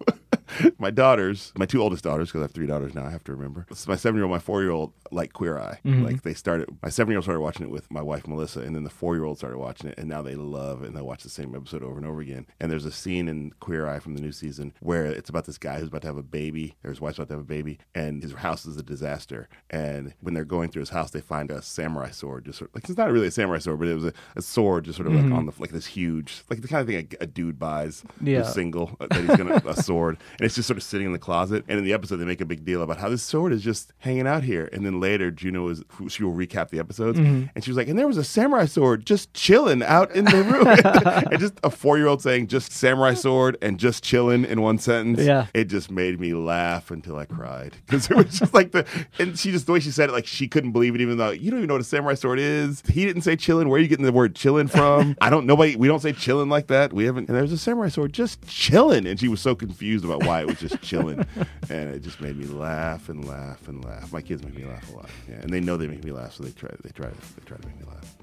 my 0.79 0.91
daughters, 0.91 1.51
my 1.57 1.65
two 1.65 1.81
oldest 1.81 2.03
daughters, 2.03 2.29
because 2.29 2.39
I 2.39 2.43
have 2.43 2.51
three 2.51 2.67
daughters 2.67 2.93
now, 2.95 3.05
I 3.05 3.09
have 3.11 3.23
to 3.25 3.31
remember. 3.31 3.65
It's 3.69 3.87
my 3.87 3.95
seven 3.95 4.17
year 4.17 4.23
old, 4.25 4.31
my 4.31 4.39
four 4.39 4.61
year 4.61 4.71
old, 4.71 4.93
like 5.11 5.33
Queer 5.33 5.59
Eye. 5.59 5.79
Like 5.83 6.23
they 6.23 6.33
started, 6.33 6.69
my 6.81 6.89
seven 6.89 7.11
year 7.11 7.17
old 7.17 7.25
started 7.25 7.41
watching 7.41 7.65
it 7.65 7.71
with 7.71 7.89
my 7.91 8.01
wife 8.01 8.27
Melissa, 8.27 8.61
and 8.61 8.75
then 8.75 8.83
the 8.83 8.89
four 8.89 9.15
year 9.15 9.23
old 9.25 9.37
started 9.37 9.57
watching 9.57 9.89
it, 9.89 9.97
and 9.97 10.07
now 10.07 10.21
they 10.21 10.35
love 10.35 10.83
it, 10.83 10.87
and 10.87 10.95
they 10.95 11.01
watch 11.01 11.23
the 11.23 11.29
same 11.29 11.55
episode 11.55 11.83
over 11.83 11.97
and 11.97 12.05
over 12.07 12.21
again. 12.21 12.45
And 12.59 12.71
there's 12.71 12.85
a 12.85 12.91
scene 12.91 13.27
in 13.27 13.51
Queer 13.59 13.87
Eye 13.87 13.99
from 13.99 14.15
the 14.15 14.21
new 14.21 14.31
season 14.31 14.73
where 14.79 15.05
it's 15.05 15.29
about 15.29 15.45
this 15.45 15.57
guy 15.57 15.79
who's 15.79 15.87
about 15.87 16.01
to 16.01 16.07
have 16.07 16.17
a 16.17 16.23
baby, 16.23 16.75
or 16.83 16.89
his 16.89 17.01
wife's 17.01 17.17
about 17.17 17.27
to 17.29 17.33
have 17.35 17.41
a 17.41 17.45
baby, 17.45 17.79
and 17.95 18.21
his 18.23 18.33
house 18.33 18.65
is 18.65 18.77
a 18.77 18.83
disaster. 18.83 19.47
And 19.69 20.13
when 20.21 20.33
they're 20.33 20.45
going 20.45 20.69
through 20.69 20.81
his 20.81 20.89
house, 20.89 21.11
they 21.11 21.21
find 21.21 21.51
a 21.51 21.61
samurai 21.61 22.11
sword, 22.11 22.45
just 22.45 22.59
sort 22.59 22.69
of, 22.71 22.75
like 22.75 22.87
it's 22.89 22.97
not 22.97 23.11
really 23.11 23.27
a 23.27 23.31
samurai 23.31 23.59
sword, 23.59 23.79
but 23.79 23.87
it 23.87 23.95
was 23.95 24.05
a, 24.05 24.13
a 24.35 24.41
sword, 24.41 24.85
just 24.85 24.97
sort 24.97 25.07
of 25.07 25.13
like 25.13 25.31
on 25.31 25.45
the 25.45 25.53
like 25.59 25.71
this 25.71 25.85
huge, 25.85 26.43
like 26.49 26.61
the 26.61 26.67
kind 26.67 26.81
of 26.81 26.87
thing 26.87 27.07
a, 27.19 27.23
a 27.23 27.27
dude 27.27 27.59
buys, 27.59 28.03
Yeah. 28.21 28.43
single, 28.43 28.95
uh, 28.99 29.07
that 29.07 29.19
he's 29.21 29.37
gonna 29.37 29.61
a 29.65 29.75
sword, 29.81 30.17
and 30.41 30.45
it's 30.47 30.55
just 30.55 30.67
sort 30.67 30.77
of 30.77 30.83
sitting 30.83 31.05
in 31.05 31.13
the 31.13 31.19
closet. 31.19 31.63
And 31.67 31.77
in 31.77 31.85
the 31.85 31.93
episode, 31.93 32.17
they 32.17 32.25
make 32.25 32.41
a 32.41 32.45
big 32.45 32.65
deal 32.65 32.81
about 32.81 32.97
how 32.97 33.09
this 33.09 33.21
sword 33.21 33.53
is 33.53 33.61
just 33.61 33.93
hanging 33.99 34.25
out 34.27 34.43
here. 34.43 34.67
And 34.73 34.83
then 34.83 34.99
later, 34.99 35.29
Juno 35.29 35.67
is 35.69 35.83
she 36.09 36.23
will 36.23 36.33
recap 36.33 36.69
the 36.69 36.79
episodes, 36.79 37.19
Mm-hmm. 37.19 37.45
and 37.53 37.63
she 37.63 37.69
was 37.69 37.77
like, 37.77 37.87
"And 37.87 37.99
there 37.99 38.07
was 38.07 38.17
a 38.17 38.23
samurai 38.23 38.65
sword 38.65 39.05
just 39.05 39.33
chilling 39.33 39.83
out 39.83 40.11
in 40.15 40.25
the 40.25 40.43
room." 40.43 40.67
and 41.31 41.39
just 41.39 41.53
a 41.63 41.69
four 41.69 41.97
year 41.97 42.07
old 42.07 42.21
saying 42.21 42.47
just 42.47 42.71
samurai 42.71 43.13
sword 43.13 43.57
and 43.61 43.77
just 43.79 44.03
chilling 44.03 44.43
in 44.45 44.61
one 44.61 44.77
sentence. 44.79 45.19
Yeah. 45.21 45.47
it 45.53 45.65
just 45.65 45.91
made 45.91 46.19
me 46.19 46.33
laugh 46.33 46.89
until 46.91 47.17
I 47.17 47.25
cried 47.25 47.75
because 47.85 48.09
it 48.09 48.17
was 48.17 48.39
just 48.39 48.53
like 48.53 48.71
the 48.71 48.85
and 49.19 49.37
she 49.37 49.51
just 49.51 49.65
the 49.67 49.73
way 49.73 49.79
she 49.79 49.91
said 49.91 50.09
it, 50.09 50.13
like 50.13 50.25
she 50.25 50.47
couldn't 50.47 50.71
believe 50.71 50.95
it, 50.95 51.01
even 51.01 51.17
though 51.17 51.29
you 51.31 51.51
don't 51.51 51.59
even 51.59 51.67
know 51.67 51.75
what 51.75 51.81
a 51.81 51.83
samurai 51.85 52.15
sword 52.15 52.39
is. 52.39 52.81
He 52.89 53.05
didn't 53.05 53.21
say 53.21 53.35
chilling. 53.35 53.69
Where 53.69 53.77
are 53.77 53.81
you 53.81 53.87
getting 53.87 54.05
the 54.05 54.11
word 54.11 54.35
chilling 54.35 54.67
from? 54.67 55.15
I 55.21 55.29
don't. 55.29 55.45
Nobody. 55.45 55.75
We 55.75 55.87
don't 55.87 55.99
say 56.01 56.13
chilling 56.13 56.49
like 56.49 56.67
that. 56.67 56.93
We 56.93 57.05
haven't. 57.05 57.27
And 57.29 57.37
there's 57.37 57.51
a 57.51 57.57
samurai 57.57 57.89
sword 57.89 58.13
just 58.13 58.45
chilling, 58.47 59.05
and 59.05 59.19
she 59.19 59.27
was 59.27 59.41
so 59.41 59.53
confused 59.55 60.05
about 60.05 60.23
why 60.25 60.30
it 60.39 60.47
was 60.47 60.59
just 60.59 60.81
chilling, 60.81 61.25
and 61.69 61.93
it 61.93 62.01
just 62.01 62.21
made 62.21 62.37
me 62.37 62.45
laugh 62.45 63.09
and 63.09 63.27
laugh 63.27 63.67
and 63.67 63.83
laugh. 63.83 64.11
My 64.13 64.21
kids 64.21 64.43
make 64.43 64.55
me 64.55 64.63
laugh 64.63 64.89
a 64.91 64.95
lot, 64.95 65.09
yeah, 65.29 65.35
and 65.35 65.51
they 65.51 65.59
know 65.59 65.75
they 65.77 65.87
make 65.87 66.03
me 66.03 66.11
laugh, 66.11 66.33
so 66.33 66.43
they 66.43 66.51
try. 66.51 66.69
They 66.81 66.91
try. 66.91 67.09
They 67.09 67.45
try 67.45 67.57
to 67.57 67.67
make 67.67 67.77
me 67.79 67.85
laugh. 67.87 68.15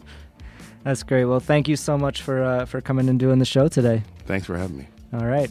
That's 0.84 1.02
great. 1.02 1.26
Well, 1.26 1.40
thank 1.40 1.68
you 1.68 1.76
so 1.76 1.98
much 1.98 2.22
for 2.22 2.42
uh, 2.42 2.64
for 2.64 2.80
coming 2.80 3.08
and 3.08 3.18
doing 3.20 3.38
the 3.38 3.44
show 3.44 3.68
today. 3.68 4.02
Thanks 4.26 4.46
for 4.46 4.56
having 4.56 4.78
me. 4.78 4.88
All 5.12 5.26
right. 5.26 5.50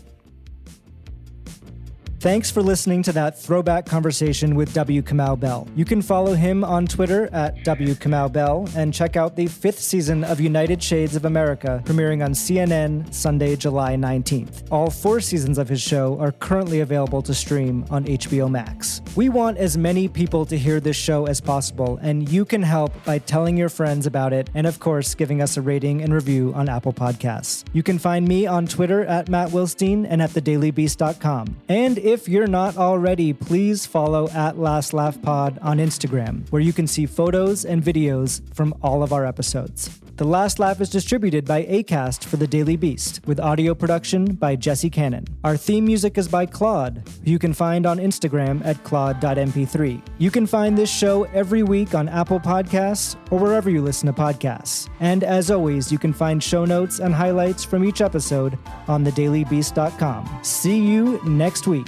Thanks 2.27 2.51
for 2.51 2.61
listening 2.61 3.03
to 3.03 3.13
that 3.13 3.39
throwback 3.39 3.85
conversation 3.85 4.55
with 4.55 4.73
W. 4.73 5.01
Kamau 5.01 5.39
Bell. 5.39 5.65
You 5.77 5.85
can 5.85 6.01
follow 6.01 6.33
him 6.33 6.61
on 6.61 6.85
Twitter 6.85 7.29
at 7.31 7.63
W. 7.63 7.93
Kamau 7.93 8.29
Bell 8.29 8.67
and 8.75 8.93
check 8.93 9.15
out 9.15 9.37
the 9.37 9.47
fifth 9.47 9.79
season 9.79 10.25
of 10.25 10.41
United 10.41 10.83
Shades 10.83 11.15
of 11.15 11.23
America, 11.23 11.81
premiering 11.85 12.21
on 12.21 12.33
CNN 12.33 13.13
Sunday, 13.13 13.55
July 13.55 13.95
19th. 13.95 14.67
All 14.71 14.89
four 14.89 15.21
seasons 15.21 15.57
of 15.57 15.69
his 15.69 15.81
show 15.81 16.19
are 16.19 16.33
currently 16.33 16.81
available 16.81 17.21
to 17.21 17.33
stream 17.33 17.85
on 17.89 18.03
HBO 18.03 18.51
Max. 18.51 19.01
We 19.15 19.29
want 19.29 19.57
as 19.57 19.77
many 19.77 20.09
people 20.09 20.45
to 20.47 20.57
hear 20.57 20.81
this 20.81 20.97
show 20.97 21.27
as 21.27 21.39
possible, 21.39 21.97
and 22.01 22.27
you 22.27 22.43
can 22.43 22.61
help 22.61 22.91
by 23.05 23.19
telling 23.19 23.55
your 23.55 23.69
friends 23.69 24.05
about 24.05 24.33
it 24.33 24.49
and, 24.53 24.67
of 24.67 24.81
course, 24.81 25.15
giving 25.15 25.41
us 25.41 25.55
a 25.55 25.61
rating 25.61 26.01
and 26.01 26.13
review 26.13 26.51
on 26.55 26.67
Apple 26.67 26.91
Podcasts. 26.91 27.63
You 27.71 27.83
can 27.83 27.97
find 27.97 28.27
me 28.27 28.45
on 28.45 28.67
Twitter 28.67 29.05
at 29.05 29.29
Matt 29.29 29.51
Wilstein 29.51 30.05
and 30.09 30.21
at 30.21 30.31
thedailybeast.com. 30.31 31.55
And 31.69 31.97
if 32.17 32.27
you're 32.27 32.47
not 32.47 32.77
already, 32.77 33.31
please 33.31 33.85
follow 33.85 34.27
at 34.29 34.57
Last 34.57 34.91
Laugh 34.91 35.21
Pod 35.21 35.59
on 35.61 35.77
Instagram, 35.77 36.51
where 36.51 36.63
you 36.63 36.73
can 36.73 36.87
see 36.87 37.05
photos 37.05 37.63
and 37.63 37.83
videos 37.83 38.41
from 38.55 38.73
all 38.81 39.03
of 39.03 39.13
our 39.13 39.23
episodes. 39.23 39.99
The 40.17 40.25
Last 40.25 40.57
Laugh 40.57 40.81
is 40.81 40.89
distributed 40.89 41.45
by 41.45 41.63
ACAST 41.65 42.23
for 42.23 42.37
The 42.37 42.47
Daily 42.47 42.75
Beast, 42.75 43.21
with 43.27 43.39
audio 43.39 43.75
production 43.75 44.33
by 44.33 44.55
Jesse 44.55 44.89
Cannon. 44.89 45.27
Our 45.43 45.55
theme 45.55 45.85
music 45.85 46.17
is 46.17 46.27
by 46.27 46.47
Claude, 46.47 47.07
who 47.23 47.29
you 47.29 47.37
can 47.37 47.53
find 47.53 47.85
on 47.85 47.99
Instagram 47.99 48.65
at 48.65 48.83
claude.mp3. 48.83 50.01
You 50.17 50.31
can 50.31 50.47
find 50.47 50.75
this 50.75 50.89
show 50.89 51.25
every 51.25 51.61
week 51.61 51.93
on 51.93 52.09
Apple 52.09 52.39
Podcasts 52.39 53.15
or 53.29 53.37
wherever 53.37 53.69
you 53.69 53.83
listen 53.83 54.07
to 54.07 54.13
podcasts. 54.13 54.89
And 55.01 55.23
as 55.23 55.51
always, 55.51 55.91
you 55.91 55.99
can 55.99 56.13
find 56.13 56.41
show 56.41 56.65
notes 56.65 56.97
and 56.97 57.13
highlights 57.13 57.63
from 57.63 57.83
each 57.83 58.01
episode 58.01 58.57
on 58.87 59.05
thedailybeast.com. 59.05 60.39
See 60.41 60.79
you 60.79 61.21
next 61.25 61.67
week. 61.67 61.87